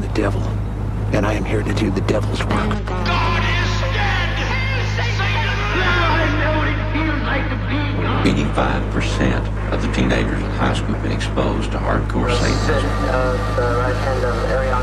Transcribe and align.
am 0.00 0.08
the 0.08 0.14
devil, 0.14 0.42
and 1.12 1.26
I 1.26 1.34
am 1.34 1.44
here 1.44 1.62
to 1.62 1.74
do 1.74 1.90
the 1.90 2.00
devil's 2.02 2.40
work. 2.40 2.84
God 2.86 3.42
is 3.44 3.80
dead! 3.92 4.28
Eighty-five 8.26 8.92
percent 8.92 9.46
of 9.72 9.82
the 9.82 9.90
teenagers 9.92 10.42
in 10.42 10.50
high 10.60 10.74
school 10.74 10.94
have 10.94 11.02
been 11.02 11.12
exposed 11.12 11.72
to 11.72 11.78
hardcore 11.78 12.28
Satanism. 12.28 12.90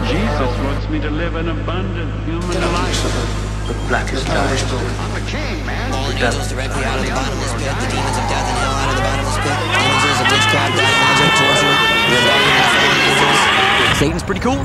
Jesus 0.09 0.51
wants 0.65 0.89
me 0.89 0.99
to 0.99 1.09
live 1.09 1.35
an 1.35 1.49
abundant 1.49 2.11
human 2.25 2.61
life. 2.73 3.43
The 3.67 3.73
blackest 3.91 4.25
night. 4.27 4.63
I'm 4.63 5.11
a 5.11 5.23
king, 5.27 5.65
man. 5.67 5.91
Fallen 5.91 6.15
angels 6.15 6.47
directly 6.49 6.87
out 6.87 6.99
of 6.99 7.05
the 7.05 7.11
bottomless 7.11 7.51
pit. 7.59 7.67
The 7.67 7.87
demons 7.91 8.15
of 8.15 8.25
death 8.31 8.47
and 8.47 8.57
hell 8.63 8.79
out 8.79 8.89
of 8.89 8.95
the 8.95 9.03
bottomless 9.03 9.37
pit. 9.43 9.59
Images 9.75 10.17
of 10.23 10.27
witchcraft, 10.31 10.71
black 10.79 10.95
magic, 11.03 12.46
Satan's 13.97 14.21
pretty 14.21 14.41
cool. 14.41 14.63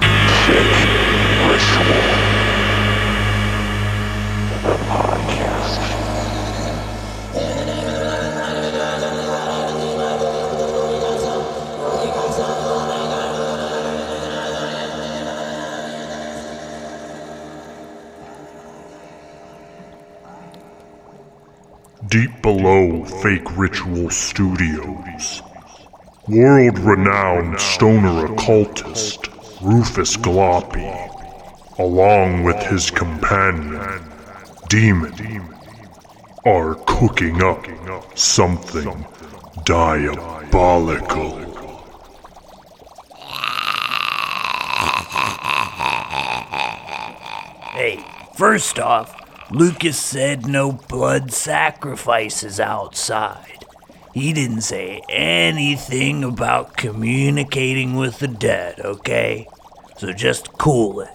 Deep 22.09 22.43
below 22.43 23.03
Fake 23.23 23.57
Ritual 23.57 24.11
Studios, 24.11 25.41
world 26.29 26.79
renowned 26.79 27.61
stoner 27.61 28.33
occultist 28.33 29.27
Rufus 29.61 30.17
Gloppy, 30.17 31.11
along 31.79 32.45
with 32.45 32.63
his 32.63 32.91
companion, 32.93 34.05
Demon, 34.69 35.49
are 36.47 36.77
cooking 36.87 37.43
up 37.43 37.67
something 38.17 39.05
diabolical. 39.65 41.39
Hey, 47.73 48.05
first 48.37 48.79
off, 48.79 49.17
Lucas 49.51 49.99
said 49.99 50.47
no 50.47 50.73
blood 50.73 51.33
sacrifices 51.33 52.61
outside. 52.61 53.62
He 54.15 54.35
didn't 54.35 54.61
say 54.61 55.01
anything 55.09 56.23
about 56.23 56.77
communicating 56.77 57.95
with 57.97 58.19
the 58.19 58.29
dead, 58.29 58.79
okay? 58.81 59.49
So 59.97 60.13
just 60.13 60.53
cool 60.59 61.01
it. 61.01 61.09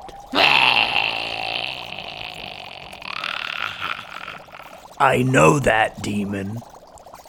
I 4.99 5.21
know 5.23 5.59
that, 5.59 6.01
demon. 6.01 6.57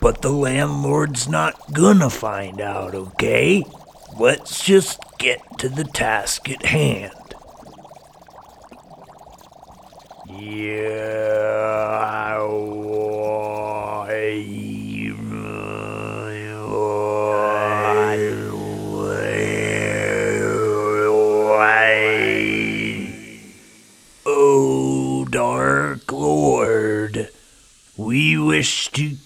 But 0.00 0.22
the 0.22 0.30
landlord's 0.30 1.28
not 1.28 1.74
gonna 1.74 2.08
find 2.08 2.62
out, 2.62 2.94
okay? 2.94 3.62
Let's 4.18 4.64
just 4.64 5.00
get 5.18 5.42
to 5.58 5.68
the 5.68 5.84
task 5.84 6.48
at 6.48 6.64
hand. 6.64 7.12
Yeah. 10.26 11.28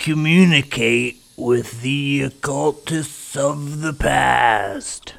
Communicate 0.03 1.23
with 1.37 1.81
the 1.83 2.23
occultists 2.23 3.37
of 3.37 3.83
the 3.83 3.93
past. 3.93 5.15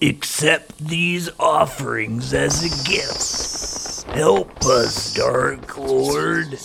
Accept 0.00 0.78
these 0.78 1.28
offerings 1.40 2.32
as 2.32 2.62
a 2.62 2.88
gift. 2.88 4.08
Help 4.16 4.64
us, 4.66 5.12
Dark 5.14 5.76
Lord, 5.76 6.56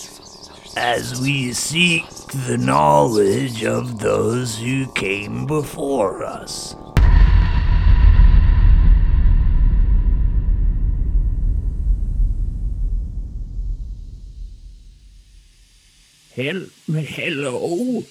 as 0.78 1.20
we 1.20 1.54
seek 1.54 2.08
the 2.48 2.60
knowledge 2.60 3.64
of 3.64 3.98
those 3.98 4.60
who 4.60 4.86
came 4.92 5.48
before 5.48 6.24
us. 6.24 6.76
Hel- 16.42 16.68
hello? 16.88 18.04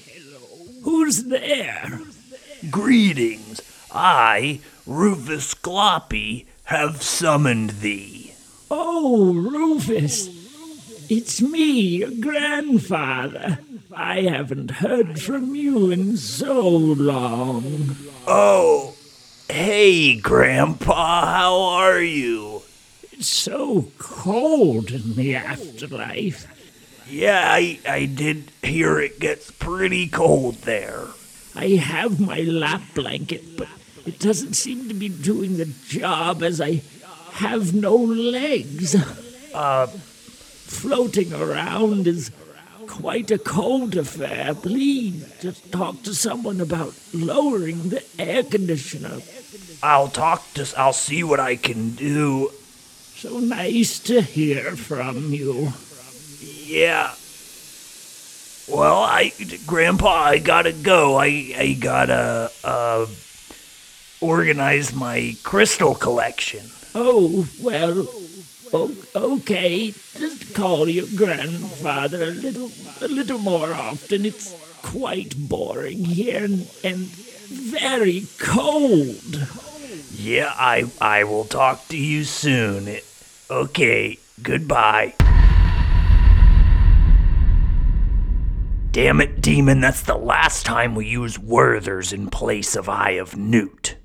Who's 0.83 1.25
there? 1.25 2.01
Greetings. 2.71 3.61
I, 3.93 4.61
Rufus 4.87 5.55
Gloppy, 5.55 6.47
have 6.65 7.03
summoned 7.03 7.71
thee. 7.81 8.35
Oh, 8.71 9.33
Rufus. 9.35 10.29
It's 11.11 11.43
me, 11.43 11.81
your 11.99 12.13
grandfather. 12.21 13.59
I 13.93 14.21
haven't 14.21 14.71
heard 14.71 15.21
from 15.21 15.57
you 15.57 15.91
in 15.91 16.17
so 16.17 16.69
long. 16.69 17.97
Oh, 18.29 18.95
hey, 19.49 20.21
Grandpa, 20.21 21.27
how 21.27 21.61
are 21.61 22.01
you? 22.01 22.63
It's 23.11 23.29
so 23.29 23.91
cold 23.99 24.93
in 24.93 25.17
the 25.17 25.35
afterlife. 25.35 26.47
Yeah, 27.11 27.43
I, 27.45 27.81
I 27.87 28.07
did 28.07 28.53
hear 28.63 29.01
it 29.01 29.19
gets 29.19 29.51
pretty 29.51 30.09
cold 30.09 30.57
there. 30.63 31.07
I 31.57 31.71
have 31.71 32.21
my 32.21 32.41
lap 32.41 32.83
blanket, 32.95 33.57
but 33.57 33.69
it 34.07 34.21
doesn't 34.21 34.55
seem 34.55 34.89
to 34.89 34.95
be 34.95 35.09
doing 35.09 35.57
the 35.57 35.67
job 35.89 36.43
as 36.43 36.61
I 36.61 36.83
have 37.33 37.75
no 37.75 37.97
legs. 37.97 38.95
Uh, 39.53 39.89
Floating 40.71 41.33
around 41.35 42.07
is 42.07 42.31
quite 42.87 43.33
a 43.33 43.39
cold 43.39 43.97
affair. 43.97 44.55
Please, 44.55 45.27
just 45.41 45.73
talk 45.73 46.05
to 46.05 46.15
someone 46.15 46.61
about 46.61 46.95
lowering 47.13 47.89
the 47.89 48.05
air 48.21 48.45
conditioner. 48.45 49.19
I'll 49.83 50.09
talk 50.09 50.45
to, 50.55 50.73
I'll 50.77 50.93
see 50.93 51.25
what 51.25 51.41
I 51.41 51.57
can 51.57 51.91
do. 51.97 52.53
So 53.17 53.41
nice 53.41 53.99
to 54.01 54.23
hear 54.23 54.77
from 54.77 55.35
you. 55.35 55.73
Yeah. 56.71 57.15
Well, 58.69 59.01
I, 59.03 59.33
Grandpa, 59.67 60.23
I 60.23 60.39
gotta 60.39 60.73
go. 60.73 61.17
I, 61.17 61.27
I 61.59 61.77
gotta, 61.79 62.51
uh, 62.63 63.07
organize 64.21 64.95
my 64.95 65.35
crystal 65.43 65.95
collection. 65.97 66.71
Oh, 66.95 67.49
well, 67.61 68.07
o- 68.73 68.97
okay. 69.17 69.91
Just 70.17 70.55
call 70.55 70.89
your 70.89 71.07
grandfather 71.17 72.23
a 72.23 72.31
little, 72.31 72.71
a 73.01 73.09
little 73.09 73.39
more 73.39 73.73
often. 73.73 74.25
It's 74.25 74.55
quite 74.83 75.35
boring 75.37 76.05
here 76.05 76.45
and, 76.45 76.71
and 76.85 76.99
very 77.49 78.27
cold. 78.39 79.49
Yeah, 80.15 80.53
I, 80.55 80.85
I 81.01 81.25
will 81.25 81.45
talk 81.47 81.89
to 81.89 81.97
you 81.97 82.23
soon. 82.23 82.99
Okay, 83.51 84.19
goodbye. 84.43 85.15
Damn 88.93 89.21
it, 89.21 89.41
demon, 89.41 89.81
that's 89.81 90.03
the 90.03 90.17
last 90.17 90.67
time 90.67 90.97
we 90.97 91.07
use 91.07 91.39
Werthers 91.39 92.13
in 92.13 92.29
place 92.29 92.75
of 92.75 92.89
Eye 92.89 93.13
of 93.13 93.37
Newt. 93.37 93.97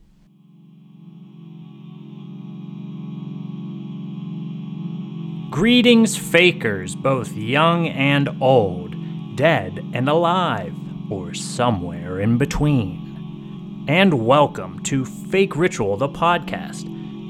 Greetings, 5.49 6.15
fakers, 6.15 6.95
both 6.95 7.31
young 7.33 7.87
and 7.87 8.29
old, 8.39 8.95
dead 9.35 9.83
and 9.93 10.07
alive, 10.07 10.75
or 11.09 11.33
somewhere 11.33 12.19
in 12.19 12.37
between. 12.37 13.85
And 13.87 14.23
welcome 14.23 14.83
to 14.83 15.03
Fake 15.03 15.55
Ritual, 15.55 15.97
the 15.97 16.09
podcast, 16.09 16.85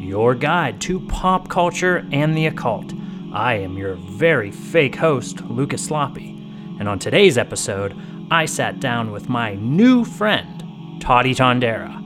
your 0.06 0.36
guide 0.36 0.81
to 0.81 1.00
pop 1.07 1.48
culture 1.48 2.06
and 2.12 2.36
the 2.36 2.48
occult. 2.48 2.92
I 3.31 3.54
am 3.54 3.78
your 3.78 3.96
very 3.96 4.52
fake 4.52 4.98
host, 4.98 5.40
Lucas 5.40 5.86
Sloppy, 5.86 6.35
and 6.80 6.89
on 6.89 7.00
today's 7.00 7.38
episode, 7.38 7.95
I 8.31 8.45
sat 8.45 8.80
down 8.80 9.12
with 9.12 9.30
my 9.30 9.56
new 9.56 10.04
friend, 10.04 11.01
Toddy 11.01 11.33
Tondera. 11.33 12.01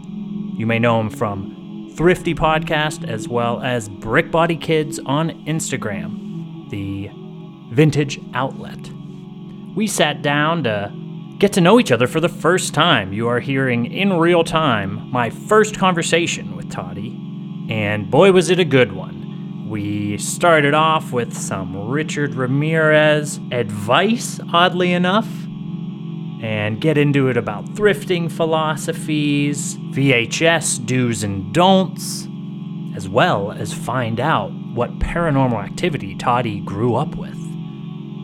You 0.58 0.66
may 0.66 0.80
know 0.80 1.00
him 1.00 1.10
from 1.10 1.92
Thrifty 1.96 2.36
Podcast 2.36 3.08
as 3.08 3.28
well 3.28 3.62
as 3.62 3.90
Brick 3.90 4.32
Body 4.32 4.56
Kids 4.56 5.00
on 5.06 5.30
Instagram, 5.46 6.70
the 6.70 7.10
vintage 7.74 8.20
outlet. 8.34 8.80
We 9.76 9.88
sat 9.88 10.22
down 10.22 10.64
to 10.66 10.94
get 11.40 11.54
to 11.54 11.62
know 11.62 11.80
each 11.80 11.92
other 11.92 12.08
for 12.08 12.20
the 12.20 12.30
first 12.30 12.74
time. 12.74 13.14
You 13.14 13.28
are 13.28 13.40
hearing 13.40 13.86
in 13.86 14.14
real 14.14 14.44
time 14.44 15.10
my 15.12 15.30
first 15.30 15.78
conversation 15.78 16.56
with 16.56 16.70
Toddy. 16.70 17.16
And 17.70 18.12
boy, 18.12 18.32
was 18.32 18.50
it 18.50 18.60
a 18.60 18.66
good 18.66 18.92
one. 18.92 19.19
We 19.70 20.18
started 20.18 20.74
off 20.74 21.12
with 21.12 21.38
some 21.38 21.90
Richard 21.90 22.34
Ramirez 22.34 23.40
advice, 23.52 24.40
oddly 24.52 24.94
enough, 24.94 25.28
and 26.42 26.82
get 26.82 26.98
into 26.98 27.28
it 27.28 27.38
about 27.38 27.66
thrifting 27.76 28.32
philosophies, 28.32 29.78
VHS 29.78 30.84
do's 30.88 31.22
and 31.22 31.54
don'ts, 31.54 32.28
as 32.96 33.08
well 33.08 33.52
as 33.52 33.72
find 33.72 34.20
out 34.20 34.52
what 34.74 34.98
paranormal 34.98 35.64
activity 35.64 36.16
Toddy 36.16 36.62
grew 36.62 36.96
up 36.96 37.16
with. 37.16 37.38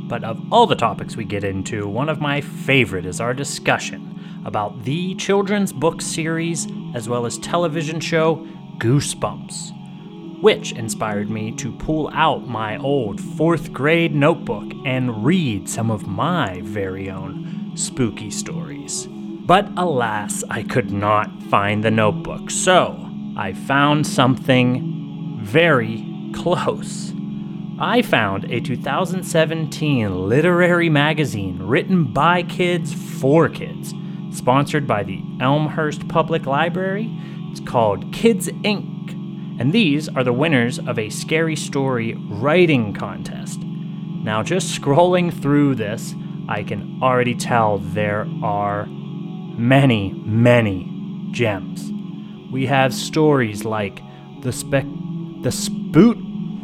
But 0.09 0.23
of 0.23 0.41
all 0.51 0.65
the 0.65 0.73
topics 0.73 1.15
we 1.15 1.25
get 1.25 1.43
into, 1.43 1.87
one 1.87 2.09
of 2.09 2.19
my 2.19 2.41
favorite 2.41 3.05
is 3.05 3.21
our 3.21 3.35
discussion 3.35 4.41
about 4.45 4.83
the 4.83 5.13
children's 5.13 5.71
book 5.71 6.01
series 6.01 6.67
as 6.95 7.07
well 7.07 7.27
as 7.27 7.37
television 7.37 7.99
show 7.99 8.47
Goosebumps, 8.79 9.74
which 10.45 10.73
inspired 10.73 11.27
me 11.27 11.51
to 11.51 11.71
pull 11.71 12.07
out 12.13 12.47
my 12.47 12.77
old 12.77 13.19
fourth 13.19 13.73
grade 13.73 14.13
notebook 14.13 14.71
and 14.85 15.25
read 15.25 15.67
some 15.67 15.89
of 15.89 16.05
my 16.05 16.61
very 16.63 17.09
own 17.09 17.71
spooky 17.73 18.29
stories. 18.29 19.07
But 19.09 19.67
alas, 19.75 20.43
I 20.51 20.61
could 20.61 20.91
not 20.91 21.41
find 21.41 21.83
the 21.83 21.89
notebook, 21.89 22.51
so 22.51 23.09
I 23.35 23.53
found 23.53 24.05
something 24.05 25.39
very 25.41 26.05
close. 26.35 27.11
I 27.79 28.03
found 28.03 28.43
a 28.51 28.61
2017 28.61 30.29
literary 30.29 30.89
magazine 30.89 31.57
written 31.63 32.13
by 32.13 32.43
kids 32.43 32.93
for 32.93 33.49
kids, 33.49 33.95
sponsored 34.29 34.85
by 34.85 35.01
the 35.01 35.23
Elmhurst 35.41 36.07
Public 36.07 36.45
Library. 36.45 37.09
It's 37.49 37.61
called 37.61 38.13
Kids 38.13 38.47
Inc. 38.47 38.94
And 39.57 39.71
these 39.71 40.09
are 40.09 40.23
the 40.23 40.33
winners 40.33 40.79
of 40.79 40.99
a 40.99 41.09
scary 41.09 41.55
story 41.55 42.13
writing 42.15 42.93
contest. 42.93 43.59
Now, 43.61 44.43
just 44.43 44.81
scrolling 44.81 45.31
through 45.31 45.75
this, 45.75 46.13
I 46.49 46.63
can 46.63 46.99
already 47.01 47.35
tell 47.35 47.77
there 47.77 48.27
are 48.43 48.85
many, 48.85 50.13
many 50.25 50.91
gems. 51.31 51.91
We 52.51 52.65
have 52.65 52.93
stories 52.93 53.63
like 53.65 54.01
the 54.41 54.51
spec, 54.51 54.85
the 55.41 55.51
spoot, 55.51 56.17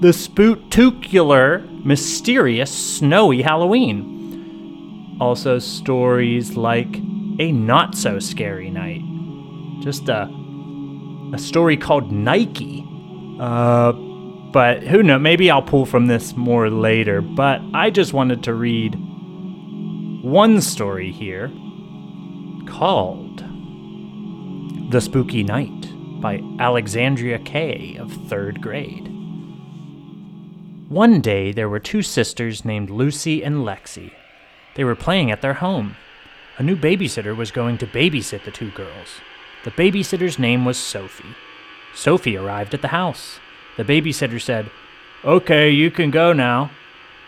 the 0.00 0.12
spooktucular, 0.12 1.84
mysterious, 1.84 2.70
snowy 2.70 3.42
Halloween. 3.42 5.16
Also, 5.20 5.58
stories 5.58 6.56
like 6.56 6.96
a 7.38 7.50
not 7.52 7.94
so 7.94 8.18
scary 8.18 8.70
night. 8.70 9.02
Just 9.82 10.08
a 10.08 10.26
a 11.32 11.38
story 11.38 11.76
called 11.76 12.12
Nike. 12.12 12.86
Uh, 13.40 13.92
but 14.52 14.82
who 14.82 15.02
knows? 15.02 15.20
Maybe 15.20 15.50
I'll 15.50 15.62
pull 15.62 15.86
from 15.86 16.06
this 16.06 16.36
more 16.36 16.68
later. 16.68 17.20
But 17.20 17.60
I 17.72 17.90
just 17.90 18.12
wanted 18.12 18.42
to 18.44 18.54
read 18.54 18.94
one 20.22 20.60
story 20.60 21.10
here 21.10 21.50
called 22.66 23.42
The 24.90 25.00
Spooky 25.00 25.42
Night 25.42 25.88
by 26.20 26.42
Alexandria 26.58 27.38
Kay 27.38 27.96
of 27.98 28.12
third 28.28 28.60
grade. 28.60 29.08
One 30.88 31.22
day 31.22 31.52
there 31.52 31.70
were 31.70 31.80
two 31.80 32.02
sisters 32.02 32.64
named 32.64 32.90
Lucy 32.90 33.42
and 33.42 33.56
Lexi. 33.56 34.12
They 34.74 34.84
were 34.84 34.94
playing 34.94 35.30
at 35.30 35.40
their 35.40 35.54
home. 35.54 35.96
A 36.58 36.62
new 36.62 36.76
babysitter 36.76 37.34
was 37.34 37.50
going 37.50 37.78
to 37.78 37.86
babysit 37.86 38.44
the 38.44 38.50
two 38.50 38.70
girls. 38.72 39.08
The 39.64 39.70
babysitter's 39.70 40.38
name 40.38 40.64
was 40.64 40.76
Sophie. 40.76 41.36
Sophie 41.94 42.36
arrived 42.36 42.74
at 42.74 42.82
the 42.82 42.88
house. 42.88 43.38
The 43.76 43.84
babysitter 43.84 44.40
said, 44.40 44.70
Okay, 45.24 45.70
you 45.70 45.90
can 45.90 46.10
go 46.10 46.32
now, 46.32 46.70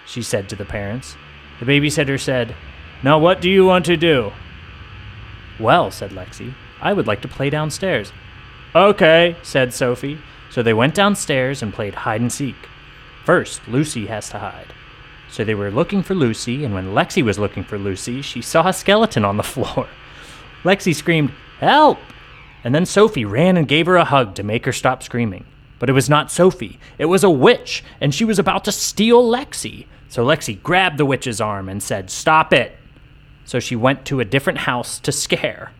she 0.06 0.22
said 0.22 0.48
to 0.48 0.56
the 0.56 0.64
parents. 0.64 1.16
The 1.60 1.66
babysitter 1.66 2.20
said, 2.20 2.54
Now 3.02 3.18
what 3.18 3.40
do 3.40 3.48
you 3.48 3.64
want 3.64 3.84
to 3.86 3.96
do? 3.96 4.32
Well, 5.60 5.90
said 5.90 6.10
Lexi, 6.10 6.54
I 6.80 6.92
would 6.92 7.06
like 7.06 7.22
to 7.22 7.28
play 7.28 7.50
downstairs. 7.50 8.12
Okay, 8.74 9.36
said 9.42 9.72
Sophie. 9.72 10.18
So 10.50 10.62
they 10.62 10.74
went 10.74 10.94
downstairs 10.94 11.62
and 11.62 11.72
played 11.72 11.94
hide 11.94 12.20
and 12.20 12.32
seek. 12.32 12.56
First, 13.24 13.66
Lucy 13.68 14.06
has 14.06 14.28
to 14.30 14.38
hide. 14.38 14.72
So 15.30 15.44
they 15.44 15.54
were 15.54 15.70
looking 15.70 16.02
for 16.02 16.14
Lucy, 16.14 16.64
and 16.64 16.74
when 16.74 16.94
Lexi 16.94 17.22
was 17.22 17.38
looking 17.38 17.64
for 17.64 17.78
Lucy, 17.78 18.22
she 18.22 18.42
saw 18.42 18.68
a 18.68 18.72
skeleton 18.72 19.24
on 19.24 19.36
the 19.36 19.42
floor. 19.54 19.88
Lexi 20.62 20.94
screamed, 20.94 21.32
Help! 21.58 21.98
And 22.64 22.74
then 22.74 22.86
Sophie 22.86 23.26
ran 23.26 23.56
and 23.56 23.68
gave 23.68 23.86
her 23.86 23.96
a 23.96 24.04
hug 24.04 24.34
to 24.34 24.42
make 24.42 24.64
her 24.64 24.72
stop 24.72 25.02
screaming. 25.02 25.44
But 25.78 25.90
it 25.90 25.92
was 25.92 26.08
not 26.08 26.32
Sophie, 26.32 26.80
it 26.98 27.04
was 27.04 27.22
a 27.22 27.30
witch, 27.30 27.84
and 28.00 28.14
she 28.14 28.24
was 28.24 28.38
about 28.38 28.64
to 28.64 28.72
steal 28.72 29.22
Lexi. 29.22 29.86
So 30.08 30.24
Lexi 30.24 30.62
grabbed 30.62 30.96
the 30.96 31.04
witch's 31.04 31.40
arm 31.40 31.68
and 31.68 31.82
said, 31.82 32.10
Stop 32.10 32.52
it! 32.52 32.76
So 33.44 33.60
she 33.60 33.76
went 33.76 34.06
to 34.06 34.20
a 34.20 34.24
different 34.24 34.60
house 34.60 34.98
to 35.00 35.12
scare. 35.12 35.72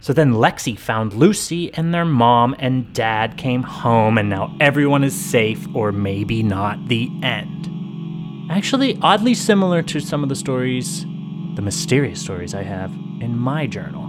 So 0.00 0.12
then 0.12 0.34
Lexi 0.34 0.76
found 0.76 1.14
Lucy, 1.14 1.72
and 1.72 1.94
their 1.94 2.04
mom 2.04 2.56
and 2.58 2.92
dad 2.92 3.38
came 3.38 3.62
home, 3.62 4.18
and 4.18 4.28
now 4.28 4.54
everyone 4.60 5.04
is 5.04 5.14
safe, 5.14 5.66
or 5.74 5.92
maybe 5.92 6.42
not 6.42 6.88
the 6.88 7.08
end. 7.22 8.50
Actually, 8.50 8.98
oddly 9.00 9.32
similar 9.32 9.80
to 9.82 10.00
some 10.00 10.24
of 10.24 10.28
the 10.28 10.34
stories, 10.34 11.06
the 11.54 11.62
mysterious 11.62 12.20
stories 12.20 12.52
I 12.52 12.64
have 12.64 12.90
in 13.20 13.38
my 13.38 13.66
journal. 13.68 14.02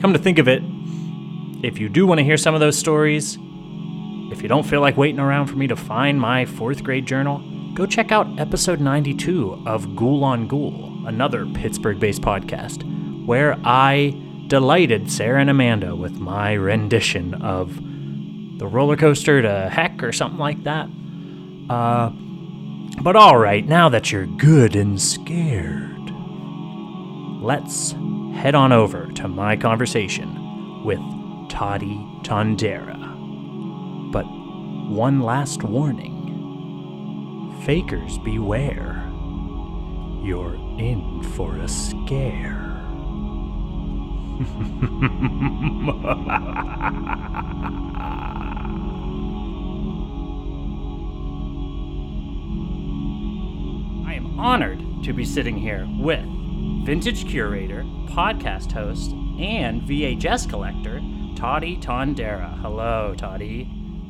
Come 0.00 0.12
to 0.12 0.18
think 0.20 0.38
of 0.38 0.46
it, 0.46 0.62
if 1.64 1.78
you 1.78 1.88
do 1.88 2.06
want 2.06 2.18
to 2.18 2.24
hear 2.24 2.36
some 2.36 2.54
of 2.54 2.60
those 2.60 2.76
stories, 2.76 3.38
if 4.30 4.42
you 4.42 4.48
don't 4.48 4.66
feel 4.66 4.82
like 4.82 4.98
waiting 4.98 5.18
around 5.18 5.46
for 5.46 5.56
me 5.56 5.66
to 5.66 5.76
find 5.76 6.20
my 6.20 6.44
fourth 6.44 6.84
grade 6.84 7.06
journal, 7.06 7.42
go 7.72 7.86
check 7.86 8.12
out 8.12 8.38
episode 8.38 8.80
92 8.80 9.62
of 9.66 9.96
Ghoul 9.96 10.24
on 10.24 10.46
Ghoul, 10.46 11.06
another 11.06 11.46
Pittsburgh 11.46 11.98
based 11.98 12.20
podcast, 12.20 12.84
where 13.24 13.58
I 13.64 14.14
delighted 14.46 15.10
Sarah 15.10 15.40
and 15.40 15.48
Amanda 15.48 15.96
with 15.96 16.12
my 16.12 16.52
rendition 16.52 17.32
of 17.34 17.76
the 18.58 18.66
roller 18.66 18.96
coaster 18.96 19.40
to 19.40 19.70
heck 19.70 20.02
or 20.02 20.12
something 20.12 20.38
like 20.38 20.64
that. 20.64 20.88
Uh, 21.70 22.10
but 23.02 23.16
alright, 23.16 23.66
now 23.66 23.88
that 23.88 24.12
you're 24.12 24.26
good 24.26 24.76
and 24.76 25.00
scared, 25.00 26.10
let's 27.40 27.92
head 28.34 28.54
on 28.54 28.70
over 28.70 29.06
to 29.12 29.28
my 29.28 29.56
conversation 29.56 30.84
with 30.84 31.00
Toddy 31.54 32.04
Tondera. 32.22 32.98
But 34.10 34.24
one 34.92 35.20
last 35.20 35.62
warning 35.62 36.12
Fakers 37.64 38.18
beware. 38.18 39.08
You're 40.24 40.56
in 40.80 41.22
for 41.36 41.54
a 41.58 41.68
scare. 41.68 42.60
I 54.04 54.14
am 54.14 54.36
honored 54.40 54.82
to 55.04 55.12
be 55.12 55.24
sitting 55.24 55.56
here 55.56 55.86
with 56.00 56.24
vintage 56.84 57.28
curator, 57.28 57.84
podcast 58.08 58.72
host, 58.72 59.12
and 59.38 59.82
VHS 59.82 60.50
collector, 60.50 61.00
Toddy 61.44 61.76
Tondera. 61.76 62.58
Hello, 62.62 63.14
Toddy. 63.18 63.68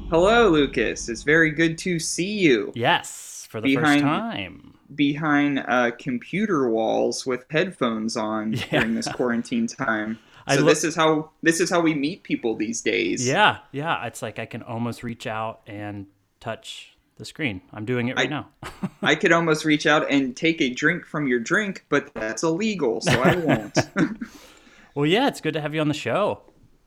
Hello, 0.09 0.51
Lucas. 0.51 1.09
It's 1.09 1.25
very 1.25 1.51
good 1.51 1.77
to 1.79 1.99
see 1.99 2.31
you. 2.39 2.71
Yes, 2.77 3.49
for 3.51 3.61
the 3.61 3.75
first 3.75 3.99
time. 3.99 4.75
Behind 4.95 5.59
uh, 5.67 5.91
computer 5.99 6.71
walls 6.71 7.27
with 7.27 7.45
headphones 7.51 8.17
on 8.17 8.53
Yeah. 8.53 8.65
during 8.71 8.95
this 8.95 9.09
quarantine 9.09 9.67
time. 9.67 10.21
So 10.49 10.61
lo- 10.61 10.67
this 10.67 10.85
is 10.85 10.95
how 10.95 11.31
this 11.43 11.59
is 11.59 11.71
how 11.71 11.81
we 11.81 11.93
meet 11.93 12.23
people 12.23 12.55
these 12.55 12.83
days. 12.83 13.27
Yeah, 13.27 13.59
yeah. 13.73 14.07
It's 14.07 14.23
like 14.23 14.39
I 14.39 14.47
can 14.47 14.63
almost 14.63 15.03
reach 15.03 15.27
out 15.27 15.63
and 15.67 16.07
touch 16.39 16.95
the 17.17 17.25
screen. 17.25 17.63
I'm 17.73 17.85
doing 17.85 18.07
it 18.09 18.17
right 18.17 18.27
I- 18.27 18.31
now. 18.31 18.49
I 19.03 19.17
could 19.17 19.33
almost 19.33 19.65
reach 19.65 19.87
out 19.87 20.09
and 20.09 20.37
take 20.37 20.61
a 20.61 20.71
drink 20.73 21.05
from 21.05 21.27
your 21.27 21.41
drink, 21.41 21.85
but 21.89 22.15
that's 22.15 22.45
illegal, 22.45 23.01
so 23.01 23.11
I 23.21 23.35
won't. 23.35 23.77
well, 24.95 25.07
yeah, 25.07 25.27
it's 25.27 25.41
good 25.41 25.55
to 25.55 25.61
have 25.61 25.75
you 25.75 25.81
on 25.81 25.89
the 25.89 25.95
show. 25.95 26.43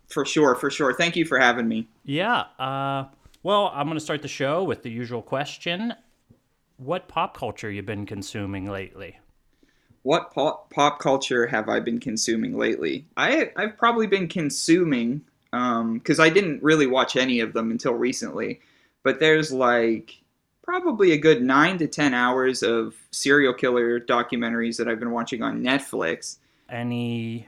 For 0.07 0.25
sure, 0.25 0.55
for 0.55 0.69
sure. 0.69 0.93
Thank 0.93 1.15
you 1.15 1.25
for 1.25 1.39
having 1.39 1.67
me. 1.67 1.87
Yeah. 2.03 2.45
Uh, 2.59 3.05
well, 3.43 3.71
I'm 3.73 3.87
going 3.87 3.97
to 3.97 4.03
start 4.03 4.21
the 4.21 4.27
show 4.27 4.63
with 4.63 4.83
the 4.83 4.89
usual 4.89 5.21
question. 5.21 5.93
What 6.77 7.07
pop 7.07 7.37
culture 7.37 7.71
you 7.71 7.83
been 7.83 8.05
consuming 8.05 8.69
lately? 8.69 9.19
What 10.03 10.33
pop, 10.33 10.71
pop 10.71 10.99
culture 10.99 11.47
have 11.47 11.67
I 11.67 11.79
been 11.79 11.99
consuming 11.99 12.57
lately? 12.57 13.05
I 13.17 13.51
I've 13.57 13.77
probably 13.77 14.07
been 14.07 14.27
consuming 14.27 15.21
because 15.51 16.19
I 16.19 16.29
didn't 16.29 16.63
really 16.63 16.87
watch 16.87 17.15
any 17.15 17.39
of 17.39 17.53
them 17.53 17.71
until 17.71 17.93
recently. 17.93 18.61
But 19.03 19.19
there's 19.19 19.51
like 19.51 20.21
probably 20.63 21.11
a 21.11 21.17
good 21.17 21.41
nine 21.41 21.77
to 21.79 21.87
ten 21.87 22.13
hours 22.13 22.63
of 22.63 22.95
serial 23.11 23.53
killer 23.53 23.99
documentaries 23.99 24.77
that 24.77 24.87
I've 24.87 24.99
been 24.99 25.11
watching 25.11 25.41
on 25.41 25.61
Netflix. 25.61 26.37
Any 26.69 27.47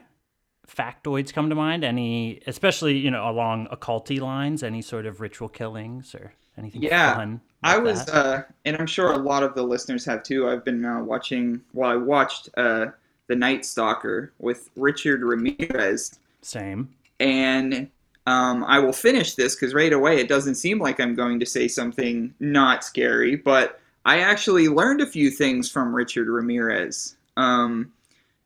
factoids 0.76 1.32
come 1.32 1.48
to 1.50 1.54
mind? 1.54 1.84
Any, 1.84 2.40
especially 2.46 2.96
you 2.98 3.10
know 3.10 3.28
along 3.28 3.66
occulty 3.68 4.20
lines? 4.20 4.62
Any 4.62 4.82
sort 4.82 5.06
of 5.06 5.20
ritual 5.20 5.48
killings 5.48 6.14
or 6.14 6.32
anything 6.58 6.82
Yeah, 6.82 7.14
fun? 7.16 7.40
I 7.62 7.76
was, 7.78 8.08
uh, 8.08 8.42
and 8.64 8.76
I'm 8.78 8.86
sure 8.86 9.12
a 9.12 9.18
lot 9.18 9.42
of 9.42 9.54
the 9.54 9.62
listeners 9.62 10.04
have 10.06 10.22
too. 10.22 10.48
I've 10.48 10.64
been 10.64 10.84
uh, 10.84 11.02
watching. 11.02 11.60
Well, 11.74 11.90
I 11.90 11.96
watched 11.96 12.48
uh, 12.56 12.86
the 13.26 13.36
Night 13.36 13.64
Stalker 13.64 14.32
with 14.38 14.70
Richard 14.76 15.22
Ramirez, 15.22 16.18
same. 16.42 16.88
and 17.18 17.88
um, 18.26 18.64
I 18.64 18.78
will 18.78 18.92
finish 18.92 19.34
this 19.34 19.54
because 19.54 19.74
right 19.74 19.92
away 19.92 20.20
it 20.20 20.28
doesn't 20.28 20.54
seem 20.56 20.78
like 20.78 21.00
I'm 21.00 21.14
going 21.14 21.40
to 21.40 21.46
say 21.46 21.68
something 21.68 22.32
not 22.40 22.84
scary, 22.84 23.36
but 23.36 23.80
I 24.04 24.20
actually 24.20 24.68
learned 24.68 25.00
a 25.00 25.06
few 25.06 25.30
things 25.30 25.70
from 25.70 25.94
Richard 25.94 26.28
Ramirez. 26.28 27.16
Um, 27.36 27.92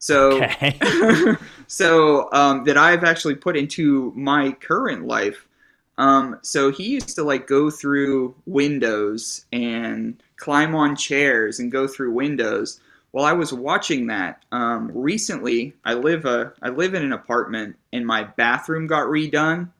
so, 0.05 0.43
Okay. 0.43 0.79
so 1.67 2.29
um, 2.31 2.65
that 2.65 2.77
I've 2.77 3.05
actually 3.05 3.37
put 3.37 3.57
into 3.57 4.13
my 4.15 4.53
current 4.53 5.07
life. 5.07 5.49
Um, 5.97 6.39
so 6.43 6.71
he 6.71 6.91
used 6.91 7.15
to 7.15 7.23
like 7.23 7.47
go 7.47 7.71
through 7.71 8.35
windows 8.45 9.47
and 9.51 10.23
climb 10.37 10.75
on 10.75 10.95
chairs 10.95 11.59
and 11.59 11.73
go 11.73 11.87
through 11.89 12.13
windows. 12.13 12.81
While 13.13 13.25
I 13.25 13.33
was 13.33 13.55
watching 13.55 14.09
that 14.09 14.43
um, 14.53 14.91
recently, 14.93 15.73
I 15.87 15.95
live 15.95 16.27
a 16.27 16.53
I 16.61 16.69
live 16.69 16.93
in 16.93 17.03
an 17.03 17.13
apartment 17.13 17.77
and 17.91 18.07
my 18.07 18.25
bathroom 18.25 18.87
got 18.87 19.07
redone, 19.07 19.71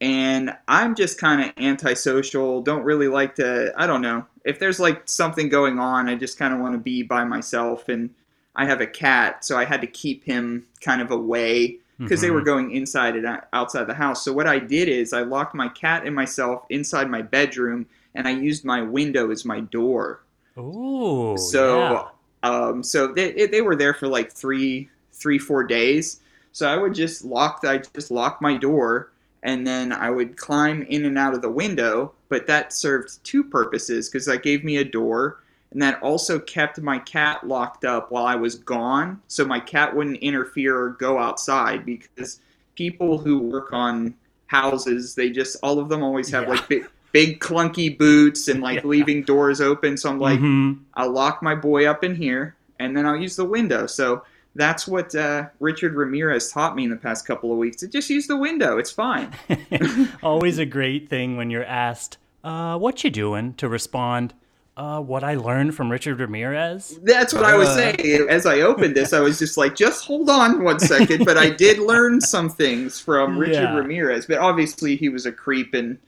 and 0.00 0.56
I'm 0.68 0.94
just 0.94 1.18
kind 1.18 1.42
of 1.42 1.52
antisocial. 1.58 2.62
Don't 2.62 2.84
really 2.84 3.08
like 3.08 3.34
to. 3.36 3.74
I 3.76 3.88
don't 3.88 4.02
know 4.02 4.24
if 4.44 4.60
there's 4.60 4.78
like 4.78 5.02
something 5.08 5.48
going 5.48 5.80
on. 5.80 6.08
I 6.08 6.14
just 6.14 6.38
kind 6.38 6.54
of 6.54 6.60
want 6.60 6.74
to 6.74 6.78
be 6.78 7.02
by 7.02 7.24
myself. 7.24 7.88
And 7.88 8.10
I 8.58 8.66
have 8.66 8.82
a 8.82 8.86
cat, 8.86 9.44
so 9.46 9.56
I 9.56 9.64
had 9.64 9.80
to 9.82 9.86
keep 9.86 10.24
him 10.24 10.66
kind 10.82 11.00
of 11.02 11.10
away 11.12 11.78
because 12.04 12.20
they 12.20 12.30
were 12.30 12.42
Mhm. 12.42 12.44
going 12.44 12.72
inside 12.72 13.16
and 13.16 13.40
outside 13.54 13.86
the 13.86 13.94
house. 13.94 14.24
So 14.24 14.34
what 14.34 14.46
I 14.46 14.58
did 14.58 14.88
is 14.88 15.14
I 15.14 15.22
locked 15.22 15.54
my 15.54 15.68
cat 15.68 16.04
and 16.06 16.14
myself 16.14 16.64
inside 16.70 17.10
my 17.10 17.22
bedroom, 17.22 17.86
and 18.14 18.28
I 18.28 18.32
used 18.32 18.64
my 18.66 18.82
window 18.82 19.30
as 19.30 19.46
my 19.46 19.60
door. 19.60 20.20
Ooh. 20.58 21.36
So, 21.36 22.08
um, 22.42 22.82
so 22.82 23.08
they 23.08 23.46
they 23.46 23.62
were 23.62 23.76
there 23.76 23.94
for 23.94 24.08
like 24.08 24.32
three, 24.32 24.90
three, 25.12 25.38
four 25.38 25.64
days. 25.64 26.20
So 26.52 26.68
I 26.68 26.76
would 26.76 26.94
just 26.94 27.24
lock, 27.24 27.60
I 27.64 27.78
just 27.94 28.10
lock 28.10 28.42
my 28.42 28.56
door, 28.56 29.10
and 29.42 29.66
then 29.66 29.92
I 29.92 30.10
would 30.10 30.36
climb 30.36 30.82
in 30.82 31.04
and 31.04 31.18
out 31.18 31.34
of 31.34 31.42
the 31.42 31.50
window. 31.50 32.12
But 32.28 32.46
that 32.48 32.72
served 32.72 33.22
two 33.24 33.44
purposes 33.44 34.08
because 34.08 34.26
that 34.26 34.42
gave 34.42 34.64
me 34.64 34.76
a 34.78 34.84
door, 34.84 35.38
and 35.72 35.82
that 35.82 36.02
also 36.02 36.38
kept 36.38 36.80
my 36.80 36.98
cat 36.98 37.46
locked 37.46 37.84
up 37.84 38.10
while 38.10 38.24
I 38.26 38.34
was 38.36 38.54
gone, 38.54 39.20
so 39.28 39.44
my 39.44 39.60
cat 39.60 39.94
wouldn't 39.94 40.18
interfere 40.18 40.76
or 40.78 40.90
go 40.90 41.18
outside. 41.18 41.84
Because 41.84 42.40
people 42.74 43.18
who 43.18 43.38
work 43.38 43.72
on 43.72 44.14
houses, 44.46 45.14
they 45.14 45.30
just 45.30 45.56
all 45.62 45.78
of 45.78 45.88
them 45.88 46.02
always 46.02 46.30
have 46.30 46.44
Yeah. 46.44 46.48
like 46.50 46.68
big, 46.68 46.86
big 47.12 47.40
clunky 47.40 47.96
boots 47.98 48.48
and 48.48 48.60
like 48.62 48.76
Yeah. 48.82 48.88
leaving 48.88 49.22
doors 49.22 49.60
open. 49.60 49.96
So 49.96 50.08
I'm 50.10 50.18
like. 50.18 50.40
Mhm. 50.40 50.78
I'll 50.94 51.10
lock 51.12 51.42
my 51.42 51.54
boy 51.54 51.86
up 51.86 52.02
in 52.02 52.14
here, 52.16 52.54
and 52.80 52.96
then 52.96 53.06
I'll 53.06 53.16
use 53.16 53.36
the 53.36 53.44
window. 53.44 53.86
So 53.86 54.22
that's 54.56 54.88
what 54.88 55.14
uh, 55.14 55.46
Richard 55.60 55.94
Ramirez 55.94 56.50
taught 56.50 56.74
me 56.74 56.84
in 56.84 56.90
the 56.90 56.96
past 56.96 57.26
couple 57.26 57.52
of 57.52 57.58
weeks. 57.58 57.76
To 57.78 57.88
just 57.88 58.10
use 58.10 58.26
the 58.26 58.36
window. 58.36 58.78
It's 58.78 58.90
fine. 58.90 59.30
Always 60.22 60.58
a 60.58 60.66
great 60.66 61.08
thing 61.08 61.36
when 61.36 61.50
you're 61.50 61.64
asked, 61.64 62.18
uh, 62.42 62.76
"What 62.78 63.04
you 63.04 63.10
doing?" 63.10 63.54
to 63.54 63.68
respond, 63.68 64.34
uh, 64.78 65.00
"What 65.00 65.24
I 65.24 65.34
learned 65.34 65.74
from 65.74 65.90
Richard 65.90 66.18
Ramirez." 66.20 66.98
That's 67.02 67.34
what 67.34 67.44
I 67.44 67.54
was 67.56 67.68
Uh. 67.68 67.74
saying. 67.76 68.26
As 68.30 68.46
I 68.46 68.60
opened 68.60 68.94
this, 68.96 69.12
I 69.12 69.20
was 69.20 69.38
just 69.38 69.56
like, 69.58 69.74
just 69.76 70.04
hold 70.06 70.30
on 70.30 70.62
one 70.64 70.78
second. 70.80 71.24
But 71.26 71.36
I 71.36 71.50
did 71.50 71.78
learn 71.92 72.20
some 72.20 72.48
things 72.48 72.98
from 73.00 73.36
Richard 73.36 73.54
Yeah. 73.64 73.76
Ramirez. 73.76 74.26
But 74.26 74.38
obviously, 74.38 74.96
he 74.96 75.08
was 75.10 75.26
a 75.26 75.32
creep 75.32 75.74
and 75.74 75.98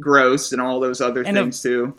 gross 0.00 0.52
and 0.52 0.60
all 0.62 0.80
those 0.80 1.00
other 1.00 1.22
And 1.22 1.36
a- 1.36 1.42
things 1.42 1.60
too. 1.60 1.94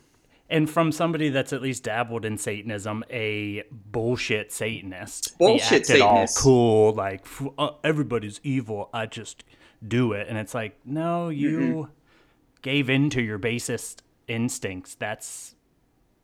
And 0.49 0.69
from 0.69 0.93
somebody 0.93 1.27
that's 1.27 1.51
at 1.51 1.61
least 1.61 1.83
dabbled 1.83 2.23
in 2.23 2.37
Satanism, 2.37 3.03
a 3.11 3.63
bullshit 3.91 4.53
Satanist. 4.53 5.37
Bullshit 5.37 5.81
acted 5.81 5.99
all 5.99 6.11
Satanist. 6.25 6.37
cool, 6.39 6.93
like 6.93 7.25
uh, 7.57 7.71
everybody's 7.83 8.39
evil. 8.43 8.89
I 8.93 9.07
just 9.07 9.43
do 9.85 10.13
it, 10.13 10.27
and 10.29 10.37
it's 10.37 10.53
like, 10.53 10.77
no, 10.85 11.27
you 11.27 11.89
gave 12.61 12.89
in 12.89 13.09
to 13.09 13.21
your 13.21 13.37
basest 13.37 14.03
instincts. 14.29 14.95
That's 14.95 15.53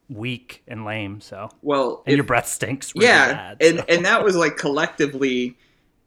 weak 0.10 0.64
and 0.68 0.86
lame. 0.86 1.22
So, 1.22 1.50
Well, 1.62 2.04
and 2.06 2.14
if- 2.14 2.18
your 2.18 2.26
breath 2.26 2.48
stinks. 2.48 2.94
Really 2.96 3.06
yeah 3.06 3.28
bad, 3.28 3.58
and 3.62 3.80
so. 3.80 3.86
and 3.90 4.06
that 4.06 4.24
was 4.24 4.36
like 4.36 4.58
collectively 4.58 5.58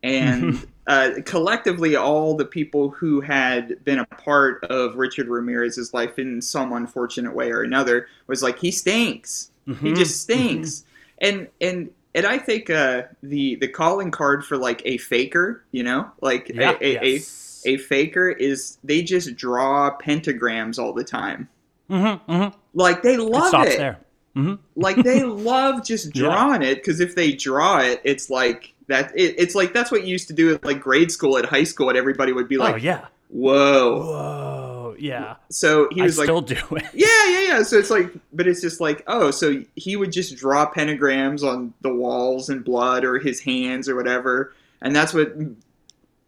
and 0.03 0.67
uh, 0.87 1.11
collectively 1.25 1.97
all 1.97 2.37
the 2.37 2.45
people 2.45 2.91
who 2.91 3.21
had 3.21 3.83
been 3.85 3.99
a 3.99 4.05
part 4.07 4.63
of 4.65 4.97
richard 4.97 5.27
ramirez's 5.29 5.93
life 5.95 6.19
in 6.19 6.41
some 6.43 6.73
unfortunate 6.73 7.35
way 7.35 7.51
or 7.51 7.63
another 7.63 8.07
was 8.27 8.43
like 8.43 8.59
he 8.59 8.71
stinks 8.71 9.51
he 9.83 9.93
Mhm, 9.93 9.95
just 9.95 10.21
stinks 10.23 10.85
and 11.19 11.49
and 11.61 11.91
and 12.15 12.27
i 12.27 12.39
think 12.39 12.71
uh, 12.71 13.03
the 13.23 13.57
the 13.57 13.69
calling 13.69 14.11
card 14.11 14.45
for 14.45 14.57
like 14.57 14.83
a 14.85 14.99
faker 14.99 15.65
you 15.73 15.83
know 15.83 16.11
like 16.21 16.53
Yeah, 16.53 16.77
a, 16.81 16.85
a, 16.85 16.93
yes. 16.93 17.63
a, 17.65 17.71
a 17.75 17.77
faker 17.79 18.29
is 18.31 18.79
they 18.85 19.03
just 19.03 19.35
draw 19.37 19.97
pentagrams 19.99 20.79
all 20.79 20.93
the 20.93 21.05
time 21.05 21.49
Mhm, 21.91 22.21
mhm. 22.29 22.55
like 22.75 23.03
they 23.03 23.15
it 23.15 23.21
love 23.21 23.49
stops 23.49 23.71
it 23.75 23.79
there. 23.79 23.99
hmm 24.35 24.55
like 24.75 24.97
they 24.97 25.23
love 25.23 25.85
just 25.85 26.07
Yeah. 26.17 26.23
drawing 26.25 26.63
it 26.63 26.77
because 26.77 27.01
if 27.01 27.15
they 27.15 27.33
draw 27.33 27.79
it 27.79 28.01
it's 28.05 28.29
like 28.29 28.75
that 28.89 29.13
it, 29.17 29.35
it's 29.39 29.55
like 29.55 29.73
that's 29.73 29.91
what 29.93 30.03
you 30.03 30.09
used 30.09 30.29
to 30.29 30.35
do 30.35 30.55
at 30.55 30.65
like 30.65 30.81
grade 30.81 31.11
school 31.13 31.39
at 31.39 31.45
high 31.45 31.65
school 31.65 31.89
and 31.89 31.97
everybody 31.99 32.33
would 32.33 32.49
be 32.49 32.57
like 32.59 32.75
oh 32.75 32.77
yeah. 32.79 33.07
whoa 33.29 34.01
Whoa. 34.01 34.97
Yeah. 34.99 35.37
so 35.51 35.89
he 35.93 36.01
I 36.01 36.05
was 36.05 36.19
like 36.19 36.27
still 36.27 36.41
do 36.41 36.57
it. 36.73 36.85
yeah 36.95 37.07
yeah 37.29 37.41
yeah 37.49 37.63
so 37.63 37.79
it's 37.79 37.91
like 37.91 38.11
but 38.33 38.47
it's 38.49 38.61
just 38.61 38.81
like 38.81 39.03
oh 39.07 39.31
so 39.31 39.63
he 39.75 39.95
would 39.97 40.11
just 40.13 40.37
draw 40.37 40.71
pentagrams 40.73 41.43
on 41.43 41.73
the 41.83 41.93
walls 41.95 42.49
and 42.49 42.65
blood 42.65 43.05
or 43.05 43.19
his 43.19 43.41
hands 43.41 43.89
or 43.89 43.95
whatever 43.97 44.55
and 44.81 44.95
that's 44.97 45.13
what 45.15 45.35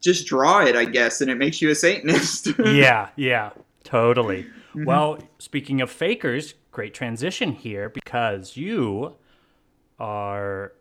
just 0.00 0.26
draw 0.26 0.60
it 0.64 0.76
i 0.76 0.84
guess 0.84 1.20
and 1.20 1.30
it 1.30 1.36
makes 1.36 1.60
you 1.62 1.70
a 1.70 1.74
satanist 1.74 2.48
yeah, 2.64 3.08
yeah, 3.16 3.50
totally. 3.84 4.46
Mm-hmm. 4.70 4.84
Well, 4.84 5.18
speaking 5.38 5.80
of 5.80 5.90
fakers, 5.90 6.54
great 6.72 6.94
transition 6.94 7.52
here 7.52 7.88
because 7.88 8.56
you 8.56 9.14
are 9.98 10.72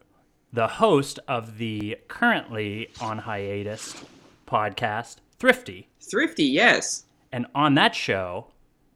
the 0.54 0.68
host 0.68 1.20
of 1.28 1.58
the 1.58 1.98
currently 2.08 2.90
on 3.02 3.20
hiatus 3.20 3.96
podcast, 4.48 5.18
Thrifty. 5.40 5.88
thrifty 6.02 6.46
yes 6.46 7.06
And 7.32 7.46
on 7.54 7.76
that 7.76 7.94
show, 7.94 8.48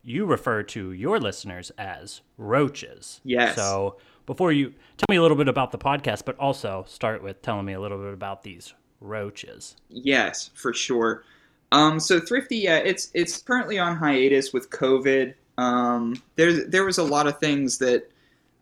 you 0.03 0.25
refer 0.25 0.63
to 0.63 0.91
your 0.93 1.19
listeners 1.19 1.71
as 1.77 2.21
roaches. 2.37 3.21
Yes. 3.23 3.55
So 3.55 3.97
before 4.25 4.51
you 4.51 4.69
tell 4.97 5.05
me 5.09 5.17
a 5.17 5.21
little 5.21 5.37
bit 5.37 5.47
about 5.47 5.71
the 5.71 5.77
podcast, 5.77 6.25
but 6.25 6.37
also 6.39 6.83
start 6.87 7.21
with 7.21 7.41
telling 7.41 7.65
me 7.65 7.73
a 7.73 7.79
little 7.79 7.97
bit 7.99 8.13
about 8.13 8.41
these 8.43 8.73
roaches. 8.99 9.75
Yes, 9.89 10.49
for 10.55 10.73
sure. 10.73 11.23
Um, 11.71 11.99
so 11.99 12.19
Thrifty, 12.19 12.57
yeah, 12.57 12.77
it's 12.77 13.09
it's 13.13 13.41
currently 13.41 13.79
on 13.79 13.95
hiatus 13.95 14.53
with 14.53 14.69
COVID. 14.69 15.33
Um, 15.57 16.21
there's 16.35 16.67
there 16.67 16.83
was 16.83 16.97
a 16.97 17.03
lot 17.03 17.27
of 17.27 17.39
things 17.39 17.77
that 17.79 18.09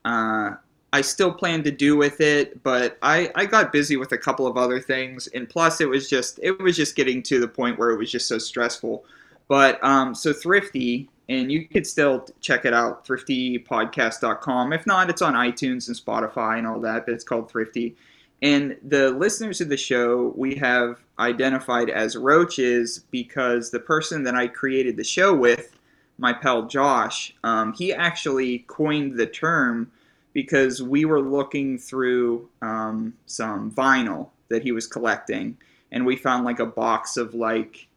uh, 0.06 0.52
I 0.92 1.02
still 1.02 1.32
plan 1.32 1.64
to 1.64 1.72
do 1.72 1.96
with 1.96 2.20
it, 2.20 2.64
but 2.64 2.98
I, 3.02 3.32
I 3.36 3.46
got 3.46 3.72
busy 3.72 3.96
with 3.98 4.12
a 4.12 4.18
couple 4.18 4.48
of 4.48 4.58
other 4.58 4.80
things, 4.80 5.28
and 5.28 5.48
plus 5.48 5.82
it 5.82 5.90
was 5.90 6.10
just 6.10 6.40
it 6.42 6.60
was 6.60 6.76
just 6.76 6.96
getting 6.96 7.22
to 7.24 7.40
the 7.40 7.48
point 7.48 7.78
where 7.78 7.92
it 7.92 7.98
was 7.98 8.12
just 8.12 8.28
so 8.28 8.38
stressful. 8.38 9.06
But 9.48 9.84
um, 9.84 10.16
so 10.16 10.34
Thrifty, 10.34 11.10
and 11.28 11.52
you 11.52 11.68
could 11.68 11.86
still 11.86 12.28
check 12.42 12.66
it 12.66 12.74
out, 12.74 13.06
thriftypodcast.com. 13.06 14.74
If 14.74 14.88
not, 14.88 15.10
it's 15.10 15.22
on 15.22 15.34
iTunes 15.34 15.88
and 15.88 15.98
Spotify 15.98 16.58
and 16.58 16.66
all 16.66 16.80
that, 16.82 17.06
but 17.06 17.14
it's 17.14 17.24
called 17.24 17.52
Thrifty. 17.52 17.96
And 18.42 18.78
the 18.84 19.12
listeners 19.12 19.62
of 19.62 19.70
the 19.70 19.78
show 19.78 20.34
we 20.36 20.56
have 20.56 21.00
identified 21.20 21.90
as 21.90 22.16
roaches 22.16 23.04
because 23.12 23.70
the 23.70 23.80
person 23.80 24.24
that 24.24 24.36
I 24.36 24.48
created 24.48 24.98
the 24.98 25.04
show 25.04 25.36
with, 25.36 25.78
my 26.18 26.34
pal 26.34 26.68
Josh, 26.68 27.34
um, 27.44 27.74
he 27.74 27.94
actually 27.94 28.60
coined 28.68 29.18
the 29.18 29.26
term 29.26 29.92
because 30.34 30.82
we 30.82 31.06
were 31.06 31.22
looking 31.22 31.78
through 31.78 32.50
um, 32.62 33.14
some 33.26 33.72
vinyl 33.72 34.30
that 34.50 34.64
he 34.64 34.72
was 34.72 34.88
collecting, 34.88 35.58
and 35.92 36.06
we 36.06 36.16
found 36.16 36.46
like 36.46 36.60
a 36.60 36.66
box 36.66 37.18
of 37.18 37.34
like 37.34 37.88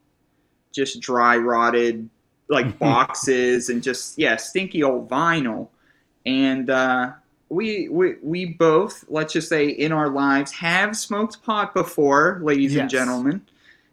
just 0.73 1.01
dry 1.01 1.37
rotted 1.37 2.09
like 2.49 2.79
boxes 2.81 3.69
and 3.69 3.83
just 3.83 4.19
yeah 4.19 4.37
stinky 4.37 4.83
old 4.83 5.09
vinyl. 5.09 5.69
And 6.25 6.71
uh, 6.71 7.13
we, 7.53 7.89
we 7.91 8.15
we 8.23 8.45
both 8.47 9.05
let's 9.09 9.33
just 9.33 9.49
say 9.49 9.69
in 9.69 9.93
our 9.93 10.09
lives 10.09 10.53
have 10.53 10.97
smoked 10.97 11.43
pot 11.43 11.75
before 11.75 12.41
ladies 12.43 12.75
and 12.77 12.89
gentlemen 12.89 13.43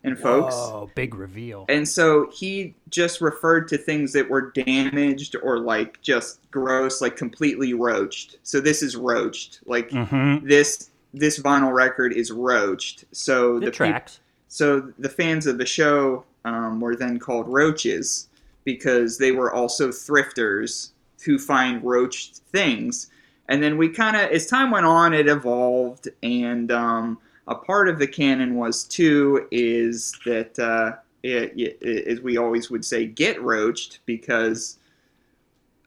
and 0.03 0.17
folks 0.17 0.55
Oh, 0.57 0.89
big 0.95 1.13
reveal. 1.13 1.65
and 1.67 1.85
so 1.87 2.29
he 2.31 2.73
just 2.89 3.19
referred 3.19 3.67
to 3.67 3.77
things 3.77 4.13
that 4.13 4.29
were 4.29 4.51
damaged 4.51 5.35
or 5.43 5.59
like 5.59 6.01
just 6.01 6.39
gross 6.51 7.01
like 7.01 7.17
completely 7.17 7.73
roached 7.73 8.37
so 8.43 8.61
this 8.61 8.81
is 8.81 8.95
roached 8.95 9.59
like 9.65 9.89
Mm-hmm. 9.89 10.47
this 10.47 10.89
this 11.13 11.39
vinyl 11.39 11.73
record 11.73 12.13
is 12.13 12.31
roached. 12.31 13.03
So 13.11 13.57
It 13.57 13.61
the 13.65 13.71
tracks. 13.71 14.19
so 14.47 14.93
the 14.99 15.09
fans 15.09 15.47
of 15.47 15.57
the 15.57 15.65
show 15.65 16.23
um, 16.45 16.79
were 16.79 16.95
then 16.95 17.17
called 17.17 17.47
roaches 17.51 18.27
because 18.63 19.17
they 19.17 19.31
were 19.31 19.51
also 19.51 19.89
thrifters 19.89 20.91
who 21.25 21.39
find 21.39 21.83
roached 21.83 22.37
things. 22.51 23.09
And 23.49 23.61
then 23.61 23.77
we 23.77 23.89
kind 23.89 24.15
of, 24.15 24.29
as 24.29 24.45
time 24.45 24.69
went 24.69 24.85
on, 24.85 25.13
it 25.13 25.27
evolved, 25.27 26.07
and 26.21 26.71
um, 26.71 27.17
a 27.47 27.55
part 27.55 27.89
of 27.89 27.97
the 27.97 28.07
canon 28.07 28.55
was 28.55 28.83
too 28.83 29.47
is 29.51 30.13
that, 30.25 30.57
uh, 30.59 30.97
it, 31.23 31.53
it, 31.57 32.07
as 32.07 32.21
we 32.21 32.37
always 32.37 32.69
would 32.69 32.85
say, 32.85 33.07
get 33.07 33.41
roached 33.41 33.99
because 34.05 34.77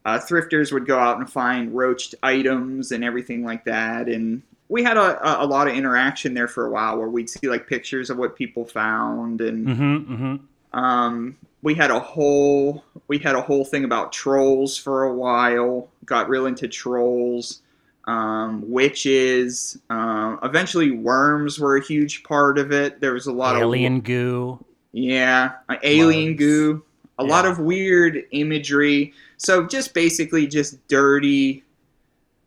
uh, 0.05 0.19
thrifters 0.19 0.73
would 0.73 0.87
go 0.87 0.99
out 0.99 1.19
and 1.19 1.31
find 1.31 1.73
roached 1.73 2.17
items 2.23 2.91
and 2.91 3.05
everything 3.05 3.45
like 3.45 3.65
that, 3.65 4.09
and 4.09 4.43
we 4.69 4.83
had 4.83 4.97
a, 4.97 5.43
a, 5.43 5.47
lot 5.47 5.69
of 5.69 5.75
interaction 5.75 6.35
there 6.35 6.49
for 6.49 6.67
a 6.67 6.71
while 6.71 6.99
where 6.99 7.09
we'd 7.09 7.29
see 7.29 7.47
like 7.47 7.67
pictures 7.67 8.09
of 8.09 8.17
what 8.17 8.35
people 8.35 8.65
found 8.65 9.41
and 9.41 9.67
Mm-hmm. 9.67 10.15
Mm-hmm. 10.15 10.79
um, 10.79 11.37
we 11.63 11.75
had 11.75 11.91
a 11.91 12.01
whole 12.01 12.85
we 13.09 13.19
had 13.19 13.35
a 13.35 13.41
whole 13.41 13.65
thing 13.65 13.85
about 13.85 14.13
trolls 14.13 14.77
for 14.77 15.05
a 15.05 15.15
while 15.15 15.89
got 16.05 16.29
real 16.29 16.47
into 16.47 16.69
trolls 16.69 17.63
um, 18.05 18.69
witches 18.69 19.79
um, 19.89 20.41
eventually 20.43 20.91
worms 20.91 21.61
were 21.61 21.77
a 21.77 21.85
huge 21.85 22.25
part 22.25 22.59
of 22.59 22.73
it. 22.73 23.01
There 23.01 23.13
was 23.13 23.27
a 23.27 23.33
lot 23.33 23.55
Alien 23.55 23.63
of 23.63 23.69
alien 23.69 24.01
goo. 24.01 24.65
yeah 24.93 25.53
uh, 25.69 25.77
alien 25.83 26.37
goo 26.37 26.83
a 27.19 27.25
lot 27.25 27.47
of 27.47 27.61
weird 27.61 28.25
imagery. 28.33 29.13
So 29.37 29.67
just 29.67 29.95
basically 29.95 30.47
just 30.47 30.87
dirty 30.89 31.63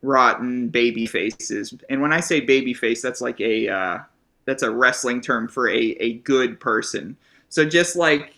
rotten 0.01 0.69
baby 0.69 1.05
faces. 1.05 1.73
And 1.89 2.01
when 2.01 2.11
i 2.11 2.19
say 2.19 2.41
baby 2.41 2.73
face 2.73 3.01
that's 3.01 3.21
like 3.21 3.39
a 3.39 3.69
uh, 3.69 3.99
that's 4.43 4.63
a 4.63 4.69
wrestling 4.69 5.21
term 5.21 5.47
for 5.47 5.69
a, 5.69 5.79
a 5.99 6.13
good 6.15 6.59
person. 6.59 7.15
So 7.49 7.63
just 7.63 7.95
like 7.95 8.34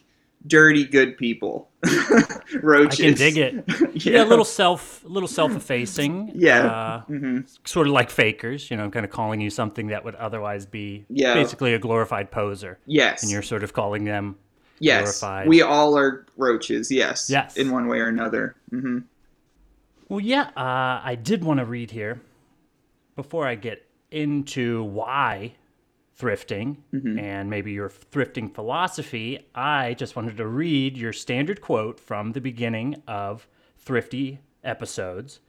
dirty 0.48 0.86
good 0.86 1.18
people 1.18 1.70
roaches 2.62 3.00
I 3.00 3.04
can 3.04 3.14
dig 3.16 3.38
it. 3.38 3.64
Yeah, 4.06 4.24
a 4.24 4.26
little 4.26 4.46
self, 4.46 5.04
a 5.04 5.08
little 5.08 5.28
self-effacing. 5.28 6.32
Yeah. 6.36 6.66
Uh, 6.68 7.02
hmm 7.02 7.40
sort 7.66 7.88
of 7.88 7.94
like 7.94 8.10
fakers, 8.10 8.70
you 8.72 8.78
know, 8.78 8.90
kind 8.90 9.04
of 9.06 9.12
calling 9.12 9.42
you 9.42 9.50
something 9.50 9.88
that 9.88 10.06
would 10.06 10.16
otherwise 10.16 10.66
be 10.66 11.06
Yeah. 11.10 11.34
basically 11.34 11.74
a 11.74 11.80
glorified 11.80 12.32
poser, 12.32 12.80
yes 12.86 13.24
and 13.24 13.32
you're 13.32 13.42
sort 13.42 13.64
of 13.64 13.74
calling 13.74 14.04
them 14.06 14.36
yes 14.80 15.20
glorified. 15.20 15.48
we 15.48 15.62
all 15.64 15.98
are 15.98 16.26
roaches 16.38 16.92
yes 16.92 17.30
Yes. 17.30 17.58
in 17.58 17.72
one 17.72 17.88
way 17.88 18.00
or 18.00 18.08
another 18.08 18.56
Mm-hmm. 18.72 19.00
Well, 20.10 20.20
yeah, 20.22 20.50
uh, 20.56 21.02
I 21.04 21.18
did 21.22 21.44
want 21.44 21.60
to 21.60 21.66
read 21.66 21.92
here 21.92 22.22
before 23.16 23.46
I 23.46 23.56
get 23.56 23.86
into 24.12 24.84
why 24.84 25.54
thrifting 26.20 26.78
Mm-hmm. 26.94 27.20
and 27.20 27.50
maybe 27.50 27.72
your 27.72 27.90
thrifting 27.90 28.54
philosophy. 28.54 29.48
I 29.54 29.94
just 29.94 30.16
wanted 30.16 30.38
to 30.38 30.48
read 30.48 30.98
your 30.98 31.14
standard 31.14 31.62
quote 31.62 32.00
from 32.00 32.32
the 32.32 32.42
beginning 32.42 33.02
of 33.08 33.48
Thrifty 33.78 34.40
episodes. 34.64 35.40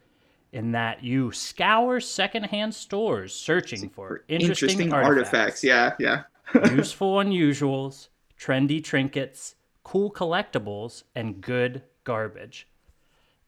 In 0.51 0.71
that 0.71 1.03
you 1.03 1.31
scour 1.31 1.99
secondhand 1.99 2.73
stores 2.73 3.33
searching 3.35 3.89
for 3.89 4.23
interesting, 4.27 4.69
interesting 4.69 4.93
artifacts, 4.93 5.63
artifacts 5.63 5.63
yeah 5.63 5.93
yeah 5.99 6.23
useful 6.75 7.17
unusuals, 7.17 8.07
trendy 8.39 8.83
trinkets, 8.83 9.55
cool 9.83 10.11
collectibles, 10.11 11.03
and 11.13 11.39
good 11.41 11.83
garbage. 12.03 12.67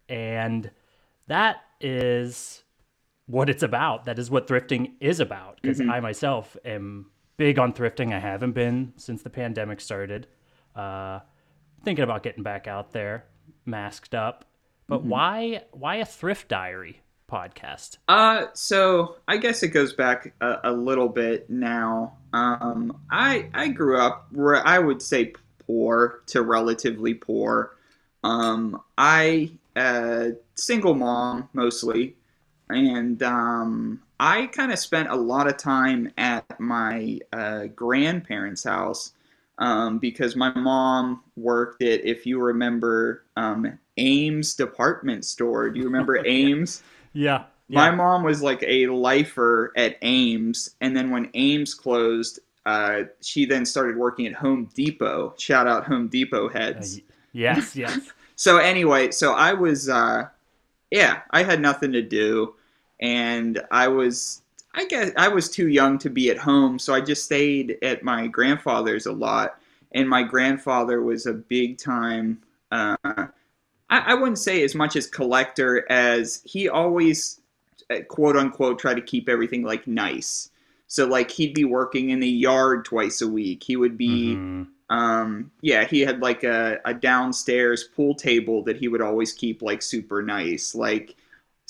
And 0.09 0.69
that 1.27 1.57
is 1.79 2.63
what 3.31 3.49
it's 3.49 3.63
about. 3.63 4.05
That 4.05 4.19
is 4.19 4.29
what 4.29 4.47
thrifting 4.47 4.93
is 4.99 5.19
about. 5.19 5.59
Because 5.61 5.81
I 5.81 5.99
myself 5.99 6.57
am 6.65 7.07
big 7.37 7.57
on 7.57 7.73
thrifting. 7.73 8.13
I 8.13 8.19
haven't 8.19 8.51
been 8.51 8.93
since 8.97 9.23
the 9.23 9.29
pandemic 9.29 9.81
started. 9.81 10.27
Uh, 10.75 11.19
thinking 11.83 12.03
about 12.03 12.23
getting 12.23 12.43
back 12.43 12.67
out 12.67 12.91
there, 12.91 13.25
masked 13.65 14.13
up. 14.13 14.45
But 14.87 15.03
why? 15.03 15.63
Why 15.71 15.95
a 15.95 16.05
thrift 16.05 16.49
diary 16.49 17.01
podcast? 17.31 17.97
Uh, 18.09 18.47
so 18.53 19.15
I 19.27 19.37
guess 19.37 19.63
it 19.63 19.69
goes 19.69 19.93
back 19.93 20.33
a, 20.41 20.57
a 20.65 20.71
little 20.73 21.07
bit 21.07 21.49
now. 21.49 22.17
Um, 22.33 22.99
I 23.09 23.49
I 23.53 23.69
grew 23.69 23.97
up 23.97 24.27
where 24.31 24.65
I 24.67 24.79
would 24.79 25.01
say 25.01 25.33
poor 25.65 26.21
to 26.27 26.41
relatively 26.41 27.13
poor. 27.13 27.77
Um, 28.23 28.81
I 28.97 29.51
uh, 29.75 30.31
single 30.55 30.93
mom 30.93 31.49
mostly, 31.53 32.17
and 32.73 33.21
um, 33.23 34.01
I 34.19 34.47
kind 34.47 34.71
of 34.71 34.79
spent 34.79 35.09
a 35.09 35.15
lot 35.15 35.47
of 35.47 35.57
time 35.57 36.11
at 36.17 36.59
my 36.59 37.19
uh, 37.33 37.65
grandparents' 37.75 38.63
house 38.63 39.13
um, 39.57 39.99
because 39.99 40.35
my 40.35 40.53
mom 40.55 41.23
worked 41.35 41.81
at, 41.83 42.03
if 42.05 42.25
you 42.25 42.39
remember, 42.41 43.23
um, 43.37 43.77
Ames 43.97 44.55
department 44.55 45.25
store. 45.25 45.69
Do 45.69 45.79
you 45.79 45.85
remember 45.85 46.17
Ames? 46.25 46.83
Yeah. 47.13 47.43
My 47.69 47.89
mom 47.91 48.23
was 48.23 48.41
like 48.41 48.63
a 48.67 48.87
lifer 48.87 49.71
at 49.77 49.97
Ames, 50.01 50.75
and 50.81 50.95
then 50.95 51.09
when 51.09 51.29
Ames 51.35 51.73
closed, 51.73 52.39
uh, 52.65 53.03
she 53.21 53.45
then 53.45 53.65
started 53.65 53.95
working 53.95 54.27
at 54.27 54.33
Home 54.33 54.69
Depot. 54.75 55.33
Shout 55.37 55.67
out 55.67 55.85
Home 55.85 56.07
Depot 56.09 56.49
Uh, 56.49 56.53
heads. 56.53 56.97
y- 56.97 57.03
yes. 57.33 57.75
Yes. 57.75 57.99
So 58.35 58.57
anyway, 58.57 59.11
so 59.11 59.33
I 59.33 59.53
was, 59.53 59.87
uh, 59.87 60.27
yeah, 60.89 61.21
I 61.29 61.43
had 61.43 61.61
nothing 61.61 61.91
to 61.91 62.01
do, 62.01 62.55
and 63.01 63.61
I 63.71 63.87
was, 63.87 64.41
I 64.75 64.85
guess, 64.85 65.11
I 65.17 65.27
was 65.27 65.49
too 65.49 65.67
young 65.67 65.97
to 65.99 66.09
be 66.09 66.29
at 66.29 66.37
home, 66.37 66.79
so 66.79 66.93
I 66.93 67.01
just 67.01 67.25
stayed 67.25 67.77
at 67.81 68.03
my 68.03 68.27
grandfather's 68.27 69.05
a 69.05 69.11
lot, 69.11 69.59
and 69.93 70.07
my 70.09 70.23
grandfather 70.23 71.01
was 71.01 71.25
a 71.25 71.33
big 71.33 71.77
time. 71.77 72.41
Uh, 72.71 72.95
I, 73.05 73.27
I 73.89 74.13
wouldn't 74.13 74.39
say 74.39 74.63
as 74.63 74.75
much 74.75 74.95
as 74.95 75.07
collector 75.07 75.85
as 75.91 76.41
he 76.45 76.69
always, 76.69 77.41
uh, 77.89 78.01
quote 78.07 78.37
unquote, 78.37 78.79
try 78.79 78.93
to 78.93 79.01
keep 79.01 79.29
everything 79.29 79.63
like 79.63 79.87
nice. 79.87 80.49
So 80.87 81.05
like 81.07 81.31
he'd 81.31 81.53
be 81.53 81.65
working 81.65 82.09
in 82.09 82.19
the 82.19 82.29
yard 82.29 82.85
twice 82.85 83.21
a 83.21 83.27
week. 83.27 83.63
He 83.63 83.75
would 83.77 83.97
be 83.97 84.35
Mhm. 84.35 84.67
um 84.89 85.51
yeah 85.61 85.85
he 85.85 86.01
had 86.01 86.21
like 86.21 86.43
a, 86.43 86.79
a 86.85 86.93
downstairs 86.93 87.83
pool 87.85 88.13
table 88.13 88.61
that 88.63 88.75
he 88.77 88.87
would 88.89 89.01
always 89.01 89.31
keep 89.33 89.61
like 89.61 89.81
super 89.81 90.21
nice 90.21 90.75
like 90.75 91.15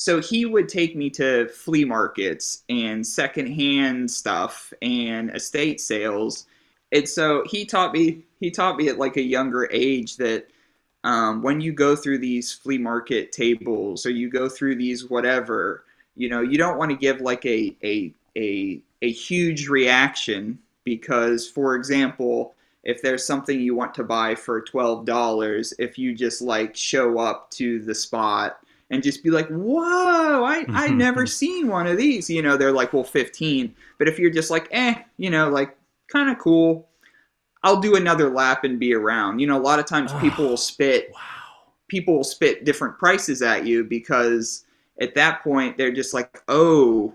so 0.01 0.19
he 0.19 0.47
would 0.47 0.67
take 0.67 0.95
me 0.95 1.11
to 1.11 1.47
flea 1.49 1.85
markets 1.85 2.63
and 2.69 3.05
secondhand 3.05 4.09
stuff 4.09 4.73
and 4.81 5.29
estate 5.29 5.79
sales. 5.79 6.47
And 6.91 7.07
so 7.07 7.43
he 7.45 7.65
taught 7.65 7.93
me 7.93 8.23
he 8.39 8.49
taught 8.49 8.77
me 8.77 8.87
at 8.87 8.97
like 8.97 9.17
a 9.17 9.21
younger 9.21 9.69
age 9.71 10.17
that 10.17 10.47
um, 11.03 11.43
when 11.43 11.61
you 11.61 11.71
go 11.71 11.95
through 11.95 12.17
these 12.17 12.51
flea 12.51 12.79
market 12.79 13.31
tables 13.31 14.03
or 14.03 14.09
you 14.09 14.27
go 14.27 14.49
through 14.49 14.77
these 14.77 15.07
whatever 15.07 15.83
you 16.15 16.29
know 16.29 16.41
you 16.41 16.57
don't 16.57 16.79
want 16.79 16.89
to 16.89 16.97
give 16.97 17.21
like 17.21 17.45
a 17.45 17.77
a 17.83 18.11
a, 18.35 18.81
a 19.03 19.11
huge 19.11 19.67
reaction 19.67 20.57
because 20.83 21.47
for 21.47 21.75
example 21.75 22.55
if 22.83 23.03
there's 23.03 23.23
something 23.23 23.61
you 23.61 23.75
want 23.75 23.93
to 23.93 24.03
buy 24.03 24.33
for 24.33 24.63
$12 24.63 25.73
if 25.77 25.99
you 25.99 26.15
just 26.15 26.41
like 26.41 26.75
show 26.75 27.19
up 27.19 27.51
to 27.51 27.79
the 27.83 27.93
spot 27.93 28.57
and 28.91 29.01
just 29.01 29.23
be 29.23 29.31
like 29.31 29.47
whoa 29.47 30.43
i 30.43 30.65
i 30.69 30.87
never 31.05 31.25
seen 31.25 31.67
one 31.67 31.87
of 31.87 31.97
these. 31.97 32.29
You 32.29 32.41
know 32.43 32.57
they're 32.57 32.71
like 32.71 32.93
well 32.93 33.03
15 33.03 33.73
but 33.97 34.07
if 34.07 34.19
you're 34.19 34.29
just 34.29 34.51
like 34.51 34.67
eh 34.71 34.95
you 35.17 35.29
know 35.29 35.49
like 35.49 35.75
kind 36.07 36.29
of 36.29 36.37
cool. 36.37 36.87
I'll 37.63 37.79
do 37.79 37.95
another 37.95 38.29
lap 38.29 38.63
and 38.63 38.79
be 38.79 38.93
around. 38.93 39.39
You 39.39 39.47
know 39.47 39.57
a 39.57 39.61
lot 39.61 39.79
of 39.79 39.85
times 39.85 40.11
people 40.21 40.47
will 40.47 40.57
spit 40.57 41.09
Wow. 41.13 41.19
people 41.87 42.15
will 42.15 42.23
spit 42.23 42.65
different 42.65 42.97
prices 42.99 43.41
at 43.41 43.65
you 43.65 43.83
because 43.83 44.65
at 44.99 45.15
that 45.15 45.41
point 45.43 45.77
they're 45.77 45.91
just 45.91 46.13
like 46.13 46.43
oh 46.47 47.13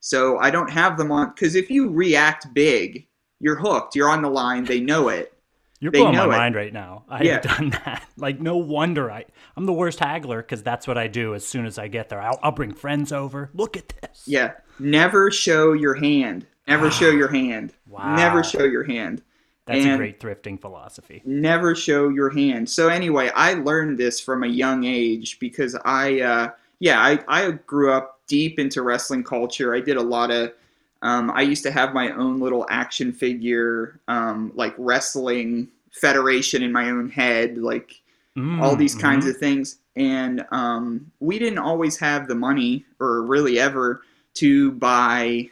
so 0.00 0.38
i 0.38 0.50
don't 0.50 0.70
have 0.70 0.96
them 0.96 1.12
on 1.12 1.30
because 1.34 1.54
if 1.54 1.70
you 1.70 1.90
react 1.90 2.52
big 2.54 3.06
you're 3.40 3.56
hooked. 3.56 3.94
You're 3.94 4.08
on 4.08 4.22
the 4.22 4.28
line. 4.28 4.64
They 4.64 4.80
know 4.80 5.08
it 5.08 5.32
You're 5.80 5.92
They 5.92 6.00
blowing 6.00 6.16
my 6.16 6.24
it. 6.24 6.28
mind 6.28 6.54
right 6.54 6.72
now. 6.72 7.04
I've 7.08 7.24
Yeah. 7.24 7.40
done 7.40 7.70
that. 7.70 8.04
Like, 8.16 8.40
no 8.40 8.56
wonder 8.56 9.10
I, 9.10 9.24
I'm 9.56 9.64
the 9.66 9.72
worst 9.72 10.00
haggler 10.00 10.42
because 10.42 10.62
that's 10.62 10.88
what 10.88 10.98
I 10.98 11.06
do 11.06 11.34
as 11.34 11.46
soon 11.46 11.66
as 11.66 11.78
I 11.78 11.86
get 11.88 12.08
there. 12.08 12.20
I'll, 12.20 12.38
I'll 12.42 12.52
bring 12.52 12.74
friends 12.74 13.12
over. 13.12 13.50
Look 13.54 13.76
at 13.76 13.88
this. 13.88 14.24
Yeah. 14.26 14.52
Never 14.80 15.30
show 15.30 15.72
your 15.72 15.94
hand. 15.94 16.46
Never 16.66 16.90
show 16.90 17.10
your 17.10 17.28
hand. 17.28 17.72
Wow. 17.86 18.16
Never 18.16 18.42
show 18.42 18.64
your 18.64 18.84
hand. 18.84 19.22
That's 19.66 19.84
a 19.84 19.96
great 19.96 20.18
thrifting 20.18 20.58
philosophy. 20.60 21.22
Never 21.26 21.74
show 21.74 22.08
your 22.08 22.30
hand. 22.30 22.68
So 22.70 22.88
anyway, 22.88 23.30
I 23.34 23.54
learned 23.54 23.98
this 23.98 24.18
from 24.18 24.42
a 24.42 24.46
young 24.46 24.84
age 24.84 25.38
because 25.38 25.76
I, 25.84 26.20
uh, 26.20 26.50
yeah, 26.80 27.00
I, 27.00 27.18
I 27.28 27.50
grew 27.52 27.92
up 27.92 28.20
deep 28.26 28.58
into 28.58 28.82
wrestling 28.82 29.22
culture. 29.24 29.74
I 29.74 29.80
did 29.80 29.96
a 29.98 30.02
lot 30.02 30.30
of, 30.30 30.52
um, 31.02 31.30
I 31.30 31.42
used 31.42 31.62
to 31.64 31.70
have 31.70 31.94
my 31.94 32.10
own 32.12 32.40
little 32.40 32.66
action 32.70 33.12
figure, 33.12 34.00
um, 34.08 34.52
like 34.54 34.74
wrestling 34.78 35.68
federation 35.92 36.62
in 36.62 36.72
my 36.72 36.90
own 36.90 37.08
head, 37.10 37.58
like 37.58 38.00
Mm, 38.36 38.62
all 38.62 38.76
these 38.76 38.94
kinds 38.94 39.26
mhm. 39.26 39.30
of 39.30 39.36
things. 39.36 39.78
And 39.96 40.46
um, 40.52 41.10
we 41.18 41.38
didn't 41.40 41.58
always 41.58 41.96
have 41.98 42.28
the 42.28 42.36
money, 42.36 42.84
or 43.00 43.22
really 43.22 43.58
ever, 43.58 44.02
to 44.34 44.70
buy 44.72 45.50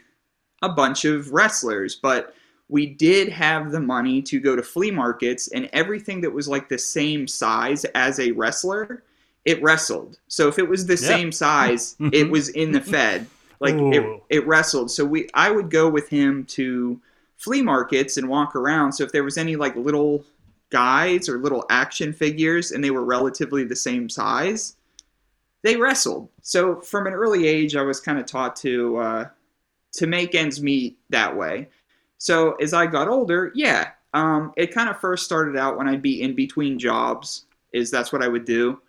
a 0.61 0.69
bunch 0.69 1.05
of 1.05 1.31
wrestlers, 1.33 1.95
but 1.95 2.33
we 2.69 2.85
did 2.85 3.29
have 3.29 3.71
the 3.71 3.79
money 3.79 4.21
to 4.23 4.39
go 4.39 4.55
to 4.55 4.63
flea 4.63 4.91
markets 4.91 5.49
and 5.49 5.69
everything 5.73 6.21
that 6.21 6.31
was 6.33 6.47
like 6.47 6.69
the 6.69 6.77
same 6.77 7.27
size 7.27 7.85
as 7.95 8.19
a 8.19 8.31
wrestler, 8.31 9.03
it 9.45 9.61
wrestled. 9.61 10.17
So 10.27 10.47
if 10.47 10.59
it 10.59 10.67
was 10.67 10.85
the 10.85 10.97
Yeah. 10.99 11.07
same 11.07 11.31
size, 11.31 11.97
it 12.11 12.29
was 12.29 12.49
in 12.49 12.71
the 12.71 12.81
Fed. 12.93 13.29
Like 13.59 13.75
it, 13.75 14.23
it 14.29 14.47
wrestled. 14.47 14.91
So 14.91 15.03
we 15.03 15.29
I 15.33 15.49
would 15.49 15.71
go 15.71 15.89
with 15.89 16.09
him 16.09 16.45
to 16.45 16.99
flea 17.37 17.61
markets 17.61 18.17
and 18.17 18.29
walk 18.29 18.55
around. 18.55 18.93
So 18.93 19.03
if 19.03 19.11
there 19.11 19.23
was 19.23 19.37
any 19.37 19.55
like 19.55 19.75
little 19.75 20.23
guys 20.69 21.29
or 21.29 21.39
little 21.39 21.65
action 21.69 22.13
figures 22.13 22.71
and 22.71 22.83
they 22.83 22.91
were 22.91 23.03
relatively 23.03 23.63
the 23.63 23.75
same 23.75 24.09
size, 24.09 24.75
they 25.63 25.75
wrestled. 25.75 26.29
So 26.41 26.81
from 26.81 27.07
an 27.07 27.13
early 27.13 27.47
age, 27.47 27.75
I 27.75 27.81
was 27.81 27.99
kind 27.99 28.19
of 28.19 28.25
taught 28.25 28.55
to 28.57 28.97
uh, 28.97 29.25
to 29.93 30.07
make 30.07 30.35
ends 30.35 30.61
meet 30.61 30.99
that 31.09 31.35
way. 31.35 31.69
So 32.19 32.53
as 32.55 32.73
I 32.73 32.87
got 32.87 33.07
older, 33.07 33.51
yeah, 33.55 33.91
um, 34.13 34.53
it 34.57 34.73
kind 34.73 34.89
of 34.89 34.99
first 34.99 35.25
started 35.25 35.57
out 35.57 35.77
when 35.77 35.87
I'd 35.87 36.01
be 36.01 36.21
in 36.21 36.35
between 36.35 36.79
jobs. 36.79 37.45
Is 37.73 37.91
that's 37.91 38.11
what 38.11 38.23
I 38.23 38.27
would 38.27 38.45
do? 38.45 38.81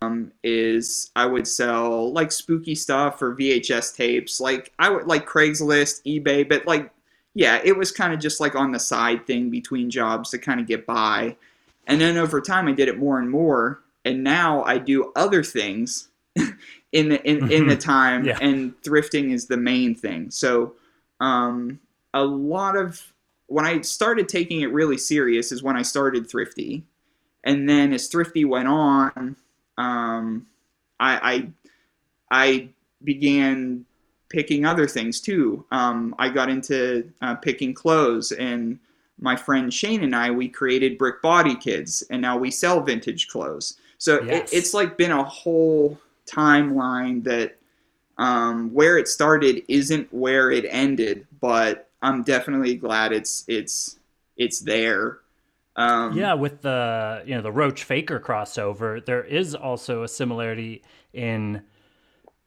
Um, 0.00 0.30
is 0.44 1.10
I 1.16 1.24
would 1.24 1.48
sell 1.48 2.12
like 2.12 2.32
spooky 2.32 2.74
stuff 2.74 3.22
or 3.22 3.34
VHS 3.34 3.96
tapes, 3.96 4.38
like 4.40 4.72
I 4.78 4.90
would 4.90 5.06
like 5.06 5.26
Craigslist, 5.26 6.02
eBay, 6.04 6.46
but 6.46 6.66
like 6.66 6.90
yeah, 7.34 7.60
it 7.64 7.76
was 7.76 7.90
kind 7.92 8.12
of 8.12 8.20
just 8.20 8.40
like 8.40 8.54
on 8.54 8.72
the 8.72 8.78
side 8.78 9.26
thing 9.26 9.50
between 9.50 9.88
jobs 9.88 10.30
to 10.30 10.38
kind 10.38 10.60
of 10.60 10.66
get 10.66 10.84
by. 10.86 11.36
And 11.86 12.00
then 12.00 12.16
over 12.18 12.40
time, 12.40 12.68
I 12.68 12.72
did 12.72 12.88
it 12.88 12.98
more 12.98 13.18
and 13.20 13.30
more, 13.30 13.80
and 14.04 14.22
now 14.22 14.62
I 14.64 14.78
do 14.78 15.12
other 15.16 15.42
things 15.42 16.08
in 16.36 17.08
the 17.08 17.22
in, 17.28 17.50
in 17.50 17.66
the 17.66 17.76
time, 17.76 18.24
Yeah. 18.26 18.38
and 18.40 18.74
thrifting 18.82 19.32
is 19.32 19.46
the 19.46 19.56
main 19.56 19.94
thing. 19.94 20.30
So, 20.30 20.74
um, 21.20 21.80
a 22.12 22.22
lot 22.22 22.76
of 22.76 23.12
when 23.46 23.64
I 23.64 23.80
started 23.80 24.28
taking 24.28 24.60
it 24.60 24.72
really 24.72 24.98
serious 24.98 25.52
is 25.52 25.62
when 25.62 25.76
I 25.76 25.82
started 25.82 26.28
Thrifty, 26.28 26.84
and 27.44 27.68
then 27.68 27.92
as 27.92 28.08
Thrifty 28.08 28.44
went 28.44 28.68
on, 28.68 29.36
um, 29.78 30.46
I, 30.98 31.50
I 32.30 32.44
I 32.44 32.68
began 33.04 33.84
picking 34.28 34.64
other 34.64 34.86
things 34.86 35.20
too. 35.20 35.64
Um, 35.72 36.14
I 36.18 36.28
got 36.28 36.48
into 36.48 37.10
uh, 37.22 37.34
picking 37.36 37.74
clothes, 37.74 38.32
and 38.32 38.78
my 39.20 39.36
friend 39.36 39.72
Shane 39.72 40.02
and 40.02 40.14
I 40.14 40.30
we 40.30 40.48
created 40.48 40.98
Brick 40.98 41.22
Body 41.22 41.56
Kids, 41.56 42.02
and 42.10 42.22
now 42.22 42.36
we 42.36 42.50
sell 42.50 42.80
vintage 42.80 43.28
clothes. 43.28 43.78
So 43.98 44.22
Yes. 44.22 44.52
it, 44.52 44.56
it's 44.56 44.74
like 44.74 44.96
been 44.96 45.10
a 45.10 45.24
whole 45.24 45.98
timeline 46.26 47.22
that 47.24 47.56
um, 48.18 48.72
where 48.72 48.98
it 48.98 49.08
started 49.08 49.62
isn't 49.68 50.12
where 50.12 50.50
it 50.50 50.66
ended, 50.68 51.26
but 51.40 51.88
I'm 52.02 52.22
definitely 52.22 52.76
glad 52.76 53.12
it's 53.12 53.44
it's 53.48 53.98
it's 54.36 54.60
there. 54.60 55.19
Um, 55.80 56.16
Yeah, 56.16 56.34
with 56.34 56.62
the 56.62 57.22
you 57.26 57.34
know 57.34 57.42
the 57.42 57.52
Roach 57.52 57.84
Faker 57.84 58.20
crossover, 58.20 59.04
there 59.04 59.24
is 59.24 59.54
also 59.54 60.02
a 60.02 60.08
similarity 60.08 60.82
in 61.12 61.62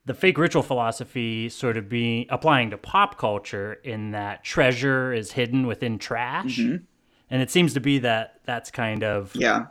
the 0.06 0.14
fake 0.14 0.38
ritual 0.38 0.64
philosophy 0.64 1.48
sort 1.50 1.78
of 1.78 1.88
being 1.88 2.26
applying 2.30 2.70
to 2.72 2.78
pop 2.78 3.18
culture 3.18 3.74
in 3.84 4.12
that 4.12 4.44
treasure 4.44 5.14
is 5.14 5.32
hidden 5.32 5.66
within 5.66 5.98
trash. 5.98 6.58
Mhm. 6.60 6.84
And 7.30 7.42
it 7.42 7.50
seems 7.50 7.74
to 7.74 7.80
be 7.80 8.00
that 8.00 8.42
that's 8.46 8.70
kind 8.70 9.04
of 9.04 9.32
Yeah. 9.34 9.68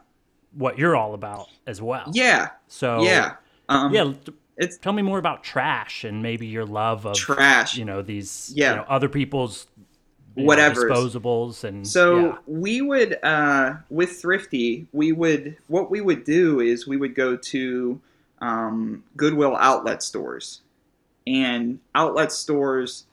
what 0.53 0.79
you're 0.79 0.96
all 0.96 1.12
about 1.14 1.48
as 1.66 1.83
well. 1.83 2.11
Yeah. 2.12 2.48
So 2.66 3.03
Yeah. 3.03 3.35
Um, 3.68 3.92
yeah, 3.94 4.12
it's 4.57 4.79
tell 4.79 4.92
me 4.94 5.03
more 5.03 5.18
about 5.18 5.44
trash 5.44 6.03
and 6.03 6.22
maybe 6.22 6.46
your 6.46 6.64
love 6.64 7.05
of 7.07 7.14
Trash. 7.16 7.77
You 7.77 7.85
know 7.85 8.01
these 8.03 8.53
Yeah. 8.57 8.70
you 8.70 8.77
know, 8.77 8.85
other 8.88 9.09
people's 9.11 9.66
know, 10.37 10.45
disposables 10.73 11.64
and 11.64 11.87
So 11.87 12.18
yeah. 12.18 12.37
we 12.47 12.81
would 12.81 13.18
uh, 13.23 13.75
with 13.90 14.21
Thrifty, 14.21 14.87
we 14.92 15.12
would 15.12 15.57
what 15.68 15.90
we 15.90 16.01
would 16.01 16.25
do 16.25 16.61
is 16.61 16.87
we 16.87 16.97
would 16.97 17.14
go 17.14 17.37
to 17.37 18.01
um, 18.40 19.05
Goodwill 19.16 19.57
outlet 19.57 20.03
stores, 20.03 20.61
and 21.27 21.79
outlet 21.95 22.33
stores. 22.33 23.05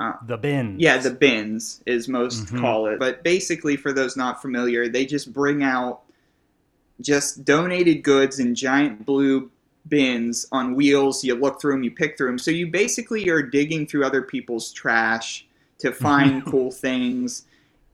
Uh, 0.00 0.14
the 0.26 0.36
bins. 0.36 0.80
Yeah, 0.80 0.98
the 0.98 1.12
bins 1.12 1.80
is 1.86 2.08
most 2.08 2.46
Mhm. 2.46 2.60
call 2.60 2.86
it. 2.86 2.98
But 2.98 3.22
basically, 3.22 3.76
for 3.76 3.92
those 3.92 4.16
not 4.16 4.42
familiar, 4.42 4.88
they 4.88 5.06
just 5.06 5.32
bring 5.32 5.62
out 5.62 6.00
just 7.00 7.44
donated 7.44 8.02
goods 8.02 8.38
in 8.38 8.54
giant 8.54 9.04
blue 9.06 9.50
bins 9.88 10.46
on 10.50 10.74
wheels. 10.74 11.22
You 11.22 11.34
look 11.34 11.60
through 11.60 11.74
them, 11.74 11.82
you 11.84 11.90
pick 11.90 12.16
through 12.16 12.28
them. 12.28 12.38
So 12.38 12.50
you 12.50 12.66
basically 12.68 13.28
are 13.28 13.42
digging 13.42 13.86
through 13.86 14.04
other 14.04 14.22
people's 14.22 14.72
trash 14.72 15.46
to 15.78 15.92
find 15.92 16.44
cool 16.50 16.70
things. 16.70 17.44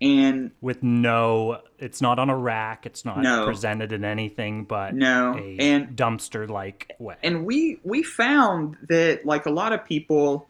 And 0.03 0.51
with 0.63 0.83
no 0.83 1.61
it's 1.79 2.01
not 2.01 2.19
on 2.19 2.31
a 2.31 2.37
rack 2.37 2.87
it's 2.87 3.05
not 3.05 3.19
No. 3.19 3.45
presented 3.45 3.93
in 3.93 4.03
anything 4.03 4.65
but 4.65 4.95
No, 4.95 5.35
a 5.39 5.59
and- 5.59 5.95
dumpster 5.95 6.49
like 6.49 6.91
way 6.99 7.17
and 7.23 7.45
we 7.45 7.81
we 7.85 8.03
found 8.03 8.79
that 8.89 9.27
like 9.27 9.45
a 9.45 9.51
lot 9.51 9.75
of 9.75 9.85
people 9.85 10.49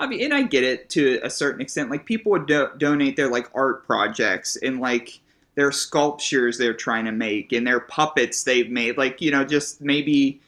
I 0.00 0.06
mean, 0.06 0.22
and 0.24 0.32
I 0.32 0.42
get 0.44 0.62
it 0.62 0.88
to 0.90 1.18
a 1.24 1.28
certain 1.28 1.60
extent. 1.60 1.90
Like 1.90 2.06
people 2.06 2.30
would 2.30 2.46
do- 2.46 2.68
donate 2.78 3.16
their 3.16 3.28
like 3.28 3.50
art 3.52 3.84
projects 3.84 4.56
and 4.56 4.78
like 4.80 5.18
their 5.56 5.72
sculptures 5.72 6.56
they're 6.56 6.72
trying 6.72 7.04
to 7.06 7.12
make 7.12 7.50
and 7.52 7.66
their 7.66 7.80
puppets 7.80 8.44
they've 8.44 8.70
made. 8.70 8.96
Like 8.96 9.20
you 9.20 9.32
know, 9.32 9.44
just 9.44 9.80
maybe 9.82 10.40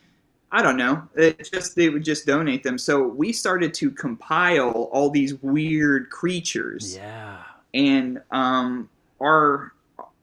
I 0.53 0.63
don't 0.63 0.77
know. 0.77 1.09
It 1.15 1.49
just 1.53 1.77
they 1.77 1.89
would 1.89 2.05
just 2.05 2.27
donate 2.27 2.63
them. 2.63 2.77
So 2.77 3.07
we 3.07 3.33
started 3.33 3.73
to 3.75 3.91
compile 3.91 4.89
all 4.93 5.11
these 5.11 5.35
weird 5.43 6.11
creatures. 6.11 6.97
Yeah. 6.97 7.39
And 7.73 8.21
um, 8.31 8.89
our 9.21 9.73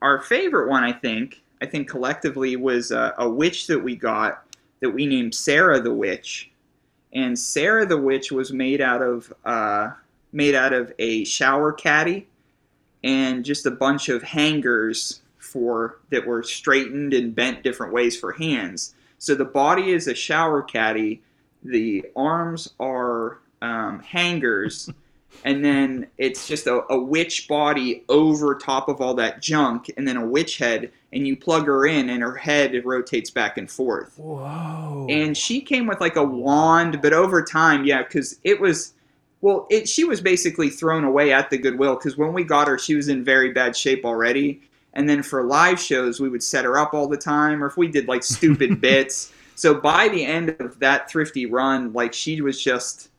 our 0.02 0.20
favorite 0.20 0.68
one, 0.68 0.84
I 0.84 0.92
think, 0.92 1.42
I 1.62 1.66
think 1.66 1.88
collectively 1.88 2.56
was 2.56 2.90
a, 2.90 3.14
a 3.18 3.28
witch 3.28 3.66
that 3.68 3.78
we 3.82 3.96
got 3.96 4.44
that 4.80 4.90
we 4.90 5.06
named 5.06 5.34
Sarah 5.34 5.80
the 5.80 5.92
Witch, 5.94 6.50
and 7.12 7.38
Sarah 7.38 7.86
the 7.86 7.96
Witch 7.96 8.30
was 8.30 8.52
made 8.52 8.80
out 8.80 9.02
of 9.02 9.32
uh, 9.44 9.90
made 10.32 10.54
out 10.54 10.72
of 10.72 10.92
a 10.98 11.24
shower 11.24 11.72
caddy 11.72 12.26
and 13.02 13.44
just 13.44 13.66
a 13.66 13.70
bunch 13.70 14.08
of 14.08 14.22
hangers 14.22 15.22
for 15.38 15.98
that 16.10 16.26
were 16.26 16.42
straightened 16.42 17.14
and 17.14 17.34
bent 17.34 17.62
different 17.62 17.92
ways 17.92 18.18
for 18.18 18.32
hands. 18.32 18.94
So 19.18 19.34
the 19.34 19.44
body 19.44 19.90
is 19.90 20.06
a 20.06 20.14
shower 20.14 20.62
caddy, 20.62 21.22
the 21.62 22.06
arms 22.16 22.72
are 22.78 23.38
um, 23.60 24.00
hangers, 24.00 24.88
and 25.44 25.64
then 25.64 26.06
it's 26.16 26.46
just 26.46 26.66
a, 26.66 26.82
a 26.90 26.98
witch 26.98 27.48
body 27.48 28.04
over 28.08 28.54
top 28.54 28.88
of 28.88 29.00
all 29.00 29.14
that 29.14 29.42
junk, 29.42 29.90
and 29.96 30.06
then 30.06 30.16
a 30.16 30.26
witch 30.26 30.58
head, 30.58 30.92
and 31.12 31.26
you 31.26 31.36
plug 31.36 31.66
her 31.66 31.86
in, 31.86 32.08
and 32.08 32.22
her 32.22 32.36
head 32.36 32.80
rotates 32.84 33.30
back 33.30 33.58
and 33.58 33.70
forth. 33.70 34.16
Whoa. 34.18 35.06
And 35.08 35.36
she 35.36 35.60
came 35.60 35.86
with 35.86 36.00
like 36.00 36.16
a 36.16 36.24
wand, 36.24 37.00
but 37.02 37.12
over 37.12 37.42
time, 37.42 37.84
yeah, 37.84 38.02
because 38.02 38.38
it 38.44 38.60
was. 38.60 38.94
Well, 39.40 39.68
it, 39.70 39.88
she 39.88 40.02
was 40.02 40.20
basically 40.20 40.68
thrown 40.68 41.04
away 41.04 41.32
at 41.32 41.48
the 41.48 41.58
Goodwill 41.58 41.94
because 41.94 42.16
when 42.16 42.32
we 42.32 42.42
got 42.42 42.66
her, 42.66 42.76
she 42.76 42.96
was 42.96 43.06
in 43.06 43.22
very 43.22 43.52
bad 43.52 43.76
shape 43.76 44.04
already. 44.04 44.67
And 44.94 45.08
then 45.08 45.22
for 45.22 45.44
live 45.44 45.78
shows, 45.78 46.20
we 46.20 46.28
would 46.28 46.42
set 46.42 46.64
her 46.64 46.78
up 46.78 46.94
all 46.94 47.08
the 47.08 47.16
time, 47.16 47.62
or 47.62 47.66
if 47.66 47.76
we 47.76 47.88
did 47.88 48.08
like 48.08 48.22
stupid 48.22 48.80
bits. 48.80 49.32
So 49.54 49.74
by 49.74 50.08
the 50.08 50.24
end 50.24 50.56
of 50.60 50.78
that 50.78 51.10
thrifty 51.10 51.46
run, 51.46 51.92
like 51.92 52.12
she 52.12 52.40
was 52.40 52.62
just, 52.62 53.10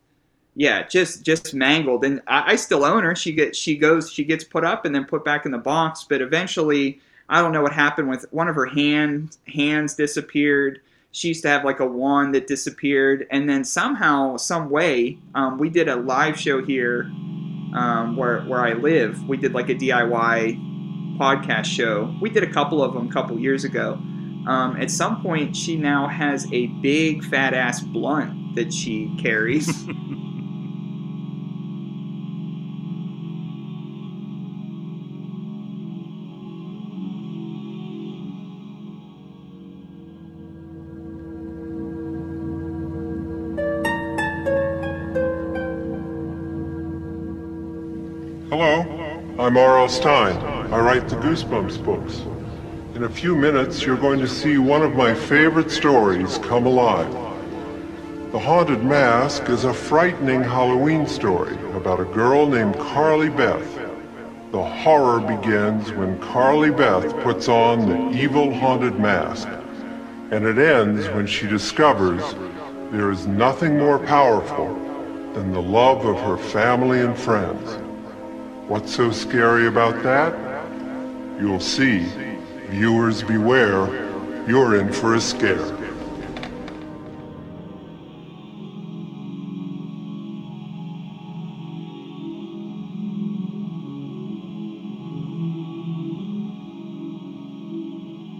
yeah, 0.55 0.87
just 0.87 1.23
just 1.23 1.53
mangled. 1.53 2.03
And 2.03 2.21
I, 2.27 2.53
I 2.53 2.55
still 2.55 2.83
own 2.83 3.03
her. 3.03 3.15
She 3.15 3.33
gets 3.33 3.57
she 3.57 3.77
goes 3.77 4.11
she 4.11 4.23
gets 4.23 4.43
put 4.43 4.63
up 4.63 4.85
and 4.85 4.93
then 4.93 5.05
put 5.05 5.23
back 5.23 5.45
in 5.45 5.51
the 5.51 5.57
box. 5.57 6.05
But 6.07 6.21
eventually, 6.21 6.99
I 7.27 7.41
don't 7.41 7.51
know 7.51 7.61
what 7.61 7.73
happened 7.73 8.09
with 8.09 8.25
one 8.31 8.47
of 8.47 8.55
her 8.55 8.65
hand 8.65 9.37
hands 9.47 9.95
disappeared. 9.95 10.81
She 11.11 11.29
used 11.29 11.41
to 11.43 11.49
have 11.49 11.65
like 11.65 11.79
a 11.79 11.85
wand 11.85 12.35
that 12.35 12.45
disappeared, 12.47 13.25
and 13.31 13.49
then 13.49 13.63
somehow, 13.63 14.37
some 14.37 14.69
way, 14.69 15.17
um, 15.33 15.57
we 15.57 15.69
did 15.69 15.87
a 15.87 15.95
live 15.95 16.39
show 16.39 16.63
here 16.63 17.03
um, 17.73 18.15
where 18.15 18.41
where 18.41 18.61
I 18.61 18.73
live. 18.73 19.27
We 19.27 19.37
did 19.37 19.53
like 19.53 19.69
a 19.69 19.75
DIY 19.75 20.68
podcast 21.19 21.65
show. 21.65 22.15
We 22.21 22.29
did 22.29 22.43
a 22.43 22.51
couple 22.51 22.81
of 22.81 22.93
them 22.93 23.09
a 23.09 23.11
couple 23.11 23.37
years 23.37 23.65
ago. 23.65 23.99
Um, 24.47 24.77
at 24.79 24.89
some 24.89 25.21
point, 25.21 25.55
she 25.55 25.75
now 25.75 26.07
has 26.07 26.51
a 26.53 26.67
big 26.67 27.23
fat 27.25 27.53
ass 27.53 27.81
blunt 27.81 28.55
that 28.55 28.73
she 28.73 29.15
carries. 29.19 29.67
Hello, 48.49 48.81
I'm 49.37 49.57
R.L. 49.57 49.89
Stine. 49.89 50.48
I 50.71 50.77
write 50.77 51.09
the 51.09 51.15
Goosebumps 51.15 51.83
books. 51.83 52.19
In 52.93 53.05
a 53.05 53.09
few 53.09 53.35
minutes, 53.35 53.81
you're 53.81 53.97
going 53.97 54.19
to 54.19 54.27
see 54.27 54.59
one 54.59 54.83
of 54.83 54.93
my 54.93 55.15
favorite 55.15 55.71
stories 55.71 56.37
come 56.37 56.67
alive. 56.67 57.11
The 58.31 58.37
Haunted 58.37 58.83
Mask 58.83 59.49
is 59.49 59.63
a 59.63 59.73
frightening 59.73 60.43
Halloween 60.43 61.07
story 61.07 61.55
about 61.73 61.99
a 61.99 62.05
girl 62.05 62.45
named 62.45 62.75
Carly 62.77 63.29
Beth. 63.29 63.67
The 64.51 64.63
horror 64.63 65.19
begins 65.21 65.91
when 65.91 66.19
Carly 66.19 66.69
Beth 66.69 67.19
puts 67.23 67.49
on 67.49 67.89
the 67.89 68.15
evil 68.15 68.53
haunted 68.53 68.99
mask, 68.99 69.47
and 70.29 70.45
it 70.45 70.59
ends 70.59 71.07
when 71.07 71.25
she 71.25 71.47
discovers 71.47 72.21
there 72.91 73.09
is 73.09 73.25
nothing 73.25 73.79
more 73.79 73.97
powerful 73.97 74.71
than 75.33 75.51
the 75.51 75.63
love 75.63 76.05
of 76.05 76.19
her 76.19 76.37
family 76.37 76.99
and 76.99 77.17
friends. 77.17 77.79
What's 78.67 78.95
so 78.95 79.09
scary 79.09 79.65
about 79.65 80.03
that? 80.03 80.48
You'll 81.39 81.61
see. 81.61 82.05
Viewers 82.67 83.23
beware, 83.23 83.87
you're 84.45 84.75
in 84.75 84.91
for 84.91 85.15
a 85.15 85.21
scare. 85.21 85.55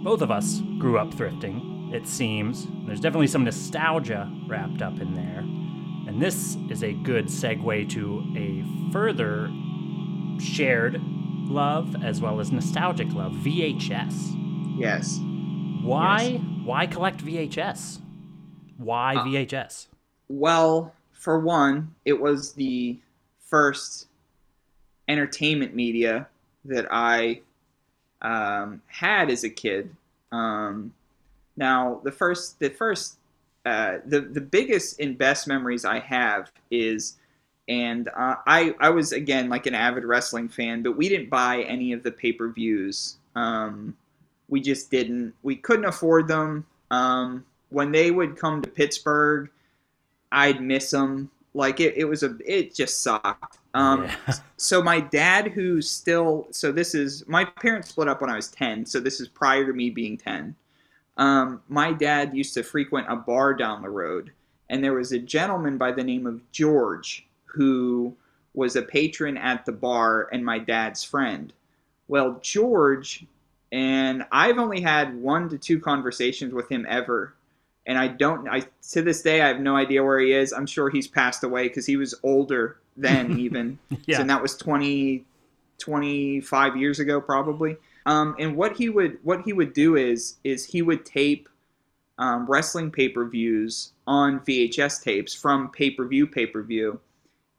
Both 0.04 0.20
of 0.20 0.30
us 0.30 0.60
grew 0.78 0.98
up 0.98 1.10
thrifting, 1.14 1.94
it 1.94 2.06
seems. 2.06 2.66
There's 2.84 3.00
definitely 3.00 3.28
some 3.28 3.44
nostalgia 3.44 4.30
wrapped 4.46 4.82
up 4.82 5.00
in 5.00 5.14
there. 5.14 5.38
And 6.06 6.20
this 6.20 6.58
is 6.68 6.82
a 6.82 6.92
good 6.92 7.26
segue 7.26 7.88
to 7.90 8.24
a 8.36 8.92
further 8.92 9.50
shared 10.38 11.00
love 11.50 12.02
as 12.02 12.20
well 12.20 12.40
as 12.40 12.50
nostalgic 12.52 13.12
love 13.12 13.32
VHS. 13.32 14.36
Yes. 14.78 15.18
Why 15.82 16.36
why 16.64 16.86
collect 16.86 17.24
VHS? 17.24 18.00
Why 18.78 19.16
Uh, 19.16 19.24
VHS? 19.24 19.88
Well, 20.28 20.94
for 21.12 21.38
one, 21.38 21.94
it 22.04 22.20
was 22.20 22.52
the 22.52 22.98
first 23.40 24.06
entertainment 25.08 25.74
media 25.74 26.28
that 26.64 26.86
I 26.90 27.40
um, 28.22 28.80
had 28.86 29.30
as 29.30 29.44
a 29.44 29.50
kid. 29.50 29.94
Um, 30.32 30.94
now, 31.56 32.00
the 32.04 32.12
first, 32.12 32.58
the 32.58 32.70
first, 32.70 33.16
uh, 33.66 33.98
the 34.06 34.20
the 34.20 34.40
biggest 34.40 35.00
and 35.00 35.18
best 35.18 35.46
memories 35.46 35.84
I 35.84 35.98
have 35.98 36.50
is, 36.70 37.16
and 37.70 38.08
uh, 38.08 38.34
I 38.46 38.74
I 38.80 38.90
was 38.90 39.12
again 39.12 39.48
like 39.48 39.66
an 39.66 39.76
avid 39.76 40.04
wrestling 40.04 40.48
fan, 40.48 40.82
but 40.82 40.96
we 40.96 41.08
didn't 41.08 41.30
buy 41.30 41.62
any 41.62 41.92
of 41.92 42.02
the 42.02 42.10
pay 42.10 42.32
per 42.32 42.48
views. 42.48 43.16
Um, 43.36 43.96
we 44.48 44.60
just 44.60 44.90
didn't. 44.90 45.32
We 45.44 45.54
couldn't 45.54 45.84
afford 45.84 46.26
them. 46.26 46.66
Um, 46.90 47.46
when 47.68 47.92
they 47.92 48.10
would 48.10 48.36
come 48.36 48.60
to 48.60 48.68
Pittsburgh, 48.68 49.48
I'd 50.32 50.60
miss 50.60 50.90
them. 50.90 51.30
Like 51.54 51.78
it, 51.78 51.96
it 51.96 52.04
was 52.04 52.24
a, 52.24 52.36
it 52.44 52.74
just 52.74 53.02
sucked. 53.02 53.58
Um, 53.74 54.08
so 54.56 54.82
my 54.82 54.98
dad, 54.98 55.48
who's 55.48 55.88
still, 55.88 56.48
so 56.50 56.72
this 56.72 56.94
is 56.94 57.26
my 57.28 57.44
parents 57.44 57.90
split 57.90 58.08
up 58.08 58.20
when 58.20 58.30
I 58.30 58.36
was 58.36 58.48
ten. 58.48 58.84
So 58.84 58.98
this 58.98 59.20
is 59.20 59.28
prior 59.28 59.64
to 59.64 59.72
me 59.72 59.90
being 59.90 60.18
ten. 60.18 60.56
Um, 61.16 61.62
my 61.68 61.92
dad 61.92 62.34
used 62.34 62.54
to 62.54 62.64
frequent 62.64 63.06
a 63.08 63.14
bar 63.14 63.54
down 63.54 63.82
the 63.82 63.90
road, 63.90 64.32
and 64.68 64.82
there 64.82 64.94
was 64.94 65.12
a 65.12 65.18
gentleman 65.20 65.78
by 65.78 65.92
the 65.92 66.02
name 66.02 66.26
of 66.26 66.40
George 66.50 67.28
who 67.52 68.14
was 68.54 68.76
a 68.76 68.82
patron 68.82 69.36
at 69.36 69.64
the 69.64 69.72
bar 69.72 70.28
and 70.32 70.44
my 70.44 70.58
dad's 70.58 71.04
friend. 71.04 71.52
Well, 72.08 72.40
George, 72.42 73.24
and 73.70 74.24
I've 74.32 74.58
only 74.58 74.80
had 74.80 75.16
one 75.16 75.48
to 75.50 75.58
two 75.58 75.78
conversations 75.78 76.52
with 76.52 76.68
him 76.68 76.84
ever 76.88 77.34
and 77.86 77.98
I 77.98 78.08
don't. 78.08 78.48
I 78.48 78.62
to 78.92 79.02
this 79.02 79.22
day 79.22 79.42
I 79.42 79.48
have 79.48 79.60
no 79.60 79.76
idea 79.76 80.04
where 80.04 80.20
he 80.20 80.32
is. 80.32 80.52
I'm 80.52 80.66
sure 80.66 80.90
he's 80.90 81.08
passed 81.08 81.42
away 81.42 81.68
because 81.68 81.86
he 81.86 81.96
was 81.96 82.14
older 82.22 82.78
then 82.96 83.38
even. 83.38 83.78
Yeah. 84.06 84.16
So, 84.16 84.20
and 84.22 84.30
that 84.30 84.42
was 84.42 84.56
20, 84.56 85.24
25 85.78 86.76
years 86.76 87.00
ago 87.00 87.20
probably. 87.20 87.76
Um, 88.06 88.36
and 88.38 88.56
what 88.56 88.76
he 88.76 88.88
would 88.88 89.18
what 89.22 89.42
he 89.42 89.52
would 89.52 89.72
do 89.72 89.96
is 89.96 90.36
is 90.44 90.64
he 90.64 90.82
would 90.82 91.04
tape 91.04 91.48
um, 92.18 92.46
wrestling 92.46 92.90
pay 92.90 93.08
per 93.08 93.24
views 93.24 93.92
on 94.06 94.40
VHS 94.40 95.02
tapes 95.02 95.34
from 95.34 95.70
pay 95.70 95.90
per 95.90 96.06
view 96.06 96.26
pay 96.26 96.46
per 96.46 96.62
view, 96.62 97.00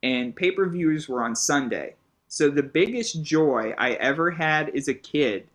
and 0.03 0.35
pay 0.35 0.51
per 0.51 0.67
views 0.67 1.07
were 1.07 1.23
on 1.23 1.35
Sunday. 1.35 1.95
So 2.27 2.49
the 2.49 2.63
biggest 2.63 3.21
joy 3.23 3.73
I 3.77 3.91
ever 3.93 4.31
had 4.31 4.69
as 4.75 4.87
a 4.87 4.93
kid 4.93 5.47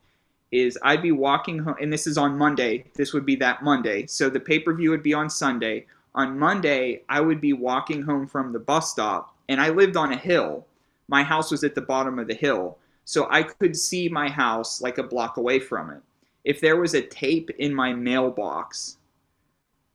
is 0.52 0.78
I'd 0.82 1.02
be 1.02 1.12
walking 1.12 1.58
home, 1.58 1.76
and 1.80 1.92
this 1.92 2.06
is 2.06 2.18
on 2.18 2.38
Monday. 2.38 2.84
This 2.94 3.12
would 3.12 3.26
be 3.26 3.36
that 3.36 3.62
Monday. 3.62 4.06
So 4.06 4.28
the 4.28 4.40
pay 4.40 4.58
per 4.58 4.74
view 4.74 4.90
would 4.90 5.02
be 5.02 5.14
on 5.14 5.28
Sunday. 5.28 5.86
On 6.14 6.38
Monday, 6.38 7.02
I 7.08 7.20
would 7.20 7.40
be 7.40 7.52
walking 7.52 8.02
home 8.02 8.26
from 8.26 8.52
the 8.52 8.58
bus 8.58 8.90
stop, 8.90 9.34
and 9.48 9.60
I 9.60 9.70
lived 9.70 9.96
on 9.96 10.12
a 10.12 10.16
hill. 10.16 10.66
My 11.08 11.22
house 11.22 11.50
was 11.50 11.62
at 11.64 11.74
the 11.74 11.80
bottom 11.80 12.18
of 12.18 12.26
the 12.26 12.34
hill, 12.34 12.78
so 13.04 13.26
I 13.30 13.42
could 13.42 13.76
see 13.76 14.08
my 14.08 14.28
house 14.28 14.80
like 14.80 14.98
a 14.98 15.02
block 15.02 15.36
away 15.36 15.60
from 15.60 15.90
it. 15.90 16.02
If 16.44 16.60
there 16.60 16.76
was 16.76 16.94
a 16.94 17.02
tape 17.02 17.50
in 17.58 17.74
my 17.74 17.92
mailbox, 17.92 18.96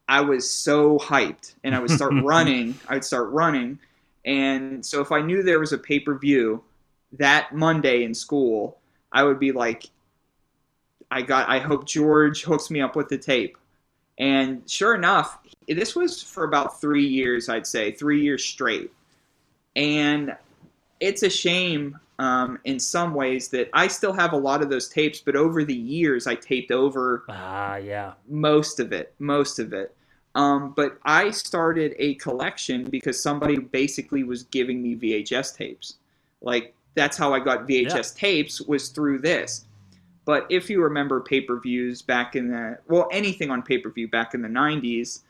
I 0.08 0.22
was 0.22 0.50
so 0.50 1.00
hyped, 1.00 1.56
and 1.64 1.74
I 1.74 1.80
would 1.80 1.90
start 1.90 2.14
running. 2.24 2.76
I 2.88 2.96
would 2.96 3.06
start 3.06 3.30
running, 3.32 3.80
and 4.26 4.86
so 4.86 5.02
if 5.02 5.12
I 5.12 5.22
knew 5.22 5.44
there 5.44 5.60
was 5.60 5.74
a 5.74 5.78
pay 5.78 6.00
per 6.00 6.18
view 6.18 6.64
that 7.14 7.54
Monday 7.54 8.04
in 8.04 8.14
school, 8.14 8.78
I 9.12 9.24
would 9.24 9.40
be 9.40 9.52
like, 9.52 9.86
I 11.10 11.22
got. 11.22 11.50
I 11.50 11.60
hope 11.60 11.86
George 11.86 12.44
hooks 12.44 12.70
me 12.70 12.82
up 12.82 12.96
with 12.96 13.10
the 13.10 13.18
tape. 13.18 13.58
And 14.18 14.70
sure 14.70 14.94
enough, 14.96 15.40
this 15.68 15.96
was 15.96 16.22
for 16.22 16.44
about 16.44 16.80
three 16.80 17.06
years, 17.08 17.50
I'd 17.50 17.66
say, 17.68 17.92
three 17.92 18.22
years 18.24 18.46
straight. 18.46 18.92
And 19.76 20.36
it's 21.00 21.24
a 21.24 21.30
shame 21.30 21.98
um, 22.20 22.60
in 22.66 22.80
some 22.80 23.16
ways 23.16 23.48
that 23.50 23.70
I 23.74 23.88
still 23.88 24.14
have 24.14 24.34
a 24.34 24.38
lot 24.38 24.62
of 24.62 24.70
those 24.70 24.88
tapes, 24.88 25.20
but 25.22 25.36
over 25.36 25.64
the 25.64 25.74
years, 25.76 26.28
I 26.28 26.36
taped 26.36 26.72
over 26.72 27.24
Ah, 27.30 27.78
yeah. 27.78 28.14
most 28.30 28.80
of 28.80 28.94
it, 28.94 29.14
most 29.18 29.58
of 29.58 29.74
it. 29.74 29.96
Um, 30.36 30.74
but 30.76 30.98
I 31.04 31.32
started 31.32 31.94
a 31.98 32.16
collection 32.16 32.86
because 32.90 33.22
somebody 33.22 33.58
basically 33.58 34.24
was 34.24 34.44
giving 34.44 34.82
me 34.82 34.96
VHS 34.96 35.56
tapes. 35.56 35.96
Like 36.42 36.74
that's 36.96 37.18
how 37.18 37.34
I 37.34 37.40
got 37.40 37.68
VHS 37.68 38.16
tapes 38.16 38.62
was 38.62 38.90
through 38.90 39.20
this. 39.20 39.66
But 40.26 40.46
if 40.50 40.70
you 40.70 40.82
remember 40.84 41.20
pay-per-views 41.20 42.02
back 42.02 42.36
in 42.36 42.50
the 42.50 42.78
well, 42.88 43.10
anything 43.12 43.50
on 43.50 43.62
pay-per-view 43.62 44.08
back 44.10 44.34
in 44.34 44.42
the 44.42 44.48
'90s, 44.48 45.22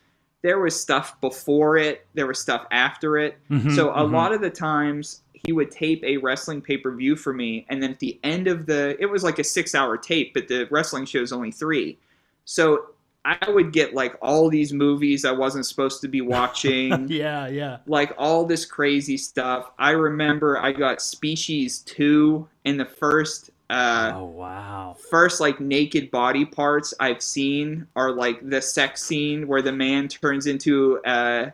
there 0.42 0.60
was 0.60 0.80
stuff 0.80 1.20
before 1.22 1.78
it, 1.78 2.06
there 2.14 2.28
was 2.28 2.40
stuff 2.40 2.66
after 2.72 3.18
it. 3.18 3.38
Mhm, 3.50 3.76
so 3.76 3.92
a 3.92 4.04
mhm. 4.04 4.12
lot 4.12 4.34
of 4.34 4.42
the 4.42 4.50
times 4.50 5.22
he 5.34 5.54
would 5.54 5.72
tape 5.72 6.04
a 6.04 6.18
wrestling 6.18 6.62
pay-per-view 6.62 7.16
for 7.16 7.34
me, 7.34 7.66
and 7.70 7.82
then 7.82 7.92
at 7.92 8.00
the 8.00 8.20
end 8.24 8.48
of 8.48 8.66
the, 8.66 8.96
it 9.00 9.08
was 9.08 9.24
like 9.24 9.40
a 9.40 9.44
six-hour 9.44 9.98
tape, 9.98 10.34
but 10.34 10.48
the 10.48 10.68
wrestling 10.70 11.06
show 11.06 11.20
is 11.20 11.32
only 11.32 11.52
three. 11.52 11.98
So 12.46 12.91
I 13.24 13.38
would 13.50 13.72
get 13.72 13.94
like 13.94 14.16
all 14.22 14.50
these 14.50 14.74
movies 14.74 15.26
I 15.26 15.32
wasn't 15.32 15.66
supposed 15.66 16.02
to 16.02 16.08
be 16.08 16.22
watching 16.38 17.08
yeah, 17.08 17.48
yeah. 17.48 17.78
like 17.86 18.14
all 18.18 18.46
this 18.46 18.66
crazy 18.66 19.18
stuff. 19.18 19.72
I 19.78 19.92
remember 19.92 20.58
I 20.58 20.72
got 20.72 21.02
Species 21.02 21.80
2 21.80 22.48
in 22.66 22.78
the 22.78 22.86
first 22.86 23.52
uh 23.70 24.12
oh 24.16 24.26
wow. 24.26 24.98
first 25.10 25.40
like 25.40 25.62
naked 25.62 26.12
body 26.12 26.44
parts 26.44 26.94
I've 27.00 27.22
seen 27.22 27.88
are 27.96 28.12
like 28.12 28.50
the 28.50 28.62
sex 28.62 29.02
scene 29.02 29.48
where 29.48 29.62
the 29.62 29.72
man 29.72 30.10
turns 30.10 30.46
into 30.46 31.00
a 31.06 31.54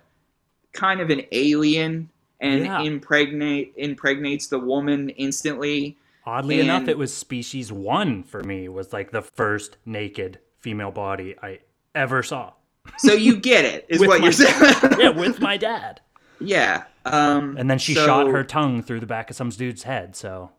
kind 0.74 1.00
of 1.00 1.10
an 1.12 1.22
alien 1.32 2.10
and 2.40 2.66
Yeah. 2.66 2.82
impregnate 2.82 3.74
impregnates 3.78 4.48
the 4.48 4.60
woman 4.60 5.10
instantly. 5.10 5.98
Oddly 6.26 6.60
enough, 6.60 6.88
it 6.88 6.98
was 6.98 7.14
species 7.14 7.72
one 7.72 8.24
for 8.24 8.44
me. 8.44 8.68
Was 8.68 8.92
like 8.94 9.12
the 9.12 9.22
first 9.22 9.78
naked 9.86 10.40
female 10.68 10.92
body 10.92 11.34
I 11.42 11.60
ever 11.96 12.22
saw. 12.22 12.52
So 12.98 13.14
you 13.14 13.38
get 13.38 13.64
it, 13.64 13.86
is 13.88 14.06
what 14.06 14.22
you're 14.22 14.34
saying. 14.34 14.96
yeah, 15.00 15.10
with 15.10 15.40
my 15.40 15.56
dad. 15.56 16.02
Yeah. 16.42 16.84
Um, 17.06 17.56
And 17.58 17.70
then 17.72 17.78
she 17.80 17.94
so- 17.94 18.06
shot 18.06 18.28
her 18.28 18.44
tongue 18.44 18.84
through 18.84 19.00
the 19.00 19.06
back 19.06 19.30
of 19.30 19.38
some 19.38 19.48
dude's 19.50 19.84
head. 19.84 20.14
So 20.18 20.52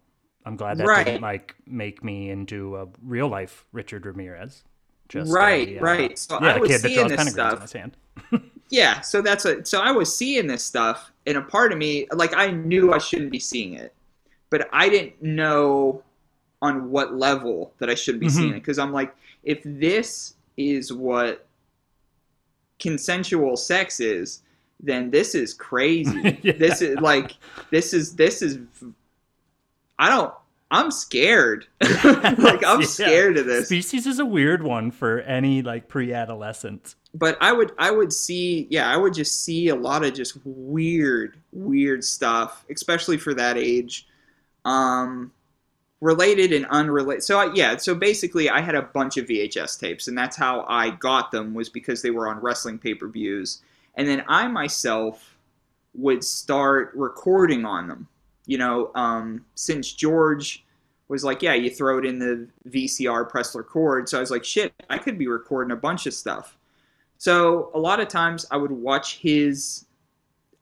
I'm 0.46 0.56
glad 0.56 0.78
that 0.78 0.86
Right. 0.86 1.04
didn't 1.04 1.20
like 1.20 1.54
make 1.66 2.02
me 2.02 2.30
into 2.30 2.76
a 2.78 2.86
real 3.04 3.28
life 3.28 3.66
Richard 3.72 4.06
Ramirez. 4.06 4.64
Just 5.10 5.30
Right, 5.30 5.68
a, 5.68 5.78
uh, 5.78 5.82
right. 5.82 6.18
So 6.18 6.38
yeah, 6.40 6.54
I 6.54 6.58
was 6.58 6.70
kid 6.70 6.80
seeing 6.80 7.08
this 7.08 7.30
stuff. 7.32 7.54
on 7.56 7.60
his 7.60 7.72
hand. 7.72 7.96
Yeah, 8.70 9.00
so 9.00 9.22
that's 9.22 9.46
a 9.46 9.64
so 9.64 9.80
I 9.80 9.90
was 9.92 10.14
seeing 10.14 10.46
this 10.46 10.62
stuff, 10.62 11.10
and 11.26 11.38
a 11.38 11.40
part 11.40 11.72
of 11.72 11.78
me, 11.78 12.06
like 12.12 12.34
I 12.36 12.50
knew 12.50 12.92
I 12.92 12.98
shouldn't 12.98 13.30
be 13.30 13.38
seeing 13.38 13.72
it, 13.72 13.94
but 14.50 14.68
I 14.74 14.90
didn't 14.90 15.22
know 15.22 16.02
on 16.60 16.90
what 16.90 17.14
level 17.14 17.72
that 17.78 17.88
I 17.88 17.94
should 17.94 18.20
be 18.20 18.26
Mhm. 18.26 18.30
seeing 18.30 18.50
it 18.50 18.54
because 18.60 18.78
I'm 18.78 18.92
like, 18.92 19.14
if 19.42 19.60
this 19.64 20.34
is 20.56 20.92
what 20.92 21.46
consensual 22.78 23.56
sex 23.56 24.00
is, 24.00 24.42
then 24.80 25.10
this 25.10 25.34
is 25.34 25.54
crazy. 25.54 26.38
Yeah. 26.42 26.52
This 26.52 26.82
is 26.82 26.98
like 26.98 27.32
this 27.70 27.92
is 27.92 28.14
this 28.16 28.42
is 28.42 28.58
I 29.98 30.08
don't 30.10 30.32
I'm 30.70 30.90
scared. 30.90 31.66
like 31.80 32.62
I'm 32.64 32.80
Yeah. 32.80 32.86
scared 32.86 33.38
of 33.38 33.46
this. 33.46 33.66
Species 33.66 34.06
is 34.06 34.18
a 34.18 34.26
weird 34.26 34.62
one 34.62 34.90
for 34.90 35.20
any 35.20 35.62
like 35.62 35.88
pre-adolescent. 35.88 36.94
but 37.14 37.36
I 37.40 37.52
would 37.52 37.72
I 37.78 37.90
would 37.90 38.12
see 38.12 38.66
yeah 38.70 38.88
I 38.88 38.96
would 38.96 39.14
just 39.14 39.42
see 39.44 39.68
a 39.68 39.74
lot 39.74 40.04
of 40.04 40.14
just 40.14 40.38
weird 40.44 41.38
weird 41.52 42.04
stuff 42.04 42.64
especially 42.70 43.16
for 43.16 43.34
that 43.34 43.56
age 43.56 44.06
um 44.64 45.32
related 46.00 46.52
and 46.52 46.64
unrelated 46.66 47.24
so 47.24 47.38
I, 47.38 47.52
yeah 47.54 47.76
so 47.76 47.94
basically 47.94 48.48
I 48.48 48.60
had 48.60 48.74
a 48.74 48.82
bunch 48.82 49.16
of 49.16 49.26
VHS 49.26 49.80
tapes 49.80 50.06
and 50.06 50.16
that's 50.16 50.36
how 50.36 50.64
I 50.68 50.90
got 50.90 51.32
them 51.32 51.54
was 51.54 51.68
because 51.68 52.02
they 52.02 52.10
were 52.10 52.28
on 52.28 52.40
wrestling 52.40 52.78
pay-per-views. 52.78 53.62
And 53.96 54.06
then 54.06 54.22
I 54.28 54.46
myself 54.46 55.36
would 55.94 56.22
start 56.22 56.92
recording 56.94 57.64
on 57.64 57.88
them 57.88 58.06
you 58.46 58.58
know 58.58 58.90
um 58.94 59.44
since 59.54 59.92
George 59.92 60.64
was 61.08 61.24
like 61.24 61.42
yeah 61.42 61.54
you 61.54 61.70
throw 61.70 61.98
it 61.98 62.04
in 62.04 62.18
the 62.18 62.46
VCR 62.68 63.28
press 63.28 63.54
record 63.54 64.08
so 64.08 64.18
I 64.18 64.20
was 64.20 64.30
like 64.30 64.44
shit 64.44 64.72
I 64.88 64.98
could 64.98 65.18
be 65.18 65.26
recording 65.26 65.72
a 65.72 65.76
bunch 65.76 66.06
of 66.06 66.14
stuff. 66.14 66.58
So 67.18 67.72
a 67.74 67.78
lot 67.78 67.98
of 67.98 68.06
times 68.06 68.46
I 68.50 68.56
would 68.56 68.70
watch 68.70 69.18
his, 69.18 69.84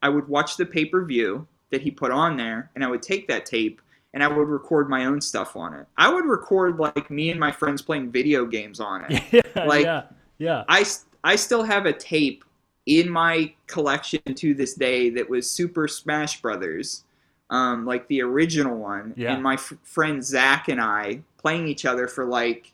I 0.01 0.09
would 0.09 0.27
watch 0.27 0.57
the 0.57 0.65
pay 0.65 0.85
per 0.85 1.05
view 1.05 1.47
that 1.69 1.81
he 1.81 1.91
put 1.91 2.11
on 2.11 2.35
there, 2.35 2.71
and 2.73 2.83
I 2.83 2.87
would 2.87 3.03
take 3.03 3.27
that 3.27 3.45
tape 3.45 3.81
and 4.13 4.23
I 4.23 4.27
would 4.27 4.47
record 4.47 4.89
my 4.89 5.05
own 5.05 5.21
stuff 5.21 5.55
on 5.55 5.73
it. 5.73 5.85
I 5.97 6.11
would 6.11 6.25
record 6.25 6.77
like 6.77 7.09
me 7.11 7.29
and 7.29 7.39
my 7.39 7.51
friends 7.51 7.81
playing 7.81 8.11
video 8.11 8.45
games 8.45 8.79
on 8.79 9.05
it. 9.09 9.23
yeah, 9.31 9.63
Like- 9.65 9.85
yeah, 9.85 10.03
yeah. 10.37 10.63
I, 10.67 10.85
I 11.23 11.35
still 11.35 11.63
have 11.63 11.85
a 11.85 11.93
tape 11.93 12.43
in 12.85 13.09
my 13.09 13.53
collection 13.67 14.21
to 14.33 14.53
this 14.53 14.73
day 14.73 15.09
that 15.11 15.29
was 15.29 15.49
Super 15.49 15.87
Smash 15.87 16.41
Brothers, 16.41 17.03
um, 17.49 17.85
like 17.85 18.07
the 18.07 18.21
original 18.21 18.77
one. 18.77 19.13
Yeah. 19.17 19.33
And 19.33 19.43
my 19.43 19.55
f- 19.55 19.73
friend 19.83 20.23
Zach 20.23 20.69
and 20.69 20.79
I 20.79 21.21
playing 21.37 21.67
each 21.67 21.85
other 21.85 22.07
for 22.07 22.25
like, 22.25 22.71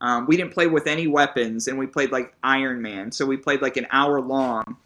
um, 0.00 0.26
we 0.26 0.36
didn't 0.36 0.52
play 0.54 0.68
with 0.68 0.86
any 0.86 1.08
weapons, 1.08 1.66
and 1.66 1.76
we 1.76 1.88
played 1.88 2.12
like 2.12 2.32
Iron 2.44 2.80
Man. 2.80 3.10
So 3.10 3.26
we 3.26 3.36
played 3.36 3.60
like 3.62 3.76
an 3.76 3.88
hour 3.90 4.20
long, 4.20 4.76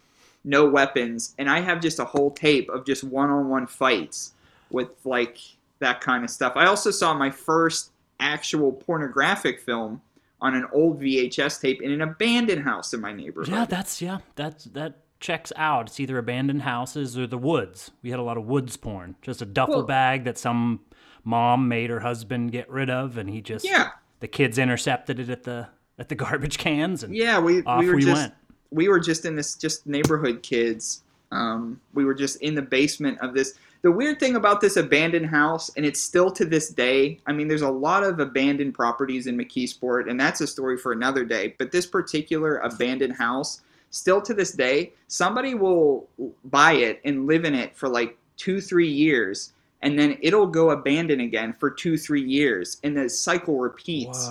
no 0.43 0.65
weapons, 0.65 1.35
and 1.37 1.47
I 1.47 1.59
have 1.59 1.79
just 1.79 1.99
a 1.99 2.05
whole 2.05 2.31
tape 2.31 2.67
of 2.69 2.83
just 2.83 3.03
one-on-one 3.03 3.67
fights 3.67 4.33
with 4.71 4.89
like 5.05 5.37
that 5.83 6.01
kind 6.01 6.23
of 6.23 6.29
stuff. 6.29 6.53
I 6.55 6.65
also 6.65 6.89
saw 6.91 7.13
my 7.13 7.29
first 7.29 7.91
actual 8.19 8.71
pornographic 8.71 9.59
film 9.59 10.01
on 10.41 10.55
an 10.55 10.65
old 10.73 10.99
VHS 11.01 11.61
tape 11.61 11.81
in 11.81 11.91
an 11.91 12.01
abandoned 12.01 12.63
house 12.63 12.93
in 12.93 12.99
my 13.01 13.13
neighborhood. 13.13 13.53
Yeah, 13.53 13.65
that's 13.65 14.01
yeah, 14.01 14.19
that's 14.35 14.65
that 14.65 14.99
checks 15.19 15.53
out. 15.55 15.87
It's 15.87 15.99
either 15.99 16.17
abandoned 16.17 16.63
houses 16.63 17.17
or 17.17 17.27
the 17.27 17.37
woods. 17.37 17.91
We 18.01 18.09
had 18.09 18.19
a 18.19 18.23
lot 18.23 18.37
of 18.37 18.45
woods 18.45 18.75
porn. 18.75 19.15
Just 19.21 19.41
a 19.41 19.45
duffel 19.45 19.77
Well- 19.77 19.85
bag 19.85 20.23
that 20.25 20.37
some 20.37 20.81
mom 21.23 21.67
made 21.69 21.89
her 21.89 21.99
husband 22.01 22.51
get 22.51 22.69
rid 22.69 22.89
of, 22.89 23.17
and 23.17 23.29
he 23.29 23.41
just 23.41 23.63
Yeah. 23.65 23.89
The 24.19 24.27
kids 24.27 24.57
intercepted 24.57 25.19
it 25.19 25.29
at 25.29 25.43
the 25.43 25.67
at 25.99 26.09
the 26.09 26.15
garbage 26.15 26.57
cans, 26.57 27.03
and 27.03 27.15
Yeah, 27.15 27.39
we 27.39 27.61
off 27.63 27.81
we 27.81 27.89
were 27.89 27.95
we 27.95 28.01
just 28.01 28.21
went. 28.21 28.33
we 28.71 28.87
were 28.89 28.99
just 28.99 29.25
in 29.25 29.35
this 29.35 29.55
just 29.55 29.85
neighborhood 29.85 30.41
kids. 30.43 31.02
Um, 31.33 31.81
we 31.93 32.05
were 32.05 32.13
just 32.13 32.41
in 32.41 32.55
the 32.55 32.61
basement 32.61 33.19
of 33.19 33.33
this. 33.33 33.55
The 33.81 33.91
weird 33.91 34.19
thing 34.19 34.37
about 34.37 34.61
this 34.61 34.77
abandoned 34.77 35.25
house, 35.25 35.69
and 35.75 35.85
it's 35.85 35.99
still 35.99 36.31
to 36.31 36.45
this 36.45 36.69
day. 36.69 37.19
I 37.25 37.33
mean, 37.33 37.49
there's 37.49 37.63
a 37.63 37.69
lot 37.69 38.03
of 38.03 38.19
abandoned 38.19 38.73
properties 38.73 39.27
in 39.27 39.37
McKeesport, 39.37 40.09
and 40.09 40.17
that's 40.17 40.39
a 40.39 40.47
story 40.47 40.77
for 40.77 40.93
another 40.93 41.25
day. 41.25 41.55
But 41.57 41.71
this 41.71 41.85
particular 41.85 42.57
abandoned 42.59 43.15
house, 43.15 43.61
still 43.89 44.21
to 44.21 44.33
this 44.33 44.53
day, 44.53 44.93
somebody 45.07 45.53
will 45.53 46.07
buy 46.45 46.73
it 46.73 47.01
and 47.03 47.27
live 47.27 47.43
in 47.43 47.53
it 47.53 47.75
for 47.75 47.89
like 47.89 48.17
two, 48.37 48.61
three 48.61 48.87
years, 48.87 49.51
and 49.81 49.99
then 49.99 50.17
it'll 50.21 50.47
go 50.47 50.69
abandoned 50.69 51.21
again 51.21 51.51
for 51.51 51.69
two, 51.69 51.97
three 51.97 52.23
years, 52.23 52.77
and 52.83 52.95
the 52.95 53.09
cycle 53.09 53.59
repeats. 53.59 54.29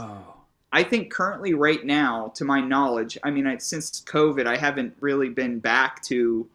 I 0.73 0.83
think 0.83 1.13
currently, 1.13 1.53
right 1.53 1.85
now, 1.85 2.33
to 2.37 2.47
my 2.47 2.61
knowledge, 2.61 3.19
I 3.23 3.31
mean, 3.31 3.47
I, 3.47 3.59
since 3.59 4.01
COVID, 4.07 4.47
I 4.47 4.57
haven't 4.57 4.97
really 5.01 5.29
been 5.29 5.59
back 5.59 6.03
to, 6.05 6.49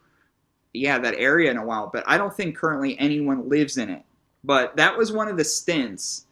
yeah, 0.78 1.00
that 1.00 1.16
area 1.18 1.52
in 1.52 1.58
a 1.58 1.66
while. 1.66 1.90
But 1.92 2.04
I 2.08 2.18
don't 2.18 2.34
think 2.34 2.56
currently 2.56 2.98
anyone 3.00 3.50
lives 3.50 3.78
in 3.78 3.90
it. 3.90 4.04
But 4.44 4.78
that 4.78 4.98
was 4.98 5.12
one 5.12 5.28
of 5.28 5.38
the 5.38 5.44
stints 5.44 6.26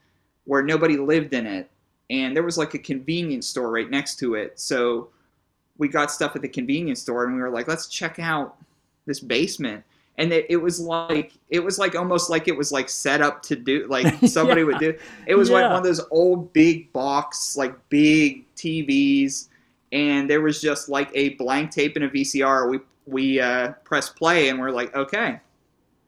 where 0.46 0.64
nobody 0.64 0.98
lived 0.98 1.34
in 1.34 1.46
it, 1.46 1.70
and 2.10 2.36
there 2.36 2.44
was 2.44 2.58
like 2.58 2.74
a 2.74 2.80
convenience 2.80 3.48
store 3.48 3.72
right 3.72 3.90
next 3.90 4.18
to 4.20 4.36
it. 4.36 4.60
So 4.60 5.10
we 5.78 5.88
got 5.88 6.12
stuff 6.12 6.36
at 6.36 6.42
the 6.42 6.48
convenience 6.48 7.02
store, 7.02 7.26
and 7.26 7.36
we 7.36 7.42
were 7.42 7.50
like, 7.50 7.68
let's 7.68 7.88
check 7.88 8.20
out 8.20 8.58
this 9.06 9.20
basement. 9.20 9.84
And 10.18 10.32
it, 10.32 10.46
it 10.50 10.58
was 10.58 10.80
like 10.80 11.34
it 11.50 11.60
was 11.60 11.78
like 11.78 11.96
almost 11.96 12.30
like 12.30 12.48
it 12.48 12.56
was 12.56 12.72
like 12.72 12.88
set 12.88 13.22
up 13.22 13.44
to 13.44 13.56
do 13.56 13.86
like 13.90 14.14
somebody 14.28 14.64
would 14.64 14.80
do. 14.80 14.98
It 15.28 15.36
was 15.36 15.50
like 15.50 15.66
one 15.66 15.80
of 15.80 15.84
those 15.84 16.02
old 16.10 16.54
big 16.54 16.94
box 16.94 17.58
like 17.58 17.76
big 17.90 18.46
TVs, 18.56 19.50
and 19.92 20.30
there 20.30 20.42
was 20.42 20.62
just 20.62 20.88
like 20.88 21.10
a 21.14 21.30
blank 21.30 21.72
tape 21.72 21.98
and 21.98 22.06
a 22.06 22.10
VCR. 22.10 22.70
We 22.70 22.80
we 23.06 23.39
uh, 23.39 23.74
press 23.84 24.10
play, 24.10 24.50
and 24.50 24.60
we're 24.60 24.72
like, 24.72 24.96
okay, 24.96 25.39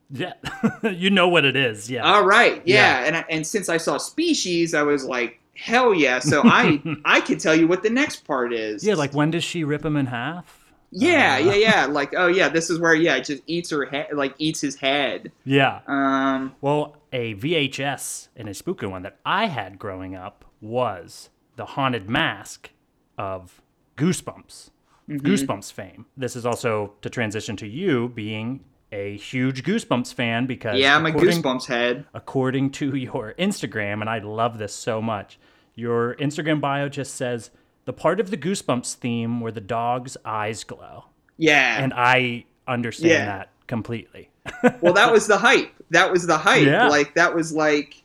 Yeah, 0.09 0.33
you 0.83 1.09
know 1.09 1.27
what 1.27 1.45
it 1.45 1.55
is. 1.55 1.89
Yeah. 1.89 2.03
all 2.03 2.25
right, 2.25 2.61
yeah. 2.65 3.01
Yeah. 3.01 3.05
And 3.07 3.15
I- 3.17 3.25
and 3.29 3.45
since 3.45 3.69
I 3.69 3.77
saw 3.77 3.97
Species, 3.97 4.73
I 4.73 4.83
was 4.83 5.03
like, 5.05 5.39
hell 5.55 5.93
yeah. 5.93 6.19
So 6.19 6.41
I 6.45 6.81
I 7.05 7.21
could 7.21 7.39
tell 7.39 7.55
you 7.55 7.67
what 7.67 7.83
the 7.83 7.89
next 7.89 8.25
part 8.25 8.53
is. 8.53 8.83
yeah, 8.85 8.95
like 8.95 9.13
when 9.13 9.31
does 9.31 9.43
she 9.43 9.63
rip 9.63 9.83
him 9.85 9.95
in 9.97 10.05
half? 10.07 10.63
Yeah, 10.89 11.37
yeah, 11.37 11.53
yeah. 11.55 11.85
Like, 11.85 12.13
oh 12.15 12.27
yeah, 12.27 12.47
this 12.47 12.69
is 12.69 12.79
where 12.79 12.95
yeah, 12.95 13.17
it 13.17 13.25
just 13.25 13.43
eats 13.45 13.69
her 13.71 13.85
head, 13.85 14.07
like 14.13 14.33
eats 14.37 14.61
his 14.61 14.75
head. 14.75 15.31
Yeah. 15.43 15.81
Um. 15.87 16.55
Well, 16.61 16.95
a 17.11 17.35
VHS 17.35 18.29
and 18.37 18.47
a 18.47 18.53
spooky 18.53 18.85
one 18.85 19.01
that 19.03 19.17
I 19.25 19.47
had 19.47 19.77
growing 19.79 20.15
up 20.15 20.45
was 20.61 21.29
the 21.57 21.65
haunted 21.65 22.09
mask 22.09 22.69
of 23.17 23.61
Goosebumps. 23.97 24.69
Mhm. 25.09 25.21
Goosebumps 25.21 25.71
fame. 25.71 26.05
This 26.17 26.35
is 26.35 26.45
also 26.45 26.93
to 27.01 27.09
transition 27.09 27.55
to 27.57 27.67
you 27.67 28.09
being 28.09 28.61
a 28.91 29.17
huge 29.17 29.63
Goosebumps 29.63 30.13
fan 30.13 30.45
because 30.45 30.79
Yeah, 30.79 30.95
I'm 30.95 31.05
a 31.05 31.11
Goosebumps 31.11 31.65
head. 31.67 32.05
According 32.13 32.71
to 32.71 32.95
your 32.95 33.33
Instagram, 33.39 34.01
and 34.01 34.09
I 34.09 34.19
love 34.19 34.57
this 34.57 34.73
so 34.73 35.01
much, 35.01 35.39
your 35.75 36.15
Instagram 36.15 36.59
bio 36.61 36.89
just 36.89 37.15
says 37.15 37.51
the 37.85 37.93
part 37.93 38.19
of 38.19 38.31
the 38.31 38.37
Goosebumps 38.37 38.95
theme 38.95 39.39
where 39.39 39.51
the 39.51 39.61
dog's 39.61 40.17
eyes 40.25 40.63
glow. 40.63 41.05
Yeah. 41.37 41.81
And 41.83 41.93
I 41.95 42.45
understand 42.67 43.11
Yeah. 43.11 43.25
that 43.25 43.49
completely. 43.67 44.29
well, 44.81 44.93
that 44.93 45.11
was 45.11 45.27
the 45.27 45.37
hype. 45.37 45.71
That 45.91 46.11
was 46.11 46.25
the 46.27 46.37
hype. 46.37 46.65
Yeah. 46.65 46.87
Like 46.87 47.13
that 47.15 47.33
was 47.33 47.53
like, 47.53 48.01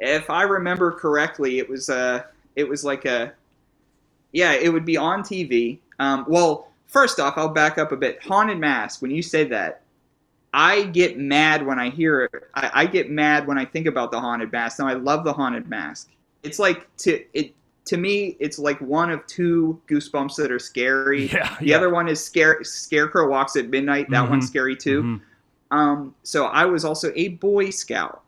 if 0.00 0.28
I 0.30 0.42
remember 0.42 0.92
correctly, 0.92 1.58
it 1.58 1.68
was 1.68 1.88
uh 1.90 2.22
it 2.56 2.68
was 2.68 2.84
like 2.84 3.04
a, 3.04 3.32
yeah, 4.32 4.52
it 4.52 4.72
would 4.72 4.84
be 4.84 4.96
on 4.96 5.22
TV. 5.22 5.78
Um, 5.98 6.24
well, 6.28 6.68
first 6.86 7.20
off, 7.20 7.34
I'll 7.36 7.48
back 7.48 7.78
up 7.78 7.92
a 7.92 7.96
bit. 7.96 8.22
Haunted 8.22 8.58
Mask. 8.58 9.02
When 9.02 9.10
you 9.10 9.22
say 9.22 9.44
that, 9.44 9.82
I 10.52 10.84
get 10.84 11.18
mad 11.18 11.66
when 11.66 11.78
I 11.78 11.90
hear 11.90 12.22
it. 12.22 12.30
I, 12.54 12.70
I 12.74 12.86
get 12.86 13.10
mad 13.10 13.46
when 13.46 13.58
I 13.58 13.64
think 13.64 13.86
about 13.86 14.10
the 14.12 14.20
Haunted 14.20 14.52
Mask. 14.52 14.78
Now, 14.78 14.86
I 14.86 14.94
love 14.94 15.24
the 15.24 15.32
Haunted 15.32 15.68
Mask. 15.68 16.10
It's 16.42 16.58
like 16.58 16.94
to 16.98 17.24
it 17.32 17.54
to 17.86 17.96
me, 17.98 18.36
it's 18.40 18.58
like 18.58 18.80
one 18.80 19.10
of 19.10 19.26
two 19.26 19.78
Goosebumps 19.88 20.36
that 20.36 20.50
are 20.50 20.58
scary. 20.58 21.26
Yeah, 21.32 21.54
the 21.60 21.66
yeah. 21.66 21.76
other 21.76 21.90
one 21.90 22.08
is 22.08 22.24
Scare 22.24 22.62
Scarecrow 22.64 23.28
Walks 23.28 23.56
at 23.56 23.68
Midnight. 23.68 24.08
That 24.10 24.28
one's 24.28 24.44
Mhm, 24.46 24.48
scary 24.48 24.76
too. 24.76 25.02
mhm. 25.02 25.20
Um, 25.70 26.14
so 26.22 26.46
I 26.46 26.64
was 26.66 26.84
also 26.84 27.12
a 27.14 27.28
Boy 27.28 27.70
Scout. 27.70 28.22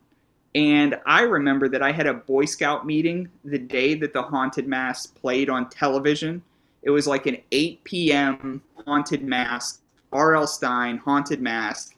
And 0.55 0.99
I 1.07 1.23
remember 1.23 1.69
that 1.69 1.83
I 1.83 1.93
had 1.93 2.07
a 2.07 2.15
Boy 2.15 2.47
Scout 2.47 2.87
meeting 2.87 3.29
the 3.45 3.59
day 3.59 3.95
that 3.95 4.13
the 4.15 4.23
Haunted 4.23 4.67
Mask 4.67 5.15
played 5.15 5.49
on 5.51 5.69
television. 5.71 6.43
It 6.87 6.91
was 6.91 7.09
like 7.09 7.27
an 7.27 7.39
8 7.51 7.83
p.m. 7.83 8.63
Haunted 8.87 9.25
Mask, 9.25 9.83
R.L. 10.13 10.47
Stine 10.47 10.99
Haunted 10.99 11.41
Mask 11.43 11.97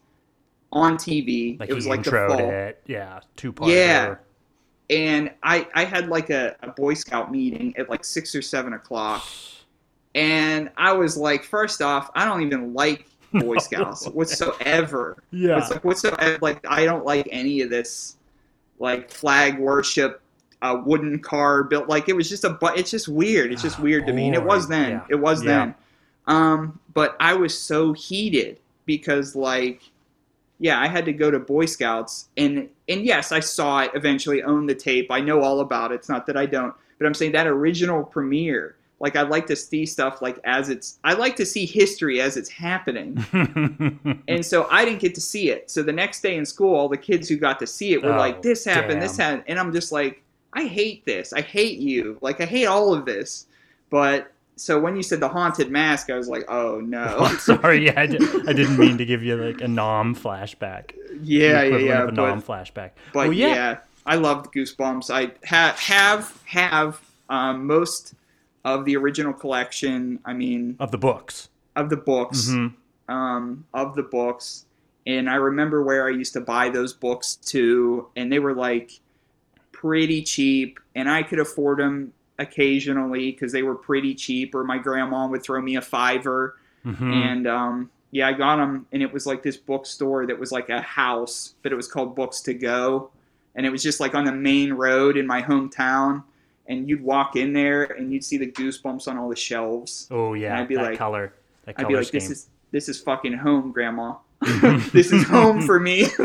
on 0.72 0.96
TV. 0.96 1.60
Like 1.60 1.68
it 1.68 1.74
was 1.74 1.86
like 1.86 2.02
the 2.04 2.10
fall. 2.10 2.38
it. 2.38 2.82
Yeah, 2.86 3.20
two 3.36 3.52
part. 3.52 3.70
Yeah. 3.70 4.16
And 4.88 5.30
I, 5.42 5.68
I 5.74 5.84
had 5.84 6.08
like 6.08 6.30
a, 6.30 6.56
a 6.62 6.68
Boy 6.68 6.94
Scout 6.94 7.30
meeting 7.30 7.76
at 7.76 7.90
like 7.90 8.02
six 8.02 8.34
or 8.34 8.40
seven 8.40 8.72
o'clock. 8.72 9.26
And 10.14 10.70
I 10.78 10.92
was 10.94 11.18
like, 11.18 11.44
first 11.44 11.82
off, 11.82 12.10
I 12.14 12.24
don't 12.24 12.40
even 12.40 12.72
like 12.72 13.06
Boy 13.34 13.58
Scouts 13.58 14.08
whatsoever. 14.08 15.22
Yeah. 15.32 15.58
It's 15.58 15.70
like 15.70 15.84
whatsoever. 15.84 16.38
Like 16.40 16.66
I 16.66 16.86
don't 16.86 17.04
like 17.04 17.28
any 17.30 17.60
of 17.60 17.68
this, 17.68 18.16
like 18.78 19.10
flag 19.10 19.58
worship, 19.58 20.22
a 20.62 20.76
wooden 20.76 21.18
car 21.20 21.62
built. 21.64 21.88
Like 21.88 22.08
it 22.08 22.16
was 22.16 22.28
just 22.28 22.44
a. 22.44 22.50
but 22.50 22.78
It's 22.78 22.90
just 22.90 23.08
weird. 23.08 23.52
It's 23.52 23.62
just 23.62 23.78
weird 23.78 24.06
to 24.06 24.12
me. 24.12 24.26
And 24.26 24.34
it 24.34 24.42
was 24.44 24.68
then. 24.68 24.90
Yeah. 24.90 25.04
It 25.10 25.16
was 25.16 25.44
Yeah. 25.44 25.48
then. 25.66 25.74
Um, 26.26 26.80
but 26.94 27.16
I 27.20 27.34
was 27.34 27.56
so 27.58 27.92
heated 27.92 28.58
because 28.86 29.34
like 29.36 29.82
yeah, 30.60 30.80
I 30.80 30.88
had 30.88 31.04
to 31.04 31.12
go 31.12 31.30
to 31.30 31.38
Boy 31.38 31.66
Scouts, 31.66 32.28
and 32.36 32.68
and 32.88 33.04
yes, 33.04 33.30
I 33.30 33.38
saw 33.40 33.80
it 33.82 33.92
eventually, 33.94 34.42
owned 34.42 34.68
the 34.68 34.74
tape. 34.74 35.08
I 35.10 35.20
know 35.20 35.40
all 35.42 35.60
about 35.60 35.92
it. 35.92 35.96
It's 35.96 36.08
not 36.08 36.26
that 36.26 36.36
I 36.36 36.46
don't, 36.46 36.74
but 36.98 37.06
I'm 37.06 37.14
saying 37.14 37.30
that 37.32 37.46
original 37.46 38.02
premiere, 38.02 38.74
like 38.98 39.14
I 39.14 39.22
like 39.22 39.46
to 39.46 39.54
see 39.56 39.86
stuff 39.86 40.20
like 40.20 40.40
as 40.42 40.68
it's 40.68 40.98
I 41.04 41.12
like 41.12 41.36
to 41.36 41.46
see 41.46 41.64
history 41.64 42.20
as 42.20 42.36
it's 42.36 42.48
happening. 42.48 43.24
and 44.26 44.44
so 44.44 44.66
I 44.68 44.84
didn't 44.84 44.98
get 45.00 45.14
to 45.14 45.20
see 45.20 45.50
it. 45.50 45.70
So 45.70 45.84
the 45.84 45.92
next 45.92 46.22
day 46.22 46.36
in 46.36 46.44
school, 46.44 46.74
all 46.74 46.88
the 46.88 46.96
kids 46.96 47.28
who 47.28 47.36
got 47.36 47.60
to 47.60 47.66
see 47.66 47.92
it 47.92 48.02
were 48.02 48.12
Oh, 48.12 48.18
like, 48.18 48.42
"This 48.42 48.64
happened, 48.64 49.00
this 49.00 49.16
happened," 49.16 49.44
and 49.46 49.60
I'm 49.60 49.72
just 49.72 49.92
like, 49.92 50.22
"I 50.52 50.64
hate 50.64 51.04
this. 51.04 51.32
I 51.32 51.40
hate 51.40 51.78
you. 51.78 52.18
Like 52.20 52.40
I 52.40 52.44
hate 52.46 52.66
all 52.66 52.94
of 52.94 53.04
this." 53.04 53.46
But 53.90 54.32
so 54.56 54.78
when 54.80 54.96
you 54.96 55.02
said 55.02 55.20
the 55.20 55.28
haunted 55.28 55.70
mask, 55.70 56.10
I 56.10 56.16
was 56.16 56.28
like, 56.28 56.44
"Oh 56.48 56.80
no." 56.80 57.26
Sorry, 57.38 57.86
yeah, 57.86 58.00
I, 58.00 58.06
didn't 58.06 58.76
mean 58.78 58.98
to 58.98 59.04
give 59.06 59.22
you 59.22 59.36
like 59.36 59.60
a 59.60 59.68
nom 59.68 60.14
flashback. 60.14 60.92
Yeah, 61.20 61.62
yeah, 61.64 61.76
yeah. 61.78 62.02
Of 62.02 62.08
a 62.10 62.12
but- 62.12 62.14
nom 62.28 62.42
flashback. 62.42 62.90
But 63.12 63.28
Well, 63.28 63.32
yeah. 63.32 63.78
I 64.06 64.14
loved 64.14 64.52
Goosebumps. 64.54 65.10
I 65.12 65.32
ha- 65.46 65.74
have 65.78 66.40
have 66.46 67.00
um, 67.28 67.66
most 67.66 68.14
of 68.64 68.84
the 68.84 68.96
original 68.96 69.32
collection. 69.32 70.20
I 70.24 70.32
mean, 70.34 70.76
of 70.78 70.92
the 70.92 70.98
books. 70.98 71.48
of 71.74 71.90
the 71.90 71.96
books, 71.96 72.48
Mhm. 72.50 72.74
um, 73.08 73.64
of 73.74 73.96
the 73.96 74.02
books, 74.04 74.64
and 75.06 75.28
I 75.28 75.34
remember 75.36 75.82
where 75.82 76.06
I 76.06 76.10
used 76.10 76.32
to 76.34 76.40
buy 76.40 76.68
those 76.70 76.92
books 76.92 77.34
too, 77.36 78.06
and 78.14 78.30
they 78.32 78.38
were 78.38 78.54
like 78.54 79.00
pretty 79.80 80.22
cheap, 80.22 80.80
and 80.94 81.08
I 81.08 81.22
could 81.22 81.38
afford 81.38 81.78
them 81.78 82.12
occasionally 82.38 83.30
because 83.32 83.52
they 83.52 83.62
were 83.62 83.74
pretty 83.74 84.14
cheap, 84.14 84.54
or 84.54 84.64
my 84.64 84.78
grandma 84.78 85.26
would 85.28 85.42
throw 85.42 85.60
me 85.60 85.76
a 85.76 85.80
fiver, 85.82 86.56
Mhm. 86.84 87.12
and 87.12 87.46
um, 87.46 87.90
yeah, 88.10 88.28
I 88.28 88.32
got 88.32 88.56
them, 88.56 88.86
and 88.92 89.02
it 89.02 89.12
was 89.12 89.26
like 89.26 89.42
this 89.42 89.56
bookstore 89.56 90.26
that 90.26 90.38
was 90.38 90.50
like 90.52 90.68
a 90.70 90.80
house, 90.80 91.54
but 91.62 91.72
it 91.72 91.76
was 91.76 91.86
called 91.88 92.14
Books 92.16 92.40
to 92.42 92.54
Go, 92.54 93.10
and 93.54 93.66
it 93.66 93.70
was 93.70 93.82
just 93.82 94.00
like 94.00 94.14
on 94.14 94.24
the 94.24 94.32
main 94.32 94.72
road 94.72 95.16
in 95.16 95.26
my 95.26 95.42
hometown. 95.42 96.22
And 96.70 96.86
you'd 96.86 97.02
walk 97.02 97.34
in 97.34 97.54
there 97.54 97.84
and 97.84 98.12
you'd 98.12 98.22
see 98.22 98.36
the 98.36 98.46
goosebumps 98.46 99.08
on 99.08 99.16
all 99.16 99.30
the 99.30 99.36
shelves. 99.36 100.06
Oh 100.10 100.34
yeah, 100.34 100.50
And 100.50 100.58
I'd 100.60 100.68
be 100.68 100.74
that 100.74 100.82
like, 100.90 100.98
color. 100.98 101.32
That 101.64 101.76
I'd 101.78 101.88
be 101.88 101.94
like, 101.96 102.08
scheme. 102.08 102.20
this 102.20 102.30
is 102.30 102.46
this 102.72 102.88
is 102.90 103.00
fucking 103.00 103.32
home, 103.32 103.72
Grandma. 103.72 104.16
this 104.92 105.10
is 105.12 105.24
home 105.26 105.62
for 105.62 105.78
me. 105.80 106.06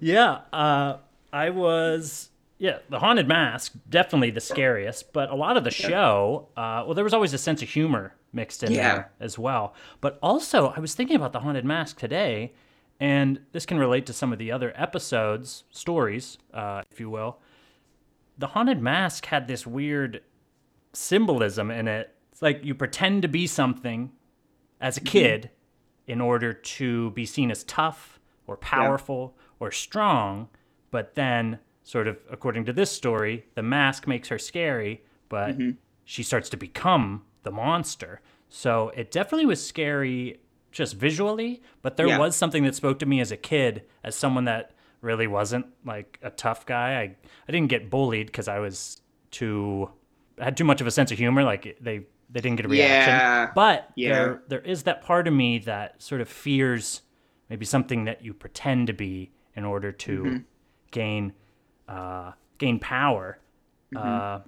Yeah, 0.00 0.38
uh, 0.52 0.96
I 1.32 1.50
was. 1.50 2.28
Yeah, 2.58 2.78
the 2.88 3.00
haunted 3.00 3.26
mask 3.26 3.72
definitely 3.88 4.30
the 4.30 4.40
scariest, 4.40 5.12
but 5.12 5.28
a 5.30 5.34
lot 5.34 5.56
of 5.56 5.64
the 5.64 5.70
show, 5.70 6.48
uh, 6.56 6.84
well, 6.86 6.94
there 6.94 7.04
was 7.04 7.12
always 7.14 7.34
a 7.34 7.38
sense 7.38 7.62
of 7.62 7.68
humor 7.68 8.14
mixed 8.32 8.62
in 8.62 8.72
Yeah. 8.72 8.94
there 8.94 9.12
as 9.20 9.38
well. 9.38 9.74
But 10.00 10.18
also, 10.22 10.68
I 10.76 10.80
was 10.80 10.94
thinking 10.94 11.16
about 11.16 11.32
the 11.32 11.40
haunted 11.40 11.64
mask 11.64 11.98
today, 11.98 12.52
and 13.00 13.40
this 13.52 13.66
can 13.66 13.78
relate 13.78 14.06
to 14.06 14.12
some 14.12 14.32
of 14.32 14.38
the 14.38 14.52
other 14.52 14.72
episodes, 14.76 15.64
stories, 15.70 16.38
uh, 16.52 16.82
if 16.90 17.00
you 17.00 17.10
will. 17.10 17.38
The 18.38 18.48
haunted 18.48 18.80
mask 18.80 19.26
had 19.26 19.48
this 19.48 19.66
weird 19.66 20.22
symbolism 20.92 21.70
in 21.70 21.88
it. 21.88 22.14
It's 22.32 22.42
like 22.42 22.64
you 22.64 22.74
pretend 22.74 23.22
to 23.22 23.28
be 23.28 23.46
something 23.46 24.12
as 24.80 24.96
a 24.96 25.00
kid 25.00 25.50
in 26.06 26.20
order 26.20 26.52
to 26.52 27.10
be 27.12 27.26
seen 27.26 27.50
as 27.50 27.64
tough 27.64 28.20
or 28.46 28.56
powerful 28.56 29.36
or 29.58 29.70
strong, 29.70 30.48
but 30.90 31.14
then, 31.14 31.58
sort 31.84 32.08
of 32.08 32.18
according 32.30 32.64
to 32.64 32.72
this 32.72 32.90
story, 32.90 33.46
the 33.54 33.62
mask 33.62 34.06
makes 34.08 34.28
her 34.28 34.38
scary, 34.38 35.04
but 35.28 35.54
she 36.04 36.22
starts 36.22 36.48
to 36.50 36.56
become 36.56 37.22
the 37.44 37.50
monster. 37.52 38.20
So 38.48 38.90
it 38.96 39.10
definitely 39.12 39.46
was 39.46 39.64
scary 39.64 40.40
just 40.72 40.96
visually, 40.96 41.62
but 41.82 41.96
there 41.96 42.08
Yeah. 42.08 42.18
was 42.18 42.34
something 42.34 42.64
that 42.64 42.74
spoke 42.74 42.98
to 43.00 43.06
me 43.06 43.20
as 43.20 43.30
a 43.30 43.36
kid, 43.36 43.84
as 44.02 44.16
someone 44.16 44.44
that 44.46 44.72
really 45.02 45.26
wasn't 45.26 45.66
like 45.84 46.18
a 46.22 46.30
tough 46.30 46.64
guy. 46.66 47.00
I, 47.00 47.16
I 47.48 47.52
didn't 47.52 47.68
get 47.68 47.90
bullied 47.90 48.26
because 48.26 48.48
I 48.48 48.58
was 48.58 49.00
too 49.30 49.90
I 50.40 50.44
had 50.44 50.56
too 50.56 50.64
much 50.64 50.80
of 50.80 50.86
a 50.86 50.90
sense 50.90 51.12
of 51.12 51.18
humor. 51.18 51.44
Like 51.44 51.76
they 51.80 52.06
they 52.30 52.40
didn't 52.40 52.56
get 52.56 52.66
a 52.66 52.68
reaction. 52.68 53.12
Yeah. 53.14 53.50
But 53.54 53.90
Yeah. 53.94 54.08
there 54.14 54.42
there 54.48 54.60
is 54.62 54.84
that 54.84 55.02
part 55.02 55.28
of 55.28 55.34
me 55.34 55.58
that 55.60 56.02
sort 56.02 56.20
of 56.20 56.28
fears 56.28 57.02
maybe 57.50 57.66
something 57.66 58.04
that 58.06 58.24
you 58.24 58.32
pretend 58.32 58.86
to 58.86 58.92
be 58.94 59.30
in 59.54 59.64
order 59.64 59.92
to 59.92 60.22
Mm-hmm. 60.24 60.36
gain 60.90 61.32
uh, 61.88 62.32
gain 62.58 62.78
power. 62.78 63.38
Mm-hmm. 63.94 64.08
Uh, 64.08 64.40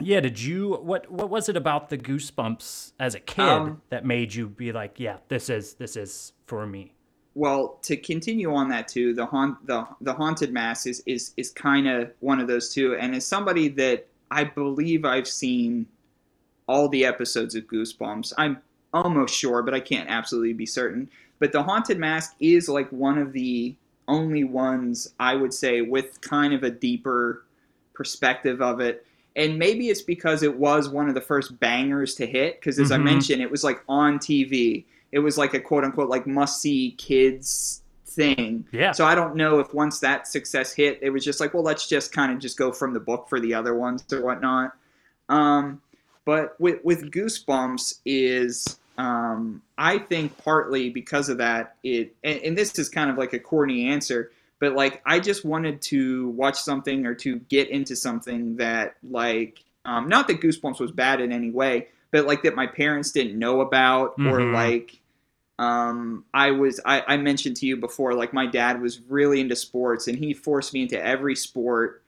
yeah, 0.00 0.20
did 0.20 0.40
you 0.40 0.74
what 0.82 1.10
what 1.10 1.28
was 1.28 1.48
it 1.48 1.56
about 1.56 1.90
the 1.90 1.98
goosebumps 1.98 2.92
as 2.98 3.14
a 3.14 3.20
kid 3.20 3.42
Um, 3.42 3.82
that 3.90 4.04
made 4.04 4.34
you 4.34 4.48
be 4.48 4.72
like, 4.72 4.98
yeah, 4.98 5.18
this 5.28 5.50
is 5.50 5.74
this 5.74 5.96
is 5.96 6.32
for 6.46 6.66
me? 6.66 6.94
well, 7.34 7.78
to 7.82 7.96
continue 7.96 8.52
on 8.54 8.68
that 8.68 8.88
too, 8.88 9.14
the 9.14 9.26
haunt 9.26 9.66
the 9.66 9.86
the 10.00 10.12
haunted 10.12 10.52
mask 10.52 10.86
is 10.86 11.02
is 11.06 11.32
is 11.36 11.50
kind 11.50 11.88
of 11.88 12.12
one 12.20 12.40
of 12.40 12.48
those 12.48 12.72
two. 12.72 12.96
And 12.96 13.14
as 13.14 13.26
somebody 13.26 13.68
that 13.68 14.06
I 14.30 14.44
believe 14.44 15.04
I've 15.04 15.28
seen 15.28 15.86
all 16.66 16.88
the 16.88 17.04
episodes 17.04 17.54
of 17.54 17.64
Goosebumps, 17.64 18.32
I'm 18.38 18.58
almost 18.92 19.34
sure, 19.34 19.62
but 19.62 19.74
I 19.74 19.80
can't 19.80 20.08
absolutely 20.08 20.52
be 20.52 20.66
certain. 20.66 21.10
But 21.38 21.52
the 21.52 21.62
haunted 21.62 21.98
mask 21.98 22.34
is 22.38 22.68
like 22.68 22.88
one 22.90 23.18
of 23.18 23.32
the 23.32 23.74
only 24.08 24.44
ones 24.44 25.14
I 25.18 25.34
would 25.36 25.54
say 25.54 25.80
with 25.80 26.20
kind 26.20 26.52
of 26.52 26.62
a 26.62 26.70
deeper 26.70 27.44
perspective 27.94 28.60
of 28.60 28.80
it. 28.80 29.06
And 29.36 29.58
maybe 29.58 29.88
it's 29.88 30.02
because 30.02 30.42
it 30.42 30.56
was 30.56 30.88
one 30.88 31.08
of 31.08 31.14
the 31.14 31.20
first 31.20 31.58
bangers 31.60 32.14
to 32.16 32.26
hit. 32.26 32.60
Because 32.60 32.78
as 32.78 32.92
I 32.92 32.98
Mhm. 32.98 33.04
mentioned, 33.04 33.42
it 33.42 33.50
was 33.50 33.64
like 33.64 33.82
on 33.88 34.18
TV. 34.18 34.84
It 35.10 35.20
was 35.20 35.38
like 35.38 35.54
a 35.54 35.60
quote 35.60 35.84
unquote 35.84 36.08
like 36.08 36.26
must 36.26 36.60
see 36.60 36.94
kids 36.98 37.82
thing. 38.06 38.66
Yeah. 38.72 38.92
So 38.92 39.06
I 39.06 39.14
don't 39.14 39.36
know 39.36 39.58
if 39.58 39.72
once 39.72 40.00
that 40.00 40.26
success 40.26 40.72
hit, 40.74 40.98
it 41.00 41.10
was 41.10 41.24
just 41.24 41.40
like, 41.40 41.54
well, 41.54 41.62
let's 41.62 41.86
just 41.86 42.12
kind 42.12 42.32
of 42.32 42.38
just 42.38 42.58
go 42.58 42.72
from 42.72 42.92
the 42.92 43.00
book 43.00 43.28
for 43.28 43.40
the 43.40 43.54
other 43.54 43.74
ones 43.74 44.04
or 44.12 44.20
whatnot. 44.22 44.74
Um, 45.28 45.80
but 46.24 46.60
with 46.60 46.84
with 46.84 47.10
Goosebumps 47.10 48.00
is 48.04 48.78
um, 48.98 49.62
I 49.78 49.98
think 49.98 50.36
partly 50.38 50.90
because 50.90 51.28
of 51.28 51.38
that 51.38 51.76
it 51.82 52.14
and, 52.22 52.40
and 52.40 52.58
this 52.58 52.78
is 52.78 52.88
kind 52.88 53.10
of 53.10 53.18
like 53.18 53.32
a 53.32 53.38
corny 53.38 53.88
answer, 53.88 54.30
but 54.60 54.74
like 54.74 55.02
I 55.06 55.18
just 55.20 55.44
wanted 55.44 55.82
to 55.82 56.28
watch 56.30 56.60
something 56.60 57.06
or 57.06 57.14
to 57.16 57.38
get 57.40 57.68
into 57.70 57.96
something 57.96 58.56
that 58.56 58.96
like 59.08 59.64
um, 59.84 60.08
not 60.08 60.28
that 60.28 60.40
Goosebumps 60.40 60.80
was 60.80 60.92
bad 60.92 61.20
in 61.20 61.32
any 61.32 61.50
way, 61.50 61.88
but 62.12 62.26
like 62.26 62.42
that 62.44 62.54
my 62.54 62.66
parents 62.66 63.10
didn't 63.12 63.38
know 63.38 63.60
about 63.62 64.20
or 64.24 64.42
Mhm. 64.42 64.52
like 64.52 65.00
um, 65.58 66.24
I 66.34 66.50
was 66.52 66.80
I, 66.84 67.02
I 67.06 67.16
mentioned 67.18 67.56
to 67.58 67.66
you 67.66 67.76
before 67.76 68.14
like 68.14 68.32
my 68.32 68.46
dad 68.46 68.80
was 68.80 69.00
really 69.08 69.40
into 69.40 69.56
sports 69.56 70.08
and 70.08 70.18
he 70.18 70.34
forced 70.34 70.72
me 70.74 70.82
into 70.82 71.02
every 71.02 71.36
sport 71.36 72.02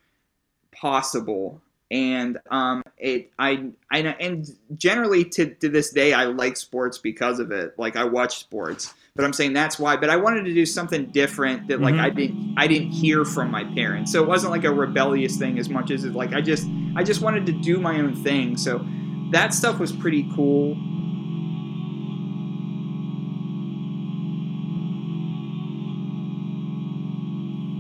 possible 0.73 1.61
and 1.95 2.39
um 2.51 2.83
it 2.99 3.31
I, 3.39 3.71
I 3.91 3.99
and 3.99 4.47
generally 4.77 5.25
to, 5.27 5.55
to 5.55 5.69
this 5.69 5.91
day 5.91 6.13
I 6.13 6.25
like 6.25 6.57
sports 6.57 6.99
because 6.99 7.39
of 7.39 7.53
it. 7.53 7.79
Like 7.79 7.97
I 7.97 8.05
watch 8.05 8.39
sports. 8.39 8.93
But 9.17 9.25
I'm 9.25 9.33
saying 9.33 9.53
that's 9.53 9.79
why 9.79 9.97
but 9.97 10.11
I 10.11 10.17
wanted 10.17 10.45
to 10.47 10.53
do 10.53 10.67
something 10.67 11.07
different 11.07 11.69
that 11.69 11.81
like 11.81 11.95
I 11.95 12.11
didn't 12.11 12.57
I 12.59 12.67
didn't 12.67 12.91
hear 12.91 13.25
from 13.25 13.49
my 13.51 13.63
parents. 13.63 14.11
So 14.11 14.21
it 14.21 14.29
wasn't 14.29 14.51
like 14.51 14.65
a 14.65 14.73
rebellious 14.73 15.37
thing 15.37 15.57
as 15.59 15.69
much 15.69 15.93
as 15.93 16.05
it 16.05 16.15
like 16.15 16.33
I 16.33 16.41
just 16.41 16.69
I 16.97 17.05
just 17.05 17.23
wanted 17.23 17.47
to 17.47 17.53
do 17.53 17.79
my 17.79 18.01
own 18.01 18.17
thing. 18.25 18.57
So 18.57 18.85
that 19.31 19.55
stuff 19.55 19.79
was 19.79 19.93
pretty 19.93 20.29
cool. 20.35 20.75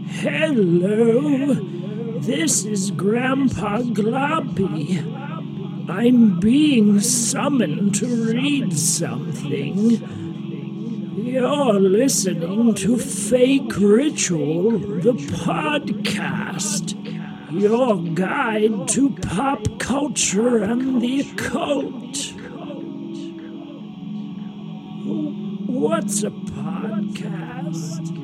Hello, 0.06 1.73
this 2.18 2.64
is 2.64 2.90
Grandpa 2.92 3.78
Gloppy. 3.82 5.00
I'm 5.88 6.40
being 6.40 7.00
summoned 7.00 7.94
to 7.96 8.06
read 8.32 8.72
something. 8.72 9.90
You're 11.16 11.80
listening 11.80 12.74
to 12.74 12.96
Fake 12.98 13.76
Ritual, 13.76 14.78
the 14.78 15.12
podcast, 15.12 16.94
your 17.52 18.02
guide 18.14 18.88
to 18.88 19.10
pop 19.10 19.78
culture 19.78 20.62
and 20.62 21.02
the 21.02 21.20
occult. 21.20 22.32
What's 25.66 26.22
a 26.22 26.30
podcast? 26.30 28.23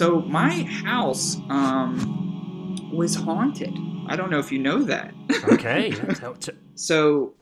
So 0.00 0.22
my 0.22 0.62
house 0.62 1.36
um, 1.50 2.90
was 2.90 3.14
haunted. 3.14 3.76
I 4.08 4.16
don't 4.16 4.30
know 4.30 4.38
if 4.38 4.50
you 4.50 4.58
know 4.58 4.82
that. 4.84 5.12
Okay. 5.52 5.90
that's 5.90 6.18
how 6.20 6.32
to- 6.32 6.54
so 6.74 7.34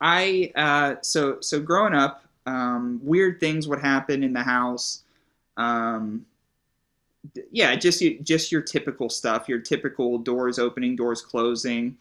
I 0.00 0.52
uh, 0.54 0.94
so 1.02 1.38
so 1.40 1.58
growing 1.60 1.92
up, 1.94 2.24
um, 2.46 3.00
weird 3.02 3.40
things 3.40 3.66
would 3.66 3.80
happen 3.80 4.22
in 4.22 4.32
the 4.32 4.42
house. 4.44 5.02
Um, 5.56 6.24
yeah, 7.50 7.74
just 7.74 8.00
just 8.22 8.52
your 8.52 8.62
typical 8.62 9.08
stuff. 9.08 9.48
Your 9.48 9.58
typical 9.58 10.18
doors 10.18 10.60
opening, 10.60 10.94
doors 10.94 11.20
closing. 11.20 11.96